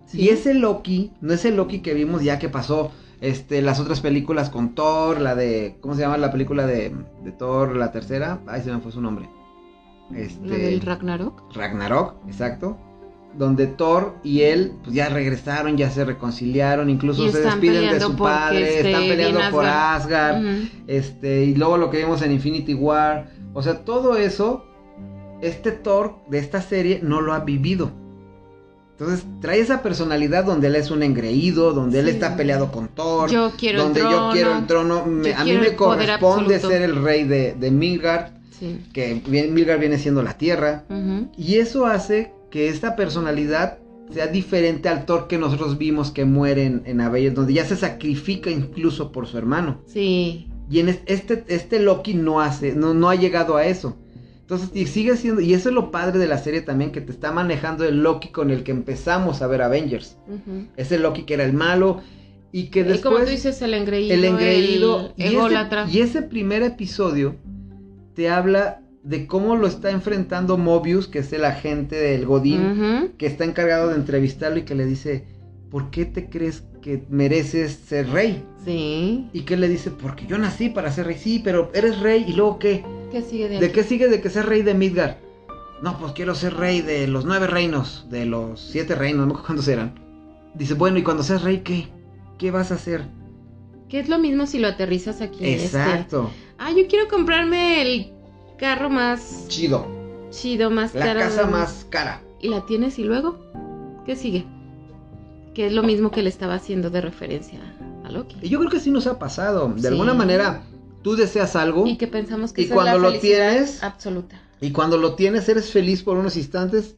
Sí. 0.07 0.21
Y 0.23 0.29
ese 0.29 0.53
Loki 0.55 1.13
no 1.23 1.33
es 1.33 1.45
el 1.47 1.57
Loki 1.57 1.81
que 1.81 1.95
vimos 1.95 2.23
ya 2.23 2.39
que 2.39 2.49
pasó 2.49 2.91
este, 3.21 3.63
las 3.63 3.81
otras 3.81 4.01
películas 4.01 4.51
con 4.51 4.75
Thor, 4.75 5.21
la 5.21 5.35
de. 5.35 5.77
¿Cómo 5.81 5.95
se 5.95 6.01
llama 6.03 6.19
la 6.19 6.31
película 6.33 6.67
de, 6.67 6.93
de 7.25 7.33
Thor, 7.33 7.77
la 7.77 7.93
tercera? 7.93 8.41
Ay, 8.47 8.63
se 8.63 8.73
me 8.73 8.81
fue 8.81 8.93
su 8.93 9.01
nombre. 9.01 9.29
Este, 10.15 10.47
La 10.49 10.57
del 10.57 10.81
Ragnarok. 10.81 11.43
Ragnarok, 11.55 12.15
exacto. 12.27 12.77
Donde 13.39 13.69
Thor 13.69 14.17
y 14.25 14.41
él 14.43 14.73
pues 14.83 14.95
ya 14.95 15.09
regresaron, 15.09 15.77
ya 15.77 15.89
se 15.91 16.05
reconciliaron, 16.05 16.91
incluso 16.91 17.23
se 17.31 17.41
despiden 17.43 17.91
de 17.93 18.01
su 18.01 18.17
padre, 18.17 18.77
esté 18.77 18.89
están 18.91 19.03
peleando 19.03 19.41
por 19.53 19.65
Asgard. 19.67 20.45
Este, 20.89 21.45
y 21.45 21.55
luego 21.55 21.77
lo 21.77 21.91
que 21.91 21.99
vimos 21.99 22.23
en 22.23 22.33
Infinity 22.33 22.75
War, 22.75 23.31
o 23.55 23.63
sea, 23.63 23.85
todo 23.85 24.17
eso, 24.17 24.65
este 25.43 25.71
Thor 25.71 26.17
de 26.29 26.39
esta 26.39 26.61
serie 26.61 26.99
no 27.05 27.21
lo 27.21 27.33
ha 27.33 27.41
vivido. 27.41 27.93
Entonces 28.99 29.25
trae 29.41 29.61
esa 29.61 29.81
personalidad 29.81 30.45
donde 30.45 30.67
él 30.67 30.77
es 30.77 30.91
un 30.91 31.03
engreído, 31.03 31.73
donde 31.73 32.01
él 32.01 32.09
está 32.09 32.37
peleado 32.37 32.71
con 32.71 32.89
Thor, 32.89 33.31
Yo 33.31 33.53
quiero 33.57 33.85
donde 33.85 34.01
el 34.01 34.07
trono. 34.09 34.27
yo 34.29 34.33
quiero 34.33 34.59
el 34.59 34.67
trono, 34.67 35.07
me- 35.07 35.33
a 35.35 35.45
mí 35.45 35.53
me 35.53 35.75
corresponde 35.75 36.57
absoluto. 36.57 36.69
ser 36.69 36.83
el 36.83 37.03
rey 37.03 37.25
de, 37.25 37.55
de 37.55 37.71
Midgard, 37.71 38.33
Sí. 38.61 38.79
que 38.93 39.21
bien- 39.27 39.53
Midgard 39.55 39.81
viene 39.81 39.99
siendo 39.99 40.23
la 40.23 40.39
tierra, 40.39 40.85
y 41.37 41.57
eso 41.57 41.87
hace 41.87 42.33
que 42.51 42.69
esta 42.69 42.95
personalidad 42.95 43.79
sea 44.13 44.27
diferente 44.27 44.89
al 44.89 45.07
Thor 45.07 45.29
que 45.29 45.39
nosotros 45.39 45.79
vimos 45.79 46.11
que 46.11 46.25
muere 46.25 46.65
en, 46.67 46.83
en 46.85 47.01
Avengers, 47.01 47.35
donde 47.35 47.55
ya 47.55 47.65
se 47.65 47.77
sacrifica 47.77 48.51
incluso 48.51 49.13
por 49.13 49.27
su 49.27 49.39
hermano. 49.39 49.81
Sí. 49.87 50.47
Y 50.71 50.81
en 50.81 50.89
es- 50.91 51.01
este, 51.07 51.45
este 51.49 51.81
Loki 51.81 52.15
no 52.15 52.41
hace, 52.41 52.75
no, 52.75 52.93
no 52.95 53.09
ha 53.09 53.15
llegado 53.15 53.57
a 53.57 53.65
eso. 53.65 53.97
Entonces, 54.41 54.71
y 54.75 54.87
sigue 54.87 55.17
siendo, 55.17 55.41
y 55.41 55.55
eso 55.55 55.69
es 55.69 55.75
lo 55.77 55.93
padre 55.93 56.19
de 56.19 56.27
la 56.27 56.39
serie 56.39 56.61
también, 56.61 56.91
que 56.91 57.01
te 57.01 57.13
está 57.13 57.31
manejando 57.31 57.85
el 57.85 58.03
Loki 58.03 58.29
con 58.31 58.51
el 58.51 58.65
que 58.65 58.73
empezamos 58.73 59.43
a 59.43 59.47
ver 59.47 59.63
Avengers. 59.63 60.17
Ese 60.77 60.99
Loki 60.99 61.23
que 61.23 61.35
era 61.35 61.45
el 61.45 61.53
malo, 61.53 62.01
y 62.53 62.65
que 62.65 62.81
Y 62.81 62.83
después... 62.83 63.03
como 63.15 63.25
tú 63.25 63.31
dices, 63.31 63.63
el 63.63 63.75
engreído. 63.75 64.13
el 64.13 64.25
engreído, 64.25 65.01
El 65.01 65.13
y, 65.17 65.23
ese, 65.23 65.35
ególatra. 65.37 65.87
y 65.89 66.01
ese 66.01 66.23
primer 66.23 66.65
episodio 66.65 67.37
te 68.21 68.29
habla 68.29 68.83
de 69.03 69.27
cómo 69.27 69.57
lo 69.57 69.67
está 69.67 69.91
enfrentando 69.91 70.59
Mobius, 70.59 71.09
que 71.09 71.21
es 71.21 71.33
el 71.33 71.43
agente 71.47 71.97
del 71.97 72.27
Godín, 72.27 73.15
que 73.17 73.25
está 73.25 73.47
encargado 73.47 73.89
de 73.89 73.95
entrevistarlo 73.95 74.59
y 74.59 74.65
que 74.65 74.75
le 74.75 74.85
dice, 74.85 75.25
¿por 75.71 75.91
qué 75.91 76.05
te 76.05 76.29
crees 76.29 76.65
que 76.83 77.07
mereces 77.09 77.73
ser 77.73 78.11
rey? 78.11 78.45
Sí. 78.63 79.27
Y 79.33 79.41
que 79.47 79.57
le 79.57 79.69
dice, 79.69 79.91
porque 79.91 80.27
yo 80.27 80.37
nací 80.37 80.69
para 80.69 80.93
ser 80.93 81.07
rey, 81.07 81.17
sí, 81.17 81.41
pero 81.43 81.71
eres 81.73 81.99
rey 82.01 82.27
y 82.29 82.35
luego 82.35 82.59
qué? 82.59 82.85
¿Qué 83.11 83.23
sigue 83.23 83.49
de 83.49 83.59
¿De 83.59 83.73
qué 83.73 83.85
sigue 83.85 84.07
de 84.07 84.21
que 84.21 84.29
seas 84.29 84.45
rey 84.45 84.61
de 84.61 84.75
Midgard? 84.75 85.17
No, 85.83 85.99
pues 85.99 86.13
quiero 86.13 86.35
ser 86.35 86.53
rey 86.59 86.83
de 86.83 87.07
los 87.07 87.25
nueve 87.25 87.47
reinos, 87.47 88.07
de 88.11 88.27
los 88.27 88.61
siete 88.61 88.97
reinos, 88.97 89.21
no 89.21 89.29
me 89.29 89.31
acuerdo 89.31 89.47
cuántos 89.47 89.69
eran. 89.69 89.99
Dice, 90.55 90.75
bueno, 90.75 90.99
y 90.99 91.03
cuando 91.03 91.23
seas 91.23 91.43
rey, 91.43 91.61
¿qué? 91.61 91.89
¿Qué 92.37 92.51
vas 92.51 92.71
a 92.71 92.75
hacer? 92.75 93.03
Que 93.89 93.99
es 93.99 94.11
lo 94.11 94.19
mismo 94.19 94.47
si 94.47 94.59
lo 94.59 94.69
aterrizas 94.69 95.23
aquí. 95.23 95.39
este. 95.43 95.79
Ah, 96.63 96.73
yo 96.73 96.87
quiero 96.89 97.09
comprarme 97.09 97.81
el 97.81 98.13
carro 98.59 98.91
más 98.91 99.47
chido, 99.49 99.87
chido, 100.31 100.71
más 100.71 100.95
la 100.95 101.07
caro. 101.07 101.21
casa 101.21 101.47
más 101.47 101.87
cara. 101.89 102.21
Y 102.39 102.49
la 102.51 102.67
tienes 102.67 102.99
y 102.99 103.05
luego, 103.05 103.39
¿qué 104.05 104.15
sigue? 104.15 104.45
Que 105.55 105.67
es 105.67 105.73
lo 105.73 105.83
mismo 105.83 106.11
que 106.11 106.23
le 106.23 106.29
estaba 106.29 106.55
haciendo 106.55 106.91
de 106.91 107.01
referencia 107.01 107.61
a 108.05 108.11
Loki. 108.13 108.37
Y 108.43 108.51
yo 108.51 108.59
creo 108.59 108.71
que 108.71 108.79
sí 108.81 108.91
nos 108.91 109.07
ha 109.07 109.19
pasado, 109.19 109.69
de 109.75 109.81
Sí. 109.81 109.87
alguna 109.87 110.13
manera, 110.13 110.63
tú 111.03 111.17
deseas 111.17 111.57
algo 111.57 111.87
Y 111.87 111.97
que 111.97 112.07
pensamos 112.07 112.53
que 112.53 112.61
Y 112.61 112.65
esa 112.67 112.75
cuando 112.75 112.97
es 112.97 113.03
la 113.03 113.09
lo 113.11 113.19
tienes- 113.21 113.83
absoluta. 113.83 114.39
y 114.61 114.71
cuando 114.71 114.99
lo 114.99 115.15
tienes 115.15 115.49
eres 115.49 115.71
feliz 115.73 116.03
por 116.03 116.19
unos 116.19 116.37
instantes, 116.37 116.97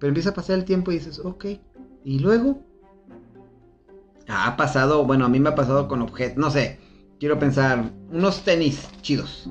pero 0.00 0.08
empieza 0.08 0.30
a 0.30 0.34
pasar 0.34 0.56
el 0.58 0.64
tiempo 0.64 0.90
y 0.90 0.96
dices, 0.96 1.20
ok, 1.20 1.46
¿y 2.04 2.18
luego? 2.18 2.58
Ha 4.26 4.56
pasado, 4.56 5.04
bueno, 5.04 5.24
a 5.24 5.28
mí 5.28 5.38
me 5.38 5.50
ha 5.50 5.54
pasado 5.54 5.86
con 5.86 6.02
objetos, 6.02 6.36
no 6.38 6.50
sé, 6.50 6.78
quiero 7.18 7.38
pensar, 7.38 7.92
unos 8.10 8.42
tenis 8.42 8.88
chidos. 9.02 9.48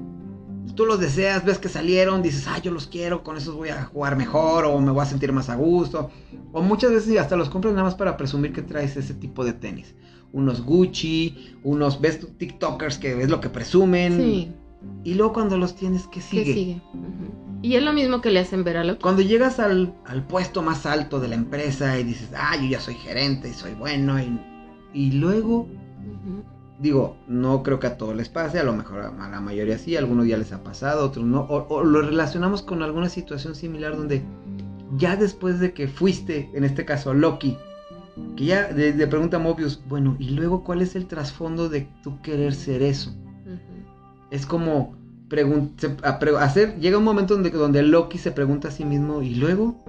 Tú 0.76 0.86
los 0.88 1.00
deseas, 1.00 1.46
ves 1.46 1.60
que 1.60 1.70
salieron, 1.70 2.24
dices, 2.24 2.48
ah, 2.48 2.58
yo 2.58 2.72
los 2.72 2.88
quiero, 2.88 3.24
con 3.24 3.38
esos 3.38 3.54
voy 3.56 3.70
a 3.70 3.84
jugar 3.86 4.16
mejor 4.16 4.66
o 4.66 4.80
me 4.80 4.92
voy 4.92 5.04
a 5.04 5.06
sentir 5.06 5.32
más 5.32 5.50
a 5.50 5.56
gusto. 5.56 6.10
O 6.52 6.62
muchas 6.64 6.92
veces 6.92 7.20
hasta 7.20 7.36
los 7.36 7.50
compras 7.50 7.74
nada 7.74 7.84
más 7.84 7.96
para 7.96 8.18
presumir 8.18 8.54
que 8.54 8.64
traes 8.64 8.98
ese 8.98 9.14
tipo 9.14 9.46
de 9.46 9.54
tenis. 9.54 9.94
Unos 10.32 10.62
Gucci, 10.64 11.58
unos, 11.64 12.02
ves 12.02 12.20
TikTokers 12.38 12.98
que 12.98 13.22
es 13.22 13.30
lo 13.30 13.40
que 13.40 13.50
presumen. 13.50 14.18
Sí, 14.18 14.52
Y 15.04 15.14
luego 15.14 15.34
cuando 15.34 15.58
los 15.58 15.76
tienes, 15.76 16.08
¿qué 16.08 16.20
¿qué 16.20 16.22
sigue? 16.22 16.54
sigue? 16.54 16.82
Ujú. 16.94 17.60
Y 17.62 17.76
es 17.76 17.84
lo 17.84 17.94
mismo 17.94 18.20
que 18.22 18.32
le 18.32 18.40
hacen 18.40 18.64
ver 18.64 18.78
a 18.78 18.84
Loki. 18.84 19.02
Cuando 19.02 19.22
llegas 19.22 19.60
al, 19.60 19.94
al 20.06 20.26
puesto 20.26 20.64
más 20.64 20.86
alto 20.88 21.20
de 21.20 21.28
la 21.28 21.36
empresa 21.36 22.00
y 22.00 22.04
dices, 22.04 22.30
ah, 22.36 22.58
yo 22.58 22.68
ya 22.68 22.80
soy 22.80 22.96
gerente 22.96 23.48
y 23.50 23.54
soy 23.54 23.74
bueno, 23.76 24.20
y, 24.20 24.40
y 24.94 25.12
luego. 25.12 25.68
Digo, 26.84 27.16
no 27.28 27.64
creo 27.64 27.80
que 27.80 27.88
a 27.88 27.98
todos 27.98 28.16
les 28.16 28.30
pase, 28.30 28.60
a 28.60 28.64
lo 28.64 28.74
mejor 28.74 29.00
a 29.00 29.30
la 29.30 29.40
mayoría 29.40 29.78
sí, 29.80 29.96
a 29.96 30.00
algunos 30.00 30.28
ya 30.28 30.38
les 30.38 30.52
ha 30.52 30.64
pasado, 30.64 31.06
otros 31.08 31.26
no, 31.26 31.42
o, 31.42 31.66
o 31.74 31.84
lo 31.84 32.02
relacionamos 32.02 32.62
con 32.62 32.84
alguna 32.84 33.08
situación 33.10 33.56
similar 33.56 33.96
donde 33.98 34.22
ya 34.98 35.16
después 35.16 35.60
de 35.60 35.74
que 35.74 35.88
fuiste, 35.88 36.52
en 36.54 36.64
este 36.66 36.84
caso 36.86 37.14
Loki, 37.14 37.58
que 38.36 38.46
ya 38.46 38.70
le, 38.70 39.08
pregunta 39.08 39.38
a 39.38 39.40
Mobius, 39.40 39.82
bueno, 39.88 40.16
y 40.20 40.32
luego 40.32 40.64
cuál 40.64 40.82
es 40.82 40.96
el 40.96 41.08
trasfondo 41.08 41.70
de 41.70 41.88
tú 42.04 42.22
querer 42.22 42.54
ser 42.54 42.84
eso? 42.84 43.16
Es 44.30 44.46
como 44.46 44.96
se- 45.78 45.96
a 46.04 46.20
hacer, 46.44 46.78
llega 46.80 46.98
un 47.00 47.04
momento 47.06 47.34
donde, 47.34 47.50
donde 47.50 47.82
Loki 47.82 48.18
se 48.18 48.32
pregunta 48.32 48.68
a 48.68 48.72
sí 48.72 48.84
mismo, 48.86 49.22
¿y 49.24 49.36
luego? 49.36 49.84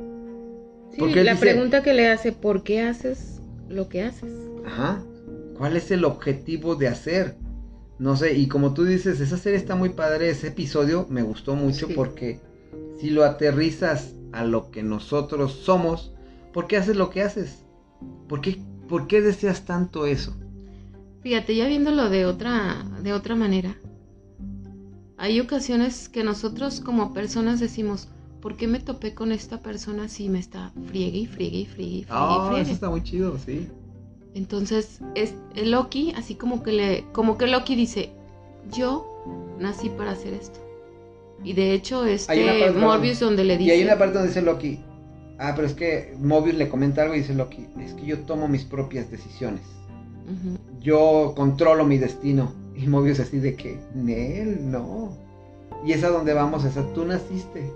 Sí, 0.93 1.01
la 1.13 1.33
dice- 1.33 1.37
pregunta 1.41 1.83
que 1.83 1.93
le 1.93 2.09
hace, 2.09 2.33
¿por 2.33 2.63
qué 2.63 2.83
haces 2.83 3.41
lo 3.69 3.89
que 3.89 4.03
haces? 4.05 4.33
Ajá. 4.65 5.03
¿Cuál 5.57 5.77
es 5.77 5.91
el 5.91 6.05
objetivo 6.05 6.75
de 6.77 6.89
hacer? 6.89 7.37
No 7.99 8.17
sé, 8.17 8.35
y 8.37 8.49
como 8.49 8.75
tú 8.75 8.85
dices, 8.85 9.21
esa 9.21 9.37
serie 9.37 9.59
está 9.59 9.77
muy 9.77 9.91
padre, 9.91 10.31
ese 10.31 10.49
episodio 10.49 11.07
me 11.09 11.23
gustó 11.23 11.55
mucho 11.55 11.87
Sí. 11.87 11.95
porque 11.95 12.41
si 13.01 13.11
lo 13.11 13.25
aterrizas 13.25 14.15
a 14.33 14.45
lo 14.45 14.71
que 14.71 14.83
nosotros 14.83 15.53
somos, 15.53 16.13
¿por 16.53 16.67
qué 16.67 16.77
haces 16.77 16.97
lo 16.97 17.11
que 17.11 17.23
haces? 17.23 17.65
¿Por 18.29 18.41
qué, 18.41 18.59
por 18.89 19.07
qué 19.07 19.21
deseas 19.21 19.65
tanto 19.65 20.07
eso? 20.07 20.35
Fíjate, 21.23 21.55
ya 21.55 21.67
viéndolo 21.69 22.11
de 22.11 22.27
otra, 22.27 22.85
de 23.03 23.13
otra 23.13 23.37
manera, 23.37 23.77
hay 25.17 25.41
ocasiones 25.41 26.09
que 26.09 26.25
nosotros 26.25 26.81
como 26.81 27.15
personas 27.15 27.61
decimos, 27.61 28.09
¿por 28.43 28.57
qué 28.57 28.67
me 28.67 28.81
topé 28.81 29.15
con 29.15 29.31
esta 29.33 29.63
persona 29.63 30.09
si 30.09 30.29
me 30.29 30.41
está 30.41 30.73
friegue 30.89 31.19
y 31.19 31.27
friegue 31.27 31.59
y 31.61 31.67
friegue 31.67 31.97
y 31.99 32.05
friegue, 32.05 32.41
friegue? 32.49 32.61
eso 32.63 32.73
está 32.73 32.91
muy 32.91 33.03
chido, 33.03 33.39
sí. 33.39 33.69
Entonces, 34.35 35.01
es 35.15 35.35
el 35.55 35.71
Loki, 35.71 36.13
así 36.17 36.35
como 36.35 36.63
que 36.63 36.73
le, 36.73 37.05
como 37.13 37.39
que 37.39 37.47
Loki 37.47 37.77
dice, 37.77 38.11
yo 38.73 39.07
nací 39.59 39.89
para 39.91 40.13
hacer 40.13 40.35
esto. 40.35 40.61
Y 41.45 41.53
de 41.53 41.73
hecho, 41.73 42.05
este 42.05 42.71
Morbius 42.73 43.21
donde 43.21 43.45
le 43.45 43.55
Y 43.55 43.59
dice, 43.59 43.73
hay 43.73 43.85
una 43.85 43.99
parte 43.99 44.15
donde 44.15 44.29
dice 44.29 44.43
Loki, 44.43 44.81
ah, 45.39 45.53
pero 45.55 45.67
es 45.67 45.75
que 45.75 46.15
Mobius 46.21 46.57
le 46.57 46.69
comenta 46.69 47.03
algo 47.03 47.15
y 47.15 47.19
dice 47.19 47.35
Loki, 47.35 47.67
es 47.81 47.93
que 47.95 48.07
yo 48.07 48.19
tomo 48.21 48.49
mis 48.49 48.65
propias 48.65 49.11
decisiones. 49.11 49.63
Yo 50.81 51.35
controlo 51.37 51.85
mi 51.85 51.99
destino. 51.99 52.53
Y 52.75 52.89
Mobius 52.89 53.21
así 53.21 53.39
de 53.39 53.55
que, 53.55 53.79
Nel, 53.95 54.71
no. 54.71 55.17
Y 55.85 55.93
es 55.93 56.03
a 56.03 56.09
donde 56.09 56.33
vamos, 56.33 56.65
esa 56.65 56.83
tú 56.95 57.05
naciste. 57.05 57.71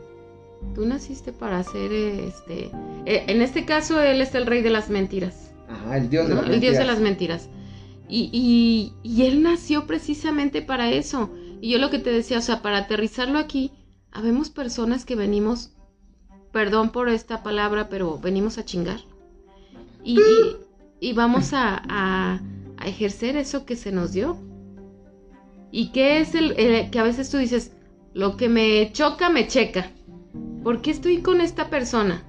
tú 0.74 0.86
naciste 0.86 1.32
para 1.32 1.62
ser, 1.62 1.92
este, 1.92 2.70
eh, 3.04 3.24
en 3.28 3.42
este 3.42 3.64
caso 3.64 4.00
él 4.00 4.20
es 4.22 4.34
el 4.34 4.46
rey 4.46 4.62
de 4.62 4.70
las 4.70 4.88
mentiras. 4.88 5.47
Ajá, 5.68 5.96
el 5.98 6.08
dios 6.10 6.28
de 6.28 6.34
¿no? 6.34 6.42
las 6.42 6.50
El 6.50 6.60
dios 6.60 6.72
de 6.78 6.84
mentiras. 6.84 6.86
las 6.86 7.00
mentiras. 7.00 7.48
Y, 8.08 8.30
y- 8.32 8.92
y 9.02 9.24
él 9.26 9.42
nació 9.42 9.86
precisamente 9.86 10.62
para 10.62 10.90
eso. 10.90 11.30
Y 11.60 11.70
yo 11.70 11.78
lo 11.78 11.90
que 11.90 11.98
te 11.98 12.10
decía, 12.10 12.38
o 12.38 12.42
sea, 12.42 12.62
para 12.62 12.78
aterrizarlo 12.78 13.38
aquí, 13.38 13.72
habemos 14.12 14.48
personas 14.50 15.04
que 15.04 15.14
venimos, 15.16 15.72
perdón 16.52 16.90
por 16.90 17.08
esta 17.08 17.42
palabra, 17.42 17.88
pero 17.88 18.18
venimos 18.18 18.56
a 18.58 18.64
chingar. 18.64 19.00
Y, 20.04 20.18
y, 21.00 21.12
vamos 21.12 21.52
a, 21.52 21.82
a, 21.88 22.40
ejercer 22.86 23.36
eso 23.36 23.66
que 23.66 23.76
se 23.76 23.92
nos 23.92 24.12
dio. 24.12 24.38
¿Y 25.70 25.90
qué 25.92 26.20
es 26.20 26.34
el, 26.34 26.54
que 26.90 26.98
a 26.98 27.02
veces 27.02 27.28
tú 27.30 27.36
dices, 27.36 27.72
lo 28.14 28.36
que 28.36 28.48
me 28.48 28.90
choca, 28.92 29.28
me 29.28 29.46
checa? 29.48 29.90
¿Por 30.62 30.80
qué 30.80 30.92
estoy 30.92 31.20
con 31.20 31.40
esta 31.42 31.68
persona? 31.68 32.24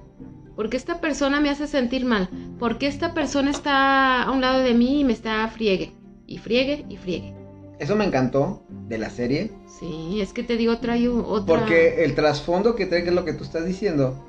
¿Por 0.60 0.68
qué 0.68 0.76
esta 0.76 1.00
persona 1.00 1.40
me 1.40 1.48
hace 1.48 1.66
sentir 1.66 2.04
mal? 2.04 2.28
¿Por 2.58 2.76
qué 2.76 2.86
esta 2.86 3.14
persona 3.14 3.50
está 3.50 4.24
a 4.24 4.30
un 4.30 4.42
lado 4.42 4.62
de 4.62 4.74
mí 4.74 5.00
y 5.00 5.04
me 5.04 5.14
está 5.14 5.48
friegue? 5.48 5.94
Y 6.26 6.36
friegue 6.36 6.84
y 6.86 6.98
friegue. 6.98 7.34
Eso 7.78 7.96
me 7.96 8.04
encantó 8.04 8.62
de 8.68 8.98
la 8.98 9.08
serie. 9.08 9.50
Sí, 9.66 10.20
es 10.20 10.34
que 10.34 10.42
te 10.42 10.58
digo, 10.58 10.76
trae 10.76 11.08
otra. 11.08 11.46
Porque 11.46 12.04
el 12.04 12.14
trasfondo 12.14 12.76
que 12.76 12.84
trae, 12.84 13.02
que 13.04 13.08
es 13.08 13.14
lo 13.14 13.24
que 13.24 13.32
tú 13.32 13.42
estás 13.42 13.64
diciendo, 13.64 14.22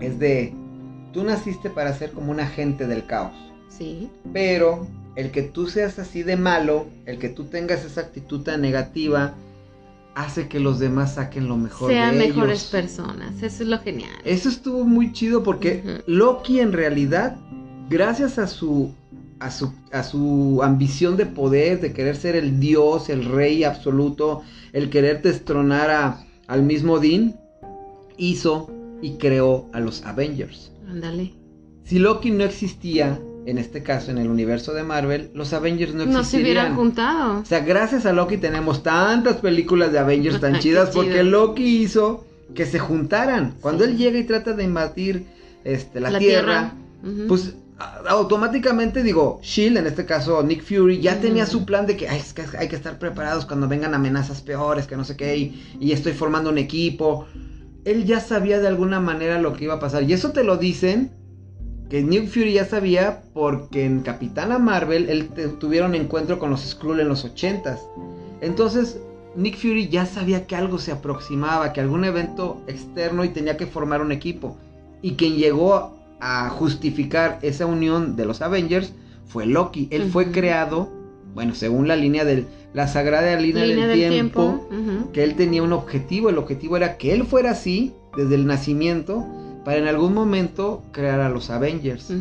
es 0.00 0.18
de. 0.18 0.52
Tú 1.12 1.22
naciste 1.22 1.70
para 1.70 1.92
ser 1.92 2.10
como 2.10 2.32
un 2.32 2.40
agente 2.40 2.88
del 2.88 3.06
caos. 3.06 3.36
Sí. 3.68 4.10
Pero 4.32 4.88
el 5.14 5.30
que 5.30 5.42
tú 5.42 5.68
seas 5.68 6.00
así 6.00 6.24
de 6.24 6.34
malo, 6.34 6.88
el 7.06 7.20
que 7.20 7.28
tú 7.28 7.44
tengas 7.44 7.84
esa 7.84 8.00
actitud 8.00 8.42
tan 8.42 8.60
negativa, 8.60 9.34
hace 10.14 10.48
que 10.48 10.60
los 10.60 10.78
demás 10.78 11.14
saquen 11.14 11.48
lo 11.48 11.56
mejor 11.56 11.90
Sean 11.90 12.18
mejores 12.18 12.64
personas. 12.64 13.42
Eso 13.42 13.62
es 13.62 13.68
lo 13.68 13.78
genial. 13.80 14.14
Eso 14.24 14.48
estuvo 14.48 14.84
muy 14.84 15.12
chido 15.12 15.42
porque 15.42 16.02
Loki 16.06 16.60
en 16.60 16.72
realidad, 16.72 17.36
gracias 17.88 18.38
a 18.38 18.46
su 18.46 18.92
a 19.40 19.50
su, 19.50 19.72
a 19.92 20.02
su 20.02 20.60
ambición 20.62 21.16
de 21.16 21.26
poder, 21.26 21.80
de 21.80 21.92
querer 21.92 22.16
ser 22.16 22.36
el 22.36 22.60
dios, 22.60 23.10
el 23.10 23.24
rey 23.24 23.64
absoluto, 23.64 24.42
el 24.72 24.88
querer 24.88 25.20
destronar 25.20 25.90
a, 25.90 26.26
al 26.46 26.62
mismo 26.62 26.98
Dean, 26.98 27.38
hizo 28.16 28.70
y 29.02 29.16
creó 29.18 29.68
a 29.72 29.80
los 29.80 30.02
Avengers. 30.04 30.72
Ándale. 30.88 31.34
Si 31.84 31.98
Loki 31.98 32.30
no 32.30 32.44
existía, 32.44 33.20
en 33.46 33.58
este 33.58 33.82
caso 33.82 34.10
en 34.10 34.18
el 34.18 34.28
universo 34.28 34.72
de 34.72 34.82
Marvel, 34.82 35.30
los 35.34 35.52
Avengers 35.52 35.94
no 35.94 36.04
existirían. 36.04 36.22
No 36.22 36.24
se 36.24 36.36
hubieran 36.38 36.76
juntado. 36.76 37.40
O 37.40 37.44
sea, 37.44 37.60
gracias 37.60 38.06
a 38.06 38.12
Loki 38.12 38.38
tenemos 38.38 38.82
tantas 38.82 39.36
películas 39.36 39.92
de 39.92 39.98
Avengers 39.98 40.40
tan 40.40 40.58
chidas 40.60 40.90
porque 40.90 41.22
Loki 41.22 41.82
hizo 41.82 42.24
que 42.54 42.66
se 42.66 42.78
juntaran. 42.78 43.54
Cuando 43.60 43.84
él 43.84 43.96
llega 43.96 44.18
y 44.18 44.24
trata 44.24 44.52
de 44.52 44.64
invadir 44.64 45.26
este, 45.64 46.00
la, 46.00 46.18
tierra, 46.18 46.74
pues 47.28 47.54
automáticamente 48.06 49.02
digo, 49.02 49.40
Shield, 49.42 49.78
en 49.78 49.86
este 49.86 50.06
caso 50.06 50.42
Nick 50.42 50.62
Fury, 50.62 51.00
ya 51.00 51.20
tenía 51.20 51.46
su 51.46 51.64
plan 51.64 51.86
de 51.86 51.96
que, 51.96 52.08
Ay, 52.08 52.20
es 52.20 52.32
que 52.32 52.44
hay 52.56 52.68
que 52.68 52.76
estar 52.76 52.98
preparados 52.98 53.46
cuando 53.46 53.68
vengan 53.68 53.94
amenazas 53.94 54.40
peores, 54.42 54.86
que 54.86 54.96
no 54.96 55.04
sé 55.04 55.16
qué, 55.16 55.36
y, 55.80 55.92
estoy 55.92 56.12
formando 56.12 56.50
un 56.50 56.58
equipo. 56.58 57.26
Él 57.84 58.04
ya 58.04 58.20
sabía 58.20 58.60
de 58.60 58.68
alguna 58.68 59.00
manera 59.00 59.38
lo 59.40 59.52
que 59.52 59.64
iba 59.64 59.74
a 59.74 59.80
pasar. 59.80 60.04
Y 60.04 60.12
eso 60.12 60.30
te 60.30 60.44
lo 60.44 60.56
dicen, 60.56 61.10
que 61.88 62.02
Nick 62.02 62.28
Fury 62.28 62.54
ya 62.54 62.64
sabía 62.64 63.22
porque 63.32 63.84
en 63.84 64.00
Capitana 64.00 64.58
Marvel 64.58 65.08
él 65.08 65.28
tuvieron 65.58 65.94
encuentro 65.94 66.38
con 66.38 66.50
los 66.50 66.62
Skrull 66.62 67.00
en 67.00 67.08
los 67.08 67.24
80 67.24 67.78
Entonces, 68.40 68.98
Nick 69.36 69.56
Fury 69.56 69.88
ya 69.88 70.06
sabía 70.06 70.46
que 70.46 70.56
algo 70.56 70.78
se 70.78 70.92
aproximaba, 70.92 71.72
que 71.72 71.80
algún 71.80 72.04
evento 72.04 72.62
externo 72.66 73.24
y 73.24 73.28
tenía 73.28 73.56
que 73.56 73.66
formar 73.66 74.00
un 74.00 74.12
equipo. 74.12 74.56
Y 75.02 75.14
quien 75.14 75.36
llegó 75.36 75.94
a 76.20 76.48
justificar 76.50 77.38
esa 77.42 77.66
unión 77.66 78.16
de 78.16 78.24
los 78.24 78.40
Avengers 78.40 78.92
fue 79.26 79.46
Loki. 79.46 79.88
Él 79.90 80.10
fue 80.10 80.30
creado, 80.30 80.88
bueno, 81.34 81.54
según 81.54 81.88
la 81.88 81.96
línea 81.96 82.24
del, 82.24 82.46
la 82.72 82.88
sagrada 82.88 83.38
línea, 83.38 83.64
del, 83.64 84.08
tiempo, 84.08 84.66
que 85.12 85.22
él 85.22 85.34
tenía 85.34 85.62
un 85.62 85.72
objetivo. 85.72 86.30
El 86.30 86.38
objetivo 86.38 86.76
era 86.76 86.96
que 86.96 87.12
él 87.12 87.24
fuera 87.24 87.50
así 87.50 87.92
desde 88.16 88.36
el 88.36 88.46
nacimiento 88.46 89.26
para 89.64 89.78
en 89.78 89.86
algún 89.86 90.14
momento 90.14 90.84
crear 90.92 91.20
a 91.20 91.28
los 91.28 91.50
Avengers. 91.50 92.12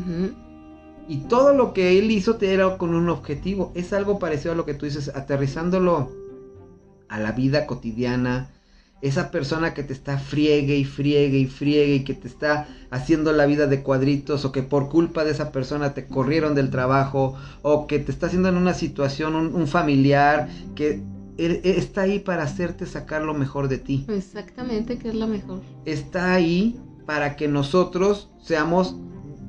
Y 1.08 1.18
todo 1.28 1.54
lo 1.54 1.74
que 1.74 2.00
él 2.00 2.10
hizo 2.12 2.38
era 2.42 2.78
con 2.78 2.96
un 2.96 3.10
objetivo. 3.10 3.72
Es 3.76 3.92
algo 3.92 4.20
parecido 4.20 4.54
a 4.54 4.56
lo 4.56 4.66
que 4.66 4.74
tú 4.74 4.86
dices, 4.86 5.12
aterrizándolo 5.14 6.12
a 7.10 7.20
la 7.20 7.34
vida 7.34 7.68
cotidiana, 7.68 8.50
esa 9.04 9.32
persona 9.32 9.74
que 9.74 9.84
te 9.84 9.92
está 9.92 10.18
friegue 10.18 10.78
y 10.78 10.86
friegue 10.86 11.38
y 11.38 11.46
friegue 11.46 11.96
y 11.96 12.04
que 12.06 12.14
te 12.14 12.30
está 12.30 12.70
haciendo 12.90 13.34
la 13.34 13.46
vida 13.46 13.68
de 13.68 13.84
cuadritos 13.84 14.46
o 14.46 14.54
que 14.54 14.64
por 14.64 14.88
culpa 14.88 15.26
de 15.26 15.32
esa 15.32 15.52
persona 15.52 15.94
te 15.94 16.08
corrieron 16.08 16.56
del 16.56 16.70
trabajo 16.70 17.36
o 17.64 17.86
que 17.86 18.00
te 18.00 18.14
está 18.14 18.28
haciendo 18.28 18.48
en 18.48 18.56
una 18.56 18.74
situación 18.74 19.36
un, 19.36 19.68
familiar 19.68 20.48
que 20.74 21.02
e, 21.38 21.62
e, 21.64 21.78
está 21.78 22.04
ahí 22.04 22.20
para 22.20 22.44
hacerte 22.44 22.86
sacar 22.86 23.24
lo 23.24 23.34
mejor 23.34 23.68
de 23.68 23.80
ti. 23.80 24.06
Exactamente, 24.08 24.98
que 24.98 25.10
es 25.10 25.16
lo 25.16 25.28
mejor. 25.28 25.60
Está 25.84 26.36
ahí 26.36 26.80
para 27.06 27.36
que 27.36 27.48
nosotros 27.48 28.30
seamos, 28.42 28.96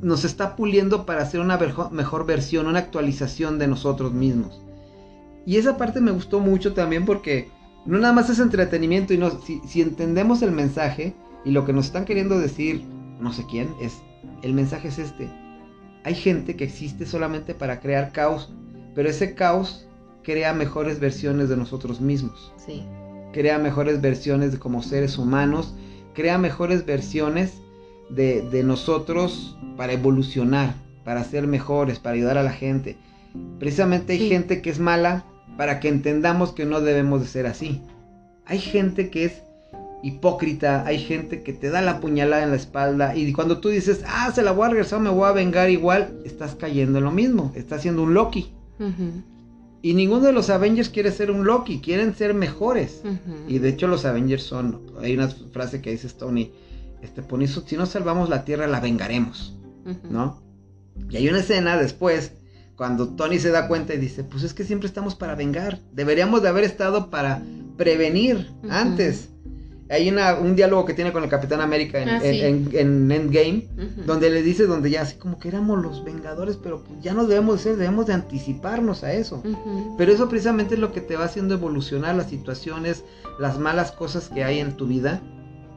nos 0.03 0.25
está 0.25 0.57
puliendo 0.57 1.07
para 1.07 1.23
hacer 1.23 1.41
una 1.41 1.59
mejor 1.91 2.27
versión, 2.27 2.67
una 2.67 2.81
actualización 2.81 3.59
de 3.59 3.69
nosotros 3.69 4.13
mismos. 4.13 4.61
Y 5.47 5.57
esa 5.57 5.77
parte 5.77 6.01
me 6.01 6.11
gustó 6.11 6.41
mucho 6.41 6.73
también 6.73 7.05
porque 7.05 7.51
no 7.87 7.99
nada 7.99 8.13
más 8.15 8.31
es 8.31 8.39
entretenimiento 8.39 9.13
y 9.13 9.19
no, 9.19 9.31
si, 9.31 9.83
entendemos 9.83 10.43
el 10.43 10.53
mensaje 10.53 11.15
y 11.45 11.51
lo 11.51 11.65
que 11.65 11.73
nos 11.73 11.87
están 11.87 12.05
queriendo 12.05 12.39
decir, 12.39 12.83
no 13.21 13.33
sé 13.33 13.45
quién, 13.51 13.69
es, 13.81 13.99
el 14.43 14.55
mensaje 14.55 14.89
es 14.89 14.99
este. 14.99 15.29
Hay 16.05 16.15
gente 16.15 16.57
que 16.57 16.65
existe 16.65 17.07
solamente 17.07 17.55
para 17.55 17.81
crear 17.81 18.13
caos, 18.13 18.53
pero 18.95 19.09
ese 19.09 19.35
caos 19.35 19.87
crea 20.23 20.53
mejores 20.55 21.01
versiones 21.01 21.49
de 21.49 21.57
nosotros 21.57 22.01
mismos. 22.01 22.53
Sí. 22.57 22.83
Crea 23.33 23.59
mejores 23.59 24.01
versiones 24.01 24.53
de 24.53 24.59
como 24.59 24.83
seres 24.83 25.19
humanos, 25.19 25.75
crea 26.15 26.39
mejores 26.39 26.87
versiones 26.87 27.55
de, 28.09 28.43
de 28.43 28.65
nosotros 28.65 29.57
para 29.77 29.93
evolucionar, 29.93 30.75
para 31.05 31.25
ser 31.25 31.47
mejores, 31.47 31.99
para 31.99 32.17
ayudar 32.17 32.39
a 32.39 32.43
la 32.43 32.53
gente. 32.53 32.97
Precisamente 33.59 34.15
hay 34.15 34.29
gente 34.29 34.63
que 34.63 34.71
es 34.71 34.79
mala 34.79 35.25
para 35.57 35.81
que 35.81 35.89
entendamos 35.89 36.53
que 36.53 36.65
no 36.65 36.81
debemos 36.81 37.21
de 37.21 37.27
ser 37.27 37.47
así. 37.47 37.81
Hay 38.47 38.59
gente 38.59 39.11
que 39.11 39.25
es 39.25 39.43
hipócrita, 40.03 40.85
hay 40.87 40.99
gente 40.99 41.43
que 41.43 41.55
te 41.55 41.71
da 41.71 41.81
la 41.81 42.01
puñalada 42.01 42.43
en 42.43 42.51
la 42.51 42.57
espalda 42.57 43.17
y 43.17 43.33
cuando 43.33 43.59
tú 43.59 43.71
dices, 43.71 44.05
ah, 44.07 44.31
se 44.35 44.43
la 44.43 44.53
voy 44.53 44.67
a 44.67 44.71
regresar, 44.71 45.01
me 45.01 45.09
voy 45.09 45.27
a 45.27 45.33
vengar 45.33 45.71
igual, 45.71 46.21
estás 46.25 46.55
cayendo 46.55 46.99
en 46.99 47.05
lo 47.05 47.11
mismo, 47.11 47.53
estás 47.55 47.83
siendo 47.83 48.03
un 48.03 48.13
Loki. 48.13 48.53
Y 49.85 49.93
ninguno 49.93 50.23
de 50.23 50.33
los 50.33 50.49
Avengers 50.49 50.89
quiere 50.89 51.13
ser 51.13 51.31
un 51.31 51.45
Loki, 51.45 51.79
quieren 51.79 52.15
ser 52.15 52.33
mejores. 52.33 53.03
Y 53.47 53.59
de 53.59 53.69
hecho 53.69 53.87
los 53.87 54.07
Avengers 54.07 54.43
son, 54.43 54.81
hay 55.03 55.13
una 55.13 55.29
frase 55.29 55.83
que 55.83 55.91
dice 55.91 56.09
Tony, 56.09 56.53
este, 57.03 57.23
si 57.67 57.77
no 57.77 57.85
salvamos 57.85 58.31
la 58.31 58.47
Tierra, 58.47 58.67
la 58.67 58.81
vengaremos, 58.81 59.55
¿no? 60.09 60.41
Y 61.11 61.17
hay 61.19 61.29
una 61.29 61.41
escena 61.41 61.77
después 61.77 62.33
cuando 62.77 63.11
Tony 63.11 63.39
se 63.39 63.51
da 63.51 63.69
cuenta 63.69 63.93
y 63.93 63.99
dice, 63.99 64.25
pues 64.25 64.43
es 64.43 64.55
que 64.55 64.65
siempre 64.65 64.87
estamos 64.87 65.17
para 65.17 65.35
vengar, 65.35 65.81
deberíamos 65.93 66.41
de 66.41 66.49
haber 66.49 66.65
estado 66.65 67.11
para 67.11 67.43
prevenir 67.77 68.55
antes. 68.71 69.29
Hay 69.91 70.09
una, 70.09 70.35
un 70.37 70.57
diálogo 70.57 70.87
que 70.87 70.95
tiene 70.95 71.13
con 71.13 71.23
el 71.25 71.29
Capitán 71.29 71.61
América 71.61 72.01
en, 72.01 72.09
ah, 72.09 72.21
Endgame, 72.23 73.69
donde 74.07 74.31
le 74.31 74.43
dice, 74.43 74.67
donde 74.67 74.91
ya 74.91 75.03
así 75.03 75.17
como 75.17 75.39
que 75.39 75.49
éramos 75.49 75.83
los 75.83 76.03
Vengadores, 76.05 76.57
pero 76.57 76.83
pues 76.83 77.03
ya 77.03 77.13
no 77.13 77.27
debemos 77.27 77.57
de 77.57 77.63
ser, 77.63 77.77
debemos 77.77 78.07
de 78.07 78.15
anticiparnos 78.15 79.05
a 79.05 79.13
eso. 79.13 79.43
Pero 79.99 80.13
eso 80.13 80.29
precisamente 80.29 80.75
es 80.75 80.81
lo 80.81 80.93
que 80.93 81.01
te 81.01 81.17
va 81.17 81.25
haciendo 81.25 81.55
evolucionar 81.55 82.15
las 82.15 82.31
situaciones, 82.31 83.05
las 83.39 83.59
malas 83.59 83.93
cosas 83.93 84.31
que 84.31 84.43
hay 84.43 84.59
en 84.59 84.77
tu 84.77 84.87
vida 84.87 85.21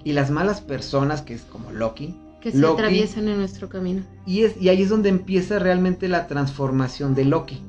y 0.03 0.14
las 0.14 0.32
malas 0.32 0.62
personas, 0.62 1.22
que 1.22 1.34
es 1.34 1.41
como 1.41 1.72
Loki, 1.72 2.16
que 2.41 2.51
se 2.51 2.66
atraviesan 2.66 3.28
en 3.28 3.39
nuestro 3.39 3.68
camino. 3.68 4.03
Y, 4.26 4.43
es, 4.43 4.55
y 4.62 4.70
ahí 4.70 4.84
es 4.84 4.89
donde 4.89 5.10
empieza 5.10 5.60
realmente 5.60 6.08
la 6.08 6.28
transformación 6.28 7.14
de 7.14 7.26
Loki. 7.26 7.62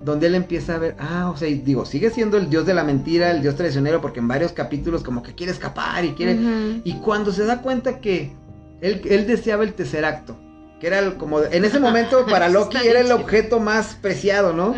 Donde 0.00 0.26
él 0.26 0.34
empieza 0.34 0.74
a 0.74 0.78
ver, 0.78 0.96
ah, 0.98 1.30
o 1.32 1.36
sea, 1.36 1.48
digo, 1.48 1.86
sigue 1.86 2.10
siendo 2.10 2.36
el 2.36 2.50
dios 2.50 2.66
de 2.66 2.74
la 2.74 2.84
mentira, 2.84 3.30
el 3.30 3.40
dios 3.40 3.56
traicionero, 3.56 4.00
porque 4.00 4.20
en 4.20 4.28
varios 4.28 4.52
capítulos 4.52 5.02
como 5.02 5.22
que 5.22 5.34
quiere 5.34 5.52
escapar 5.52 6.04
y 6.04 6.12
quiere... 6.12 6.38
Y 6.84 6.94
cuando 6.94 7.32
se 7.32 7.44
da 7.46 7.62
cuenta 7.62 8.00
que 8.00 8.32
él, 8.80 9.00
él 9.04 9.26
deseaba 9.26 9.64
el 9.64 9.72
tercer 9.72 10.04
acto, 10.04 10.36
que 10.80 10.88
era 10.88 11.14
como, 11.14 11.42
en 11.42 11.64
ese 11.64 11.80
momento 11.80 12.26
para 12.26 12.48
Loki 12.50 12.76
era 12.86 13.00
el 13.00 13.12
objeto 13.12 13.60
más 13.60 13.94
preciado, 13.94 14.52
¿no? 14.52 14.74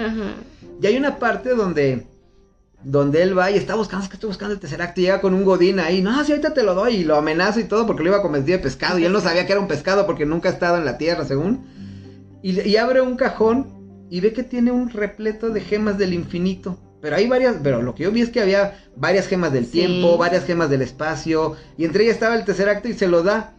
Y 0.81 0.87
hay 0.87 0.97
una 0.97 1.19
parte 1.19 1.51
donde 1.51 2.07
donde 2.87 3.21
él 3.21 3.37
va 3.37 3.51
y 3.51 3.57
está 3.57 3.75
buscando, 3.75 4.05
es 4.05 4.09
que 4.09 4.15
estoy 4.15 4.29
buscando 4.29 4.55
el 4.55 4.61
tercer 4.61 4.81
acto 4.81 5.01
y 5.01 5.05
llega 5.05 5.21
con 5.21 5.35
un 5.35 5.45
godín 5.45 5.81
ahí, 5.81 6.03
no, 6.03 6.23
si 6.23 6.31
ahorita 6.31 6.55
te 6.55 6.63
lo 6.63 6.73
doy 6.73 6.97
y 6.97 7.05
lo 7.05 7.17
amenazo 7.17 7.59
y 7.59 7.65
todo 7.65 7.85
porque 7.85 8.05
lo 8.05 8.11
iba 8.11 8.19
a 8.19 8.23
comer 8.23 8.45
de 8.45 8.61
pescado 8.61 8.97
y 9.01 9.05
él 9.05 9.13
no 9.13 9.21
sabía 9.21 9.45
que 9.45 9.51
era 9.51 9.61
un 9.61 9.67
pescado 9.67 10.07
porque 10.07 10.25
nunca 10.25 10.49
ha 10.49 10.53
estado 10.53 10.77
en 10.77 10.85
la 10.85 10.97
tierra, 10.97 11.25
según. 11.25 11.67
Y, 12.43 12.77
abre 12.77 13.01
un 13.01 13.17
cajón 13.17 13.76
y 14.11 14.21
ve 14.21 14.33
que 14.33 14.43
tiene 14.43 14.73
un 14.73 14.91
repleto 14.91 15.51
de 15.51 15.61
gemas 15.61 15.99
del 15.99 16.13
infinito. 16.15 16.79
Pero 17.01 17.17
hay 17.17 17.29
varias, 17.29 17.57
pero 17.63 17.83
lo 17.83 17.95
que 17.95 18.05
yo 18.05 18.11
vi 18.13 18.23
es 18.23 18.31
que 18.31 18.41
había 18.41 18.79
varias 18.97 19.27
gemas 19.29 19.53
del 19.53 19.67
tiempo, 19.69 20.17
varias 20.17 20.45
gemas 20.45 20.71
del 20.71 20.83
espacio, 20.83 21.55
y 21.77 21.85
entre 21.85 22.05
ellas 22.05 22.15
estaba 22.15 22.35
el 22.35 22.45
tercer 22.45 22.69
acto 22.69 22.89
y 22.89 22.95
se 22.95 23.07
lo 23.09 23.23
da. 23.23 23.53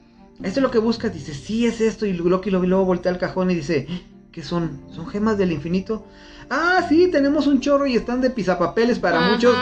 Esto 0.43 0.59
es 0.59 0.63
lo 0.63 0.71
que 0.71 0.79
buscas, 0.79 1.13
dice, 1.13 1.33
sí 1.33 1.65
es 1.65 1.79
esto, 1.81 2.05
y 2.05 2.13
Loki 2.13 2.49
lo 2.51 2.61
luego 2.63 2.85
voltea 2.85 3.11
al 3.11 3.17
cajón 3.17 3.51
y 3.51 3.55
dice, 3.55 3.87
¿Qué 4.37 4.43
son? 4.43 4.81
¿Son 4.91 5.07
gemas 5.07 5.37
del 5.39 5.51
infinito? 5.51 6.05
Ah, 6.49 6.85
sí, 6.87 7.09
tenemos 7.11 7.47
un 7.47 7.59
chorro 7.59 7.87
y 7.87 7.95
están 7.95 8.21
de 8.21 8.29
pisapapeles 8.29 8.99
para 8.99 9.19
Ajá. 9.19 9.29
muchos. 9.31 9.57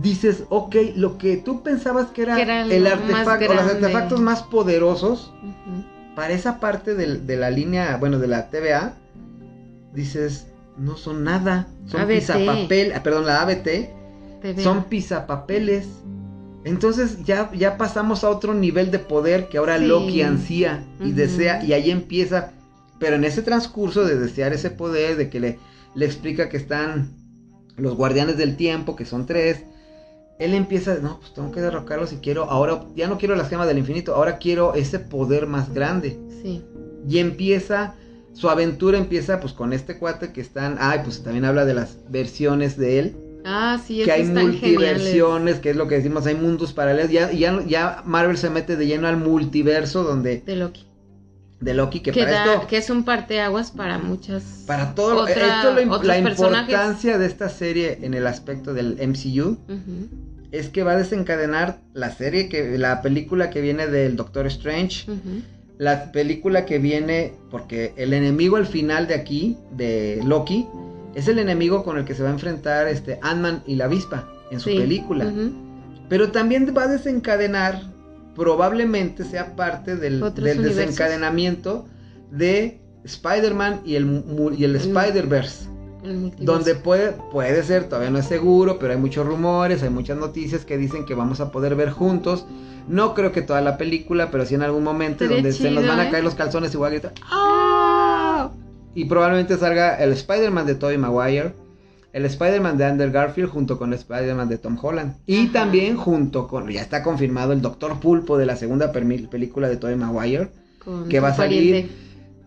Dices, 0.00 0.44
ok, 0.48 0.74
lo 0.96 1.18
que 1.18 1.36
tú 1.36 1.62
pensabas 1.62 2.06
que 2.06 2.22
era, 2.22 2.36
Que 2.36 2.42
era 2.42 2.64
lo 2.64 2.72
el 2.72 2.86
artefacto, 2.86 3.50
o 3.50 3.54
los 3.54 3.66
artefactos 3.66 4.20
más 4.20 4.42
poderosos, 4.42 5.32
para 6.14 6.32
esa 6.32 6.60
parte 6.60 6.94
del- 6.94 7.26
de, 7.26 7.36
la 7.36 7.50
línea, 7.50 7.98
bueno, 7.98 8.18
de 8.18 8.28
la 8.28 8.48
TVA, 8.48 8.94
dices, 9.94 10.46
no 10.76 10.96
son 10.96 11.24
nada. 11.24 11.68
Son 11.86 12.06
pisapapel, 12.06 12.92
ah, 12.94 13.02
perdón, 13.02 13.26
la 13.26 13.42
ABT, 13.42 14.60
son 14.62 14.84
pisapapeles. 14.84 15.86
Entonces 16.64 17.24
ya, 17.24 17.50
ya 17.54 17.78
pasamos 17.78 18.22
a 18.22 18.30
otro 18.30 18.52
nivel 18.54 18.90
de 18.90 18.98
poder 18.98 19.48
que 19.48 19.58
ahora 19.58 19.78
Sí. 19.78 19.86
Loki 19.86 20.22
ansía 20.22 20.84
y 21.00 21.12
desea, 21.12 21.64
y 21.64 21.72
ahí 21.72 21.90
empieza. 21.90 22.52
Pero 22.98 23.16
en 23.16 23.24
ese 23.24 23.40
transcurso 23.42 24.04
de 24.04 24.18
desear 24.18 24.52
ese 24.52 24.70
poder, 24.70 25.16
de 25.16 25.30
que 25.30 25.40
le, 25.40 25.58
le 25.94 26.04
explica 26.04 26.50
que 26.50 26.58
están 26.58 27.14
los 27.76 27.96
guardianes 27.96 28.36
del 28.36 28.56
tiempo, 28.56 28.94
que 28.94 29.06
son 29.06 29.24
tres, 29.24 29.64
él 30.38 30.54
empieza, 30.54 30.96
no, 30.96 31.18
pues 31.20 31.34
tengo 31.34 31.50
que 31.50 31.60
derrocarlos 31.60 32.12
y 32.12 32.16
quiero, 32.16 32.44
ahora 32.44 32.84
ya 32.96 33.08
no 33.08 33.18
quiero 33.18 33.36
las 33.36 33.48
gemas 33.48 33.66
del 33.66 33.78
infinito, 33.78 34.14
ahora 34.14 34.38
quiero 34.38 34.74
ese 34.74 34.98
poder 34.98 35.46
más 35.46 35.72
grande. 35.72 36.18
Sí. 36.42 36.62
Y 37.08 37.18
empieza, 37.18 37.94
su 38.32 38.48
aventura 38.48 38.96
empieza 38.98 39.40
pues 39.40 39.52
con 39.52 39.72
este 39.72 39.98
cuate 39.98 40.32
que 40.32 40.40
están, 40.40 40.76
ay, 40.80 41.00
pues 41.04 41.22
también 41.22 41.44
habla 41.44 41.64
de 41.64 41.74
las 41.74 41.96
versiones 42.08 42.76
de 42.76 42.98
él, 42.98 43.16
Ah, 43.44 43.80
sí, 43.84 44.02
que 44.04 44.14
esos 44.14 44.36
hay 44.36 44.44
multiversiones, 44.44 45.60
que 45.60 45.70
es 45.70 45.76
lo 45.76 45.88
que 45.88 45.94
decimos, 45.96 46.26
hay 46.26 46.34
mundos 46.34 46.72
paralelos, 46.74 47.10
ya, 47.10 47.30
ya, 47.32 47.62
ya 47.66 48.02
Marvel 48.04 48.36
se 48.36 48.50
mete 48.50 48.76
de 48.76 48.86
lleno 48.86 49.08
al 49.08 49.16
multiverso 49.16 50.02
donde, 50.04 50.42
de 50.44 50.56
Loki. 50.56 50.86
de 51.60 51.74
Loki, 51.74 52.00
que, 52.00 52.12
Que, 52.12 52.20
para 52.20 52.32
da- 52.32 52.54
esto, 52.54 52.66
que 52.66 52.76
es 52.76 52.90
un 52.90 53.02
parteaguas 53.04 53.70
para 53.70 53.98
muchas. 53.98 54.42
para 54.66 54.94
todo, 54.94 55.22
otra- 55.22 55.32
esto 55.58 55.78
es 55.80 55.86
lo 55.86 56.02
la 56.02 56.22
personajes. 56.22 56.68
importancia 56.68 57.18
de 57.18 57.26
esta 57.26 57.48
serie 57.48 57.98
en 58.02 58.12
el 58.14 58.26
aspecto 58.26 58.74
del 58.74 58.98
MCU, 59.00 59.58
es 60.52 60.68
que 60.68 60.82
va 60.82 60.92
a 60.92 60.96
desencadenar 60.96 61.78
la 61.94 62.10
serie, 62.10 62.48
que 62.48 62.76
la 62.76 63.00
película 63.02 63.50
que 63.50 63.60
viene 63.60 63.86
del 63.86 64.16
Doctor 64.16 64.46
Strange, 64.48 65.10
Ujú. 65.10 65.42
La 65.80 66.12
película 66.12 66.66
que 66.66 66.78
viene, 66.78 67.32
porque 67.50 67.94
el 67.96 68.12
enemigo 68.12 68.56
al 68.56 68.66
final 68.66 69.06
de 69.06 69.14
aquí, 69.14 69.56
de 69.78 70.20
Loki, 70.26 70.66
es 71.14 71.26
el 71.26 71.38
enemigo 71.38 71.84
con 71.84 71.96
el 71.96 72.04
que 72.04 72.14
se 72.14 72.22
va 72.22 72.28
a 72.28 72.32
enfrentar 72.32 72.86
este 72.86 73.18
Ant-Man 73.22 73.62
y 73.66 73.76
la 73.76 73.86
avispa 73.86 74.28
en 74.50 74.60
su 74.60 74.68
Sí. 74.68 74.76
película. 74.76 75.32
Pero 76.10 76.32
también 76.32 76.70
va 76.76 76.82
a 76.82 76.86
desencadenar, 76.86 77.80
probablemente 78.36 79.24
sea 79.24 79.56
parte 79.56 79.96
del, 79.96 80.20
del 80.34 80.62
desencadenamiento 80.62 81.86
de 82.30 82.78
Spider-Man 83.04 83.80
y 83.86 83.94
el, 83.94 84.22
y 84.58 84.64
el. 84.64 84.76
Spider-Verse. 84.76 85.69
El. 86.02 86.32
Donde 86.38 86.74
puede, 86.74 87.12
puede 87.30 87.62
ser, 87.62 87.84
todavía 87.84 88.10
no 88.10 88.18
es 88.18 88.26
seguro, 88.26 88.78
pero 88.78 88.92
hay 88.92 88.98
muchos 88.98 89.26
rumores, 89.26 89.82
hay 89.82 89.90
muchas 89.90 90.18
noticias 90.18 90.64
que 90.64 90.78
dicen 90.78 91.04
que 91.04 91.14
vamos 91.14 91.40
a 91.40 91.50
poder 91.50 91.74
ver 91.74 91.90
juntos. 91.90 92.46
No 92.88 93.14
creo 93.14 93.30
que 93.32 93.42
toda 93.42 93.60
la 93.60 93.76
película, 93.76 94.30
pero 94.30 94.46
sí 94.46 94.54
en 94.54 94.62
algún 94.62 94.82
momento 94.82 95.28
donde 95.28 95.52
se 95.52 95.70
nos 95.70 95.86
van 95.86 96.00
a 96.00 96.08
¿eh? 96.08 96.10
caer 96.10 96.24
los 96.24 96.34
calzones 96.34 96.74
y 96.74 96.76
voy 96.76 96.88
a 96.88 96.90
gritar 96.90 97.12
¡Ah! 97.30 98.50
Y 98.94 99.04
probablemente 99.04 99.56
salga 99.56 99.96
el 100.02 100.12
Spider-Man 100.12 100.66
de 100.66 100.74
Tobey 100.74 100.98
Maguire, 100.98 101.54
el 102.12 102.24
Spider-Man 102.24 102.76
de 102.76 102.84
Andrew 102.86 103.12
Garfield 103.12 103.50
junto 103.50 103.78
con 103.78 103.92
el 103.92 103.98
Spider-Man 103.98 104.48
de 104.48 104.58
Tom 104.58 104.76
Holland. 104.80 105.14
Y 105.26 105.44
Ajá. 105.44 105.52
también 105.52 105.96
junto 105.96 106.48
con, 106.48 106.68
ya 106.68 106.80
está 106.80 107.02
confirmado, 107.02 107.52
el 107.52 107.60
Doctor 107.60 108.00
Pulpo 108.00 108.36
de 108.36 108.46
la 108.46 108.56
segunda 108.56 108.90
película 108.90 109.68
de 109.68 109.76
Tobey 109.76 109.94
Maguire, 109.96 110.50
Con 110.84 111.08
que 111.08 111.20
va 111.20 111.28
a 111.28 111.34
salir 111.34 111.70
pariente, 111.70 111.94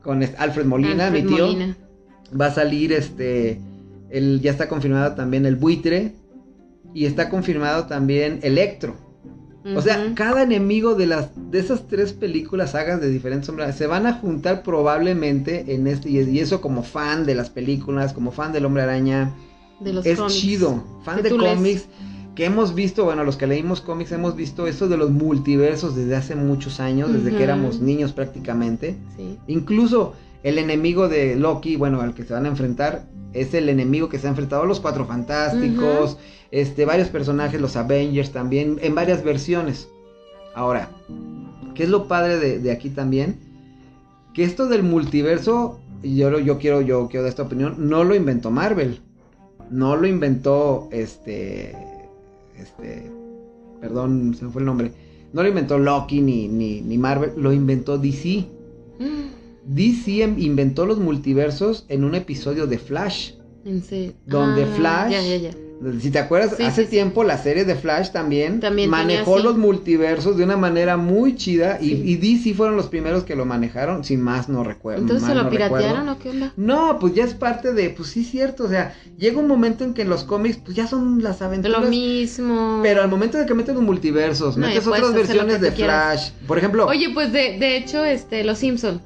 con 0.04 0.24
Alfred 0.38 0.66
Molina, 0.66 1.06
Alfred 1.08 1.24
mi 1.24 1.36
tío. 1.36 1.46
Molina. 1.46 1.78
Va 2.40 2.48
a 2.48 2.54
salir 2.54 2.94
este. 2.94 3.60
El, 4.10 4.42
ya 4.42 4.52
está 4.52 4.70
confirmado 4.70 5.16
también 5.16 5.46
el 5.46 5.56
buitre. 5.56 6.14
Y 6.94 7.06
está 7.06 7.30
confirmado 7.30 7.86
también 7.88 8.40
Electro. 8.44 8.96
O 9.76 9.82
sea, 9.82 10.14
cada 10.14 10.44
enemigo 10.44 10.94
de 10.96 11.08
las 11.08 11.30
de 11.50 11.60
esas 11.60 11.88
tres 11.88 12.12
películas, 12.12 12.72
sagas 12.72 13.00
de 13.00 13.10
diferentes 13.10 13.48
sombras, 13.48 13.78
se 13.78 13.88
van 13.88 14.06
a 14.06 14.14
juntar 14.14 14.62
probablemente 14.62 15.74
en 15.74 15.88
este. 15.88 16.10
Y, 16.10 16.40
eso 16.40 16.60
como 16.60 16.84
fan 16.84 17.26
de 17.26 17.36
las 17.36 17.50
películas, 17.50 18.12
como 18.12 18.32
fan 18.32 18.52
del 18.52 18.66
Hombre 18.66 18.84
Araña, 18.84 19.32
de 19.80 19.94
los 19.94 20.06
es 20.06 20.20
cómics. 20.20 20.38
chido. 20.38 20.84
Fan 21.06 21.24
de 21.24 21.30
cómics. 21.30 21.86
Que 22.36 22.46
hemos 22.46 22.74
visto, 22.74 23.06
bueno, 23.06 23.24
los 23.24 23.38
que 23.38 23.46
leímos 23.46 23.80
cómics 23.80 24.12
hemos 24.12 24.36
visto 24.36 24.66
eso 24.66 24.88
de 24.90 24.98
los 24.98 25.12
multiversos 25.12 25.96
desde 25.96 26.16
hace 26.16 26.36
muchos 26.36 26.80
años, 26.80 27.14
desde 27.14 27.38
que 27.38 27.44
éramos 27.44 27.80
niños 27.80 28.12
prácticamente. 28.12 28.98
Sí. 29.16 29.38
Incluso 29.48 30.14
el 30.44 30.58
enemigo 30.58 31.08
de 31.10 31.36
Loki, 31.36 31.76
bueno, 31.78 32.02
al 32.02 32.14
que 32.14 32.24
se 32.24 32.34
van 32.34 32.46
a 32.46 32.50
enfrentar, 32.50 33.06
es 33.34 33.54
el 33.54 33.70
enemigo 33.70 34.10
que 34.10 34.20
se 34.20 34.28
ha 34.28 34.30
enfrentado 34.30 34.64
a 34.64 34.66
los 34.66 34.80
Cuatro 34.80 35.06
Fantásticos, 35.06 36.18
este, 36.52 36.86
varios 36.86 37.08
personajes, 37.10 37.60
los 37.60 37.76
Avengers 37.76 38.32
también, 38.32 38.78
en 38.82 38.94
varias 38.94 39.24
versiones. 39.24 39.88
Ahora, 40.54 40.90
¿qué 41.74 41.84
es 41.84 41.90
lo 41.90 42.08
padre 42.08 42.38
de, 42.38 42.60
de 42.60 42.72
aquí 42.72 42.90
también? 42.90 43.38
Que 44.34 44.44
esto 44.44 44.68
del 44.68 44.84
multiverso, 44.84 45.80
y 46.04 46.16
yo, 46.18 46.30
lo- 46.30 46.40
yo 46.40 46.60
quiero, 46.60 46.82
yo 46.82 47.08
quiero 47.08 47.24
dar 47.24 47.30
esta 47.32 47.44
opinión, 47.44 47.76
no 47.90 48.04
lo 48.04 48.14
inventó 48.14 48.52
Marvel. 48.52 49.00
No 49.72 49.96
lo 49.96 50.06
inventó 50.06 50.90
este. 50.92 51.76
Este. 52.60 53.10
Perdón, 53.82 54.36
se 54.38 54.46
me 54.46 54.52
fue 54.52 54.62
el 54.62 54.66
nombre. 54.68 54.92
No 55.32 55.42
lo 55.42 55.50
inventó 55.50 55.80
Loki 55.80 56.22
ni, 56.22 56.48
ni, 56.48 56.82
ni 56.82 56.98
Marvel, 56.98 57.32
lo 57.38 57.52
inventó 57.52 57.98
DC. 57.98 58.46
DC 59.66 60.22
em- 60.24 60.40
inventó 60.40 60.86
los 60.86 61.00
multiversos 61.00 61.86
en 61.90 62.04
un 62.04 62.16
episodio 62.16 62.68
de 62.68 62.78
Flash. 62.78 63.32
En 63.66 63.82
serio. 63.82 64.14
Donde 64.26 64.64
Ah, 64.64 64.68
Flash- 64.76 65.12
Ya, 65.12 65.22
ya, 65.22 65.38
ya. 65.38 65.52
Si 66.00 66.12
te 66.12 66.20
acuerdas, 66.20 66.54
Sí, 66.56 66.64
hace 66.64 66.84
sí, 66.84 66.86
sí. 66.86 66.92
tiempo 66.92 67.26
la 67.26 67.38
serie 67.38 67.66
de 67.66 67.76
Flash 67.76 68.12
también, 68.12 68.62
También 68.62 68.90
manejó 68.90 69.40
los 69.40 69.58
multiversos 69.58 70.38
de 70.38 70.46
una 70.46 70.56
manera 70.56 70.96
muy 70.96 71.36
chida 71.36 71.78
y, 71.82 71.90
Sí. 71.90 72.02
y 72.06 72.16
DC 72.16 72.54
fueron 72.54 72.78
los 72.78 72.86
primeros 72.88 73.26
que 73.26 73.36
lo 73.36 73.44
manejaron, 73.44 74.06
sin 74.06 74.22
más 74.22 74.48
no 74.48 74.64
recuerdo. 74.64 75.02
Entonces 75.02 75.28
se 75.28 75.36
lo 75.36 75.44
no 75.44 75.50
piratearon 75.50 76.08
recuerdo. 76.08 76.12
o 76.14 76.20
qué 76.20 76.30
onda? 76.30 76.54
No, 76.56 77.00
pues 77.00 77.16
ya 77.16 77.26
es 77.26 77.34
parte 77.34 77.74
de, 77.74 77.90
pues 77.90 78.08
sí, 78.10 78.24
cierto, 78.24 78.64
o 78.64 78.70
sea, 78.70 78.96
llega 79.18 79.40
un 79.40 79.48
momento 79.48 79.84
en 79.84 79.94
que 79.94 80.06
los 80.06 80.24
cómics, 80.24 80.58
pues 80.64 80.74
ya 80.78 80.88
son 80.88 81.22
las 81.22 81.42
aventuras. 81.42 81.82
Lo 81.84 81.90
mismo. 81.90 82.80
Pero 82.82 83.02
al 83.02 83.10
momento 83.10 83.38
de 83.38 83.46
que 83.46 83.54
metes 83.54 83.76
los 83.76 83.84
multiversos, 83.84 84.56
No, 84.56 84.68
metes 84.68 84.88
otras 84.88 85.14
versiones 85.14 85.60
de 85.60 85.74
quieras. 85.74 86.30
Flash, 86.32 86.48
por 86.48 86.58
ejemplo, 86.60 86.86
Oye, 86.88 87.10
pues 87.14 87.34
de, 87.34 87.58
de 87.60 87.76
hecho, 87.76 88.06
este, 88.06 88.46
los 88.46 88.58
Simpson, 88.58 89.02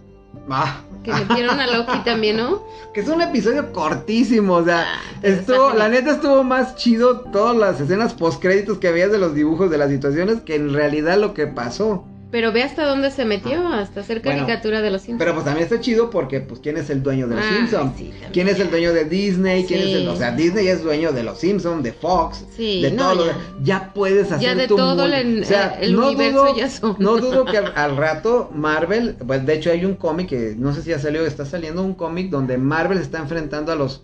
ah, 0.50 0.82
que 1.04 1.14
metieron 1.14 1.60
a 1.60 1.68
Loki 1.68 2.00
también, 2.04 2.38
¿no? 2.38 2.64
que 2.94 3.02
es 3.02 3.08
un 3.08 3.22
episodio 3.22 3.72
cortísimo, 3.72 4.56
o 4.56 4.66
sea, 4.66 4.86
Ah, 4.86 5.02
estuvo, 5.22 5.74
la 5.74 5.90
neta 5.90 6.12
estuvo 6.12 6.44
más 6.44 6.76
chido 6.76 7.22
todas 7.22 7.56
las 7.56 7.80
escenas 7.80 8.14
post 8.14 8.42
créditos 8.42 8.78
que 8.78 8.92
veías 8.92 9.12
de 9.12 9.18
los 9.18 9.34
dibujos 9.34 9.70
de 9.70 9.78
las 9.78 9.90
situaciones 9.90 10.42
que 10.42 10.56
en 10.56 10.74
realidad 10.74 11.18
lo 11.18 11.34
que 11.34 11.48
pasó. 11.48 12.06
Pero 12.30 12.52
ve 12.52 12.62
hasta 12.62 12.86
dónde 12.86 13.10
se 13.10 13.24
metió, 13.24 13.66
hasta 13.70 14.02
hacer 14.02 14.22
Bueno, 14.22 14.46
caricatura 14.46 14.82
de 14.82 14.92
los 14.92 15.02
Simpsons. 15.04 15.20
Pero 15.20 15.34
pues 15.34 15.46
también 15.46 15.64
está 15.64 15.80
chido 15.80 16.10
porque 16.10 16.42
pues 16.42 16.60
quién 16.60 16.76
es 16.76 16.90
el 16.90 17.02
dueño 17.02 17.26
de 17.28 17.36
los 17.36 17.46
Ah, 17.46 17.56
Simpsons. 17.56 17.94
sí. 17.98 18.12
¿Quién 18.34 18.50
es 18.50 18.60
el 18.60 18.70
dueño 18.70 18.92
de 18.92 19.06
Disney? 19.06 19.64
¿Quién 19.66 19.82
Sí. 19.82 19.90
es 19.94 19.96
el, 20.02 20.08
o 20.10 20.16
sea, 20.18 20.32
Disney 20.32 20.68
es 20.68 20.84
dueño 20.84 21.14
de 21.14 21.24
los 21.24 21.40
Simpsons, 21.40 21.84
de 21.84 21.94
Fox, 21.94 22.44
Sí, 22.56 22.82
de 22.82 22.92
no, 22.92 23.14
todo 23.14 23.28
ya. 23.28 23.38
ya 23.64 23.94
puedes 23.94 24.26
hacer 24.30 24.42
Ya 24.42 24.56
de 24.56 24.68
tu 24.68 24.76
todo 24.76 25.06
el, 25.06 25.42
o 25.42 25.46
sea, 25.46 25.78
el 25.80 25.96
no 25.96 26.08
universo 26.08 26.44
dudo- 26.48 26.56
ya 26.58 26.70
son. 26.70 26.96
No 27.00 27.18
dudo 27.18 27.46
que 27.46 27.58
al, 27.60 27.72
al 27.76 27.96
rato 27.96 28.52
Marvel, 28.54 29.16
pues 29.26 29.46
de 29.46 29.54
hecho 29.54 29.72
hay 29.72 29.86
un 29.86 29.96
cómic 29.96 30.28
que 30.28 30.54
no 30.58 30.74
sé 30.74 30.82
si 30.82 30.90
ya 30.90 31.00
salió, 31.00 31.26
está 31.26 31.46
saliendo 31.46 31.82
un 31.82 31.94
cómic 31.94 32.30
donde 32.30 32.58
Marvel 32.58 32.98
está 32.98 33.20
enfrentando 33.20 33.72
a 33.72 33.76
los 33.76 34.04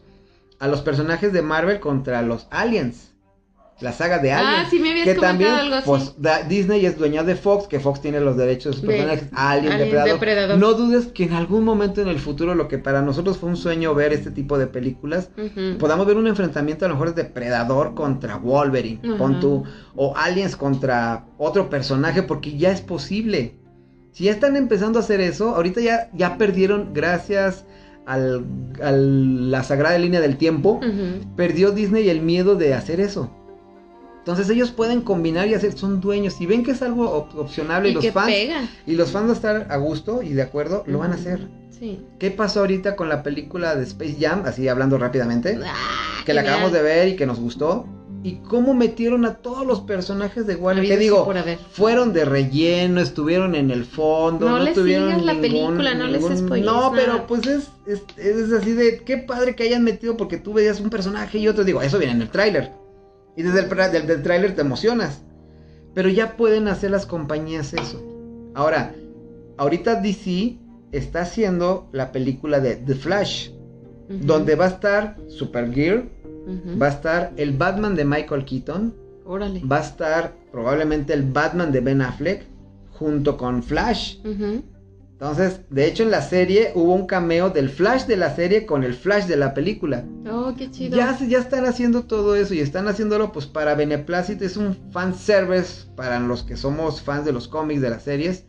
a 0.59 0.67
los 0.69 0.82
personajes 0.82 1.34
de 1.34 1.41
Marvel 1.41 1.82
contra 1.82 2.21
los 2.21 2.47
aliens. 2.49 3.11
La 3.82 3.91
saga 3.91 4.19
de 4.19 4.32
aliens. 4.32 4.65
Ah, 4.65 4.69
sí 4.69 4.80
me 4.80 4.91
habías 4.91 5.05
que 5.05 5.15
comentado 5.15 5.38
también 5.39 5.51
algo 5.59 5.76
así. 5.76 5.86
pues 5.88 6.13
da- 6.17 6.43
Disney 6.43 6.86
es 6.86 6.97
dueña 6.97 7.24
de 7.24 7.36
Fox, 7.36 7.67
que 7.67 7.80
Fox 7.80 7.99
tiene 8.01 8.19
los 8.21 8.38
derechos 8.38 8.76
de 8.76 8.80
sus 8.82 8.88
personajes, 8.88 9.30
Alien, 9.34 9.74
Alien, 9.74 9.78
Depredador. 9.86 10.13
Depredador. 10.13 10.57
No 10.59 10.74
dudes 10.74 11.07
que 11.07 11.24
en 11.26 11.34
algún 11.34 11.65
momento 11.65 11.99
en 12.01 12.07
el 12.07 12.19
futuro 12.19 12.55
lo 12.55 12.67
que 12.69 12.78
para 12.78 13.01
nosotros 13.01 13.38
fue 13.39 13.49
un 13.49 13.57
sueño 13.57 13.93
ver 13.95 14.13
este 14.13 14.32
tipo 14.32 14.57
de 14.57 14.67
películas, 14.67 15.30
podamos 15.80 16.05
ver 16.07 16.15
un 16.17 16.28
enfrentamiento 16.28 16.86
a 16.86 16.88
lo 16.88 16.93
mejor 16.93 17.13
de 17.13 17.24
Depredador 17.24 17.93
contra 17.95 18.38
Wolverine, 18.38 18.99
tú, 19.41 19.63
o 19.95 20.15
Aliens 20.15 20.55
contra 20.55 21.26
otro 21.38 21.69
personaje, 21.69 22.24
porque 22.24 22.55
ya 22.57 22.71
es 22.71 22.80
posible. 22.82 23.55
Si 24.11 24.26
ya 24.26 24.32
están 24.32 24.55
empezando 24.55 24.99
a 24.99 25.01
hacer 25.01 25.19
eso, 25.19 25.55
ahorita 25.55 25.82
ya, 25.82 26.09
ya 26.13 26.38
perdieron, 26.38 26.93
gracias 26.93 27.65
al, 28.05 28.45
al- 28.82 29.49
la 29.51 29.63
sagrada 29.63 29.97
línea 29.97 30.21
del 30.21 30.38
tiempo, 30.38 30.80
perdió 31.36 31.71
Disney 31.71 32.07
el 32.09 32.21
miedo 32.21 32.55
de 32.55 32.76
hacer 32.76 32.99
eso. 33.01 33.36
Entonces 34.24 34.49
ellos 34.49 34.71
pueden 34.71 35.01
combinar 35.01 35.47
y 35.49 35.53
hacer, 35.53 35.78
son 35.78 35.99
dueños. 35.99 36.34
Si 36.36 36.45
ven 36.45 36.63
que 36.63 36.71
es 36.71 36.82
algo 36.82 37.09
op- 37.11 37.36
opcionable 37.38 37.89
y, 37.89 37.91
Y 37.91 37.95
los 37.95 38.07
fans 38.11 38.28
pega. 38.32 38.61
y 38.88 38.95
los 38.95 39.11
fans 39.11 39.24
van 39.26 39.30
a 39.32 39.34
estar 39.34 39.67
a 39.69 39.78
gusto 39.78 40.21
y 40.24 40.30
de 40.30 40.41
acuerdo, 40.43 40.84
lo 40.88 40.99
van 40.99 41.11
a 41.11 41.15
hacer. 41.15 41.47
Sí. 41.78 41.99
¿Qué 42.19 42.32
pasó 42.32 42.61
ahorita 42.61 42.95
con 42.95 43.09
la 43.09 43.21
película 43.24 43.76
de 43.76 43.84
Space 43.84 44.15
Jam? 44.19 44.43
Así 44.45 44.67
hablando 44.69 44.97
rápidamente 44.97 45.59
Ah, 45.65 46.24
que 46.26 46.34
la 46.34 46.41
acabamos 46.41 46.71
de 46.71 46.82
ver 46.82 47.09
y 47.09 47.15
que 47.17 47.26
nos 47.26 47.39
gustó. 47.39 47.86
y 48.26 48.36
cómo 48.36 48.74
metieron 48.74 49.26
a 49.26 49.34
todos 49.39 49.67
los 49.67 49.82
personajes 49.82 50.47
de 50.47 50.55
Warner. 50.55 50.86
Que 50.88 50.93
y 50.93 50.97
digo, 50.97 51.30
fueron 51.74 52.13
de 52.13 52.24
relleno, 52.24 53.01
estuvieron 53.01 53.53
en 53.55 53.69
el 53.69 53.84
fondo, 53.84 54.47
No 54.47 54.59
no, 54.59 54.63
les 54.63 54.74
tuvieron 54.76 55.09
sigas 55.09 55.26
la 55.26 55.41
película, 55.41 55.93
no 55.93 56.07
les 56.07 56.21
ningún- 56.21 56.38
spoilees 56.38 56.65
No, 56.65 56.89
nada. 56.89 56.91
pero 56.95 57.28
pues 57.28 57.45
es, 57.47 57.67
es, 57.86 58.01
es 58.15 58.53
así 58.53 58.71
de 58.71 58.99
qué 58.99 59.17
padre 59.17 59.57
que 59.57 59.63
hayan 59.63 59.84
metido 59.84 60.15
porque 60.15 60.38
tú 60.38 60.53
veías 60.53 60.80
un 60.80 60.89
personaje 60.89 61.38
y 61.39 61.49
otro, 61.49 61.65
digo, 61.65 61.82
eso 61.82 61.97
viene 61.97 62.13
en 62.13 62.21
el 62.21 62.30
tráiler. 62.30 62.71
Y 63.36 63.44
desde 63.44 63.62
el, 63.62 63.92
del, 63.92 64.08
del 64.08 64.24
tráiler 64.24 64.56
te 64.56 64.62
emocionas. 64.62 65.24
Pero 65.94 66.10
ya 66.10 66.38
pueden 66.38 66.68
hacer 66.68 66.92
las 66.92 67.06
compañías 67.06 67.74
eso. 67.74 68.02
Ahora, 68.56 68.94
ahorita 69.58 69.96
DC 70.02 70.58
está 70.92 71.22
haciendo 71.22 71.90
la 71.92 72.12
película 72.12 72.60
de 72.60 72.76
The 72.76 72.96
Flash, 72.96 73.50
donde 74.10 74.56
va 74.56 74.66
a 74.66 74.70
estar 74.70 75.18
Supergirl, 75.28 76.10
ujú. 76.46 76.80
va 76.80 76.88
a 76.88 76.90
estar 76.90 77.34
el 77.38 77.58
Batman 77.58 77.96
de 77.96 78.06
Michael 78.06 78.46
Keaton, 78.46 78.96
Órale. 79.26 79.62
va 79.66 79.78
a 79.78 79.82
estar 79.82 80.36
probablemente 80.52 81.14
el 81.14 81.24
Batman 81.24 81.72
de 81.72 81.80
Ben 81.80 82.02
Affleck 82.02 82.46
junto 82.92 83.38
con 83.38 83.64
Flash. 83.64 84.18
Entonces, 85.24 85.61
de 85.69 85.88
hecho 85.88 86.03
en 86.03 86.11
la 86.11 86.21
serie 86.21 86.74
hubo 86.76 86.93
un 86.93 87.07
cameo 87.07 87.49
del 87.49 87.69
Flash 87.69 88.07
de 88.07 88.17
la 88.17 88.36
serie 88.36 88.65
con 88.65 88.84
el 88.84 88.93
Flash 88.93 89.24
de 89.24 89.38
la 89.38 89.53
película. 89.53 90.03
Oh, 90.30 90.53
qué 90.57 90.69
chido. 90.69 90.97
Ya, 90.97 91.17
ya 91.17 91.39
están 91.39 91.63
haciendo 91.63 92.03
todo 92.03 92.36
eso 92.36 92.53
y 92.53 92.59
están 92.59 92.89
haciéndolo 92.89 93.32
pues 93.32 93.45
para 93.45 93.74
beneplácito, 93.74 94.43
es 94.43 94.57
un 94.57 94.76
fan 94.91 95.15
service 95.15 95.86
para 95.95 96.19
los 96.19 96.43
que 96.43 96.57
somos 96.57 97.01
fans 97.01 97.24
de 97.24 97.32
los 97.32 97.47
cómics, 97.47 97.80
de 97.80 97.89
las 97.89 98.03
series, 98.03 98.43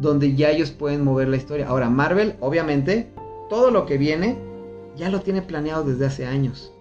donde 0.00 0.34
ya 0.34 0.48
ellos 0.48 0.70
pueden 0.70 1.04
mover 1.04 1.28
la 1.28 1.36
historia. 1.36 1.68
Ahora, 1.68 1.90
Marvel, 1.90 2.36
obviamente, 2.40 3.12
todo 3.50 3.70
lo 3.70 3.84
que 3.84 3.98
viene 3.98 4.38
ya 4.96 5.10
lo 5.10 5.20
tiene 5.20 5.42
planeado 5.42 5.84
desde 5.84 6.06
hace 6.06 6.24
años. 6.24 6.72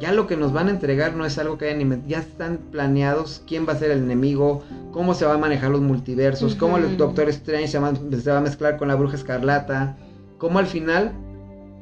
Ya 0.00 0.12
lo 0.12 0.26
que 0.26 0.36
nos 0.36 0.52
van 0.52 0.68
a 0.68 0.72
entregar 0.72 1.14
no 1.14 1.24
es 1.24 1.38
algo 1.38 1.56
que 1.56 1.66
hayan 1.66 1.80
inventado, 1.80 2.10
ya 2.10 2.18
están 2.18 2.58
planeados 2.70 3.42
quién 3.46 3.66
va 3.66 3.72
a 3.72 3.78
ser 3.78 3.90
el 3.90 4.02
enemigo, 4.02 4.62
cómo 4.92 5.14
se 5.14 5.24
van 5.24 5.36
a 5.36 5.38
manejar 5.38 5.70
los 5.70 5.80
multiversos, 5.80 6.54
cómo 6.54 6.76
el. 6.76 6.98
Doctor 6.98 7.30
Strange 7.30 7.68
se 7.68 7.78
va, 7.78 7.94
se 7.94 8.30
va 8.30 8.38
a 8.38 8.42
mezclar 8.42 8.76
con 8.76 8.88
la 8.88 8.94
Bruja 8.94 9.16
Escarlata, 9.16 9.96
cómo 10.36 10.58
al 10.58 10.66
final 10.66 11.12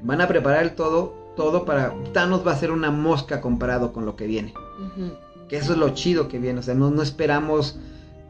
van 0.04 0.20
a 0.20 0.28
preparar 0.28 0.62
el 0.62 0.72
todo, 0.76 1.14
todo 1.36 1.64
para 1.64 1.92
Thanos 2.12 2.46
va 2.46 2.52
a 2.52 2.56
ser 2.56 2.70
una 2.70 2.92
mosca 2.92 3.40
comparado 3.40 3.92
con 3.92 4.06
lo 4.06 4.14
que 4.14 4.28
viene. 4.28 4.54
Que 5.48 5.56
eso 5.56 5.72
es 5.72 5.78
lo 5.78 5.90
chido 5.90 6.28
que 6.28 6.38
viene, 6.38 6.60
o 6.60 6.62
sea, 6.62 6.74
no, 6.74 6.90
no 6.90 7.02
esperamos 7.02 7.80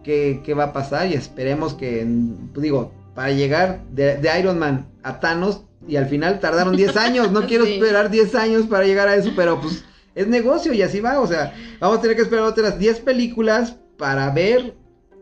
qué, 0.02 0.40
qué 0.44 0.54
va 0.54 0.64
a 0.64 0.72
pasar 0.72 1.08
y 1.08 1.14
esperemos 1.14 1.74
que, 1.74 2.06
digo, 2.56 2.92
para 3.14 3.32
llegar 3.32 3.82
de, 3.90 4.16
de 4.16 4.40
Iron 4.40 4.58
Man 4.58 4.86
a 5.02 5.20
Thanos 5.20 5.62
y 5.88 5.96
al 5.96 6.06
final 6.06 6.40
tardaron 6.40 6.76
10 6.76 6.96
años, 6.96 7.32
no 7.32 7.46
quiero 7.46 7.64
Sí. 7.66 7.74
esperar 7.74 8.10
10 8.10 8.34
años 8.34 8.66
para 8.66 8.84
llegar 8.84 9.08
a 9.08 9.16
eso, 9.16 9.30
pero 9.36 9.60
pues 9.60 9.84
es 10.14 10.26
negocio 10.28 10.72
y 10.72 10.82
así 10.82 11.00
va, 11.00 11.20
o 11.20 11.26
sea, 11.26 11.54
vamos 11.80 11.98
a 11.98 12.00
tener 12.00 12.16
que 12.16 12.22
esperar 12.22 12.44
otras 12.44 12.78
10 12.78 13.00
películas 13.00 13.76
para 13.98 14.30
ver 14.30 14.74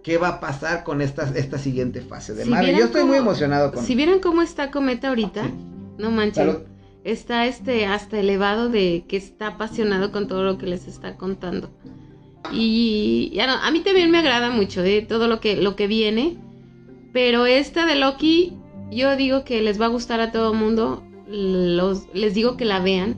qué 0.03 0.19
va 0.19 0.29
a 0.29 0.41
pasar 0.41 0.85
con 0.85 1.01
esta, 1.01 1.31
esta 1.37 1.59
siguiente 1.59 2.01
fase 2.01 2.35
de 2.35 2.45
Si 2.45 2.51
Marvel. 2.51 2.77
Yo 2.77 2.85
estoy 2.87 3.05
muy 3.05 3.17
emocionado 3.19 3.73
con 3.73 3.85
Si 3.85 3.95
vieran 3.95 4.19
cómo 4.21 4.43
está 4.43 4.71
Cometa 4.71 5.09
ahorita, 5.09 5.49
no 5.99 6.11
manchen. 6.11 6.47
Salud. 6.47 6.59
Está 7.05 7.47
este 7.47 7.87
hasta 7.87 8.19
elevado 8.21 8.69
de 8.69 9.05
que 9.09 9.17
está 9.17 9.49
apasionado 9.49 10.13
con 10.13 10.29
todo 10.29 10.45
lo 10.45 10.59
que 10.59 10.67
les 10.67 10.87
está 10.87 11.17
contando. 11.17 11.71
Y 12.53 13.31
ya 13.35 13.47
no, 13.47 13.55
a 13.55 13.71
mí 13.71 13.81
también 13.81 14.11
me 14.11 14.19
agrada 14.19 14.51
mucho 14.51 14.83
eh, 14.85 15.03
todo 15.09 15.29
lo 15.29 15.41
que, 15.41 15.57
lo 15.57 15.75
que 15.77 15.87
viene. 15.87 16.37
Pero 17.13 17.47
esta 17.47 17.87
de 17.87 17.97
Loki, 17.97 18.57
yo 18.95 19.17
digo 19.17 19.45
que 19.45 19.61
les 19.63 19.81
va 19.81 19.87
a 19.87 19.89
gustar 19.89 20.21
a 20.21 20.33
todo 20.33 20.53
el 20.53 20.59
mundo. 20.59 21.03
Los, 21.29 22.07
les 22.15 22.35
digo 22.35 22.57
que 22.57 22.65
la 22.65 22.81
vean. 22.81 23.17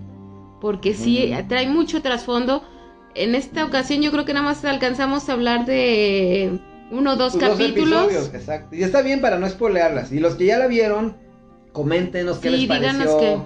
Porque 0.61 0.95
sí, 0.95 1.33
trae 1.49 1.68
mucho 1.68 2.01
trasfondo. 2.03 2.62
En 3.14 3.35
esta 3.35 3.64
ocasión 3.64 4.03
yo 4.03 4.11
creo 4.11 4.25
que 4.25 4.33
nada 4.33 4.45
más 4.47 4.64
alcanzamos 4.64 5.29
a 5.29 5.33
hablar 5.35 5.66
de 5.66 6.59
uno 6.91 7.12
o 7.12 7.16
dos 7.16 7.35
dos 7.35 7.43
capítulos. 7.43 8.05
episodios, 8.05 8.35
exacto. 8.35 8.75
Y 8.75 8.83
está 8.83 9.03
bien 9.03 9.20
para 9.20 9.39
no 9.39 9.49
spoilearlas. 9.49 10.11
Y 10.12 10.20
los 10.20 10.35
que 10.37 10.47
ya 10.47 10.59
la 10.59 10.66
vieron, 10.66 11.16
coméntenos 11.72 12.39
qué 12.39 12.51
Sí, 12.51 12.57
les 12.57 12.66
pareció. 12.68 12.93
díganos 12.93 13.20
qué. 13.20 13.39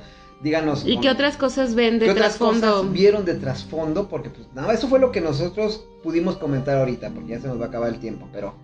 Díganos. 0.43 0.87
¿Y 0.87 1.01
qué 1.01 1.11
otras 1.11 1.37
cosas 1.37 1.75
ven 1.75 1.99
de 1.99 2.07
¿Qué 2.07 2.13
otras 2.13 2.37
trasfondo? 2.37 2.77
cosas 2.79 2.93
vieron 2.93 3.25
de 3.25 3.35
trasfondo? 3.35 4.09
Porque 4.09 4.31
pues 4.31 4.47
nada, 4.55 4.73
eso 4.73 4.87
fue 4.89 5.01
lo 5.01 5.11
que 5.11 5.21
nosotros 5.21 5.85
pudimos 6.03 6.37
comentar 6.37 6.79
ahorita, 6.79 7.11
porque 7.11 7.31
ya 7.33 7.41
se 7.41 7.49
nos 7.49 7.61
va 7.61 7.65
a 7.65 7.69
acabar 7.69 7.89
el 7.89 7.99
tiempo, 7.99 8.29
pero 8.33 8.55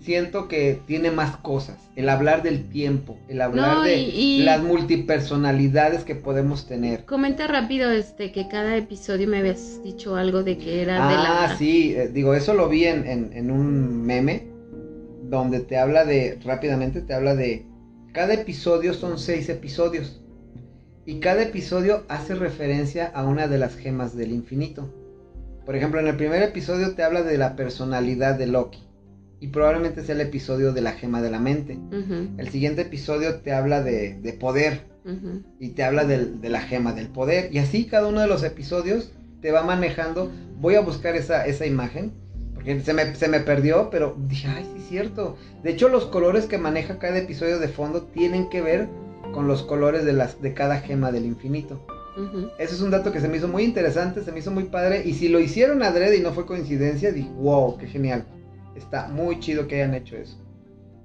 siento 0.00 0.48
que 0.48 0.80
tiene 0.86 1.10
más 1.10 1.36
cosas. 1.36 1.76
El 1.96 2.08
hablar 2.08 2.42
del 2.42 2.68
tiempo, 2.68 3.16
el 3.28 3.40
hablar 3.40 3.78
No, 3.78 3.82
de 3.82 3.96
y- 3.98 4.40
y- 4.40 4.44
las 4.44 4.62
multipersonalidades 4.62 6.04
que 6.04 6.14
podemos 6.14 6.66
tener. 6.66 7.04
Comenta 7.04 7.46
rápido 7.46 7.90
este 7.90 8.32
que 8.32 8.48
cada 8.48 8.76
episodio 8.76 9.28
me 9.28 9.38
habías 9.38 9.82
dicho 9.82 10.16
algo 10.16 10.42
de 10.42 10.58
que 10.58 10.82
era 10.82 10.94
de 11.08 11.14
Ah, 11.14 11.46
la 11.48 11.56
sí, 11.56 11.94
eh, 11.96 12.08
digo, 12.08 12.34
eso 12.34 12.54
lo 12.54 12.68
vi 12.68 12.84
en, 12.86 13.06
en- 13.06 13.32
en 13.32 13.50
un 13.50 14.02
meme 14.02 14.48
donde 15.28 15.60
te 15.60 15.76
habla 15.78 16.04
de, 16.04 16.38
rápidamente 16.44 17.00
te 17.00 17.14
habla 17.14 17.34
de, 17.34 17.66
cada 18.12 18.34
episodio 18.34 18.94
son 18.94 19.18
seis 19.18 19.48
episodios 19.48 20.20
y 21.04 21.20
cada 21.20 21.42
episodio 21.42 22.04
hace 22.08 22.34
referencia 22.34 23.06
a 23.14 23.24
una 23.24 23.46
de 23.48 23.58
las 23.58 23.76
gemas 23.76 24.16
del 24.16 24.32
infinito. 24.32 24.92
Por 25.64 25.74
ejemplo, 25.76 26.00
en 26.00 26.06
el 26.06 26.16
primer 26.16 26.42
episodio 26.42 26.94
te 26.94 27.02
habla 27.02 27.22
de 27.22 27.38
la 27.38 27.56
personalidad 27.56 28.36
de 28.36 28.46
Loki 28.46 28.85
y 29.40 29.48
probablemente 29.48 30.02
sea 30.02 30.14
el 30.14 30.20
episodio 30.20 30.72
de 30.72 30.80
la 30.80 30.92
gema 30.92 31.22
de 31.22 31.30
la 31.30 31.38
mente. 31.38 31.78
El 32.38 32.48
siguiente 32.48 32.82
episodio 32.82 33.36
te 33.40 33.52
habla 33.52 33.82
de, 33.82 34.14
de 34.20 34.32
poder, 34.32 34.86
y 35.60 35.68
te 35.70 35.84
habla 35.84 36.04
de 36.04 36.48
la 36.48 36.60
gema 36.60 36.92
del 36.92 37.08
poder. 37.08 37.54
Y 37.54 37.58
así 37.58 37.84
cada 37.84 38.08
uno 38.08 38.20
de 38.20 38.26
los 38.26 38.42
episodios 38.42 39.12
te 39.40 39.52
va 39.52 39.62
manejando. 39.62 40.30
Voy 40.58 40.74
a 40.74 40.80
buscar 40.80 41.14
esa, 41.14 41.46
esa 41.46 41.66
imagen. 41.66 42.12
Porque 42.54 42.80
se 42.80 42.92
me, 42.92 43.14
se 43.14 43.28
me 43.28 43.40
perdió, 43.40 43.90
pero 43.90 44.16
dije, 44.26 44.48
ay, 44.48 44.64
sí 44.72 44.80
es 44.80 44.88
cierto. 44.88 45.36
De 45.62 45.70
hecho, 45.70 45.88
los 45.88 46.06
colores 46.06 46.46
que 46.46 46.58
maneja 46.58 46.98
cada 46.98 47.18
episodio 47.18 47.58
de 47.60 47.68
fondo 47.68 48.02
tienen 48.02 48.48
que 48.48 48.62
ver 48.62 48.88
con 49.32 49.46
los 49.46 49.62
colores 49.62 50.04
de, 50.04 50.12
las, 50.12 50.42
de 50.42 50.54
cada 50.54 50.80
gema 50.80 51.12
del 51.12 51.26
infinito. 51.26 51.86
Eso 52.58 52.74
es 52.74 52.80
un 52.80 52.90
dato 52.90 53.12
que 53.12 53.20
se 53.20 53.28
me 53.28 53.36
hizo 53.36 53.46
muy 53.46 53.62
interesante, 53.62 54.24
se 54.24 54.32
me 54.32 54.38
hizo 54.38 54.50
muy 54.50 54.64
padre. 54.64 55.02
Y 55.04 55.12
si 55.12 55.28
lo 55.28 55.38
hicieron 55.38 55.82
adrede 55.82 56.16
y 56.16 56.20
no 56.20 56.32
fue 56.32 56.46
coincidencia, 56.46 57.12
dije, 57.12 57.28
wow, 57.36 57.76
qué 57.76 57.86
genial. 57.86 58.24
Está 58.76 59.08
muy 59.08 59.40
chido 59.40 59.66
que 59.66 59.76
hayan 59.76 59.94
hecho 59.94 60.16
eso. 60.16 60.36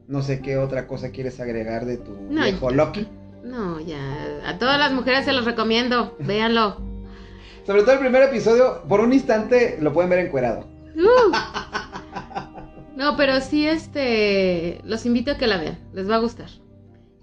No 0.08 0.22
sé 0.22 0.42
qué 0.42 0.58
otra 0.58 0.88
cosa 0.88 1.12
quieres 1.12 1.40
agregar 1.40 1.86
de 1.86 1.98
tu 1.98 2.12
No, 2.30 2.44
viejo 2.44 2.70
ya. 2.70 2.76
Loki. 2.76 3.08
No, 3.44 3.80
ya. 3.80 4.42
A 4.46 4.58
todas 4.60 4.78
las 4.78 4.92
mujeres 4.92 5.26
se 5.26 5.34
los 5.34 5.46
recomiendo. 5.46 6.16
Véanlo. 6.20 6.82
Sobre 7.66 7.82
todo 7.84 7.94
el 7.94 8.00
primer 8.00 8.24
episodio, 8.24 8.84
por 8.88 9.00
un 9.00 9.14
instante 9.14 9.78
lo 9.80 9.94
pueden 9.94 10.10
ver 10.10 10.20
encuerado. 10.20 10.68
Uh. 10.96 11.32
No, 12.94 13.18
pero 13.18 13.40
sí, 13.42 13.66
este. 13.66 14.80
Los 14.84 15.08
invito 15.08 15.32
a 15.32 15.38
que 15.38 15.48
la 15.48 15.58
vean. 15.58 15.80
Les 15.92 16.08
va 16.08 16.16
a 16.16 16.20
gustar. 16.20 16.50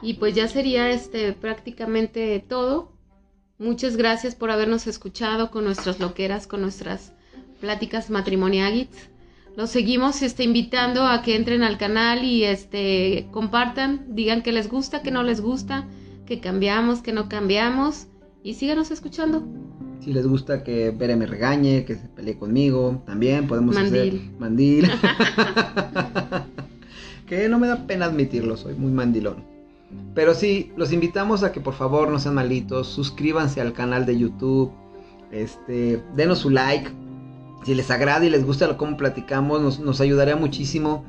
Y 0.02 0.14
pues 0.14 0.34
ya 0.34 0.48
sería 0.48 0.90
este 0.90 1.32
prácticamente 1.34 2.44
todo. 2.48 2.92
Muchas 3.58 3.96
gracias 3.96 4.34
por 4.34 4.50
habernos 4.50 4.86
escuchado 4.88 5.50
con 5.52 5.64
nuestras 5.64 6.00
loqueras, 6.00 6.48
con 6.48 6.62
nuestras 6.62 7.12
pláticas 7.60 8.10
matrimoniales. 8.10 8.88
Los 9.56 9.70
seguimos 9.70 10.22
este, 10.22 10.44
invitando 10.44 11.06
a 11.06 11.22
que 11.22 11.34
entren 11.34 11.62
al 11.62 11.78
canal 11.78 12.24
y 12.24 12.44
este 12.44 13.26
compartan, 13.32 14.06
digan 14.10 14.42
que 14.42 14.52
les 14.52 14.68
gusta, 14.68 15.02
que 15.02 15.10
no 15.10 15.22
les 15.22 15.40
gusta, 15.40 15.86
que 16.26 16.40
cambiamos, 16.40 17.02
que 17.02 17.12
no 17.12 17.28
cambiamos 17.28 18.06
y 18.44 18.54
síganos 18.54 18.90
escuchando. 18.90 19.44
Si 20.00 20.12
les 20.12 20.26
gusta 20.26 20.62
que 20.62 20.90
Bere 20.90 21.16
me 21.16 21.26
regañe, 21.26 21.84
que 21.84 21.96
se 21.96 22.08
pelee 22.08 22.38
conmigo, 22.38 23.02
también 23.04 23.48
podemos 23.48 23.74
Mandil. 23.74 23.98
hacer 23.98 24.20
mandil. 24.38 24.90
que 27.26 27.48
no 27.48 27.58
me 27.58 27.66
da 27.66 27.86
pena 27.86 28.06
admitirlo, 28.06 28.56
soy 28.56 28.74
muy 28.74 28.92
mandilón. 28.92 29.44
Pero 30.14 30.34
sí, 30.34 30.70
los 30.76 30.92
invitamos 30.92 31.42
a 31.42 31.52
que 31.52 31.60
por 31.60 31.74
favor 31.74 32.10
no 32.10 32.18
sean 32.18 32.34
malitos, 32.34 32.88
suscríbanse 32.88 33.60
al 33.60 33.72
canal 33.72 34.06
de 34.06 34.18
YouTube, 34.18 34.70
este, 35.32 36.02
denos 36.14 36.40
su 36.40 36.50
like. 36.50 36.90
Si 37.64 37.74
les 37.74 37.90
agrada 37.90 38.24
y 38.24 38.30
les 38.30 38.44
gusta 38.46 38.66
lo 38.66 38.76
cómo 38.76 38.96
platicamos, 38.96 39.60
nos, 39.60 39.80
nos 39.80 40.00
ayudaría 40.00 40.36
muchísimo. 40.36 41.04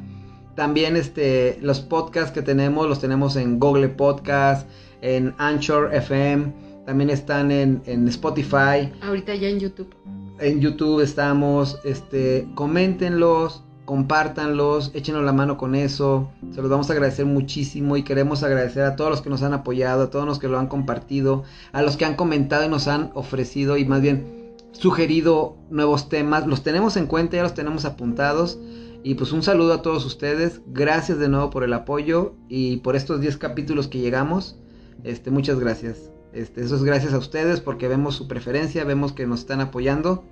También 0.55 0.97
este, 0.97 1.57
los 1.61 1.79
podcasts 1.79 2.31
que 2.31 2.41
tenemos, 2.41 2.87
los 2.87 2.99
tenemos 2.99 3.35
en 3.35 3.59
Google 3.59 3.87
Podcast, 3.89 4.67
en 5.01 5.33
Anchor 5.37 5.93
FM, 5.93 6.53
también 6.85 7.09
están 7.09 7.51
en, 7.51 7.81
en 7.85 8.07
Spotify, 8.07 8.91
Ahorita 9.01 9.35
ya 9.35 9.47
en 9.47 9.59
YouTube. 9.59 9.93
en 10.39 10.59
YouTube 10.59 11.01
estamos, 11.01 11.79
este, 11.85 12.47
coméntenlos, 12.55 13.63
compártanlos, 13.85 14.91
échenos 14.93 15.23
la 15.23 15.33
mano 15.33 15.57
con 15.57 15.75
eso, 15.75 16.29
se 16.51 16.61
los 16.61 16.69
vamos 16.69 16.89
a 16.89 16.93
agradecer 16.93 17.25
muchísimo 17.25 17.95
y 17.95 18.03
queremos 18.03 18.43
agradecer 18.43 18.83
a 18.83 18.95
todos 18.95 19.11
los 19.11 19.21
que 19.21 19.29
nos 19.29 19.43
han 19.43 19.53
apoyado, 19.53 20.03
a 20.03 20.09
todos 20.09 20.25
los 20.25 20.39
que 20.39 20.47
lo 20.47 20.59
han 20.59 20.67
compartido, 20.67 21.43
a 21.71 21.81
los 21.81 21.95
que 21.95 22.05
han 22.05 22.15
comentado 22.15 22.65
y 22.65 22.69
nos 22.69 22.87
han 22.87 23.11
ofrecido 23.13 23.77
y 23.77 23.85
más 23.85 24.01
bien 24.01 24.38
sugerido 24.71 25.57
nuevos 25.69 26.09
temas, 26.09 26.47
los 26.47 26.63
tenemos 26.63 26.97
en 26.97 27.07
cuenta, 27.07 27.37
ya 27.37 27.43
los 27.43 27.53
tenemos 27.53 27.85
apuntados 27.85 28.59
y 29.03 29.15
pues 29.15 29.31
un 29.31 29.43
saludo 29.43 29.73
a 29.73 29.81
todos 29.81 30.05
ustedes, 30.05 30.61
gracias 30.67 31.19
de 31.19 31.29
nuevo 31.29 31.49
por 31.49 31.63
el 31.63 31.73
apoyo 31.73 32.35
y 32.49 32.77
por 32.77 32.95
estos 32.95 33.21
10 33.21 33.37
capítulos 33.37 33.87
que 33.87 33.99
llegamos, 33.99 34.59
este, 35.03 35.31
muchas 35.31 35.59
gracias. 35.59 36.11
Este, 36.33 36.61
eso 36.61 36.75
es 36.75 36.83
gracias 36.83 37.13
a 37.13 37.17
ustedes 37.17 37.59
porque 37.61 37.87
vemos 37.87 38.15
su 38.15 38.27
preferencia, 38.27 38.83
vemos 38.83 39.13
que 39.13 39.25
nos 39.25 39.39
están 39.39 39.61
apoyando 39.61 40.25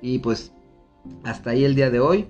Y 0.00 0.20
pues 0.20 0.52
hasta 1.24 1.50
ahí 1.50 1.64
el 1.64 1.74
día 1.74 1.90
de 1.90 2.00
hoy. 2.00 2.26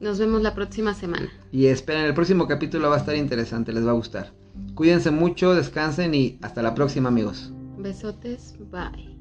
Nos 0.00 0.18
vemos 0.18 0.42
la 0.42 0.54
próxima 0.54 0.94
semana. 0.94 1.28
Y 1.52 1.66
esperen, 1.66 2.04
el 2.04 2.14
próximo 2.14 2.46
capítulo 2.46 2.88
va 2.88 2.96
a 2.96 2.98
estar 2.98 3.16
interesante, 3.16 3.72
les 3.72 3.86
va 3.86 3.90
a 3.90 3.94
gustar. 3.94 4.32
Cuídense 4.74 5.10
mucho, 5.10 5.54
descansen 5.54 6.14
y 6.14 6.38
hasta 6.42 6.62
la 6.62 6.74
próxima 6.74 7.08
amigos. 7.08 7.52
Besotes, 7.78 8.54
bye. 8.70 9.15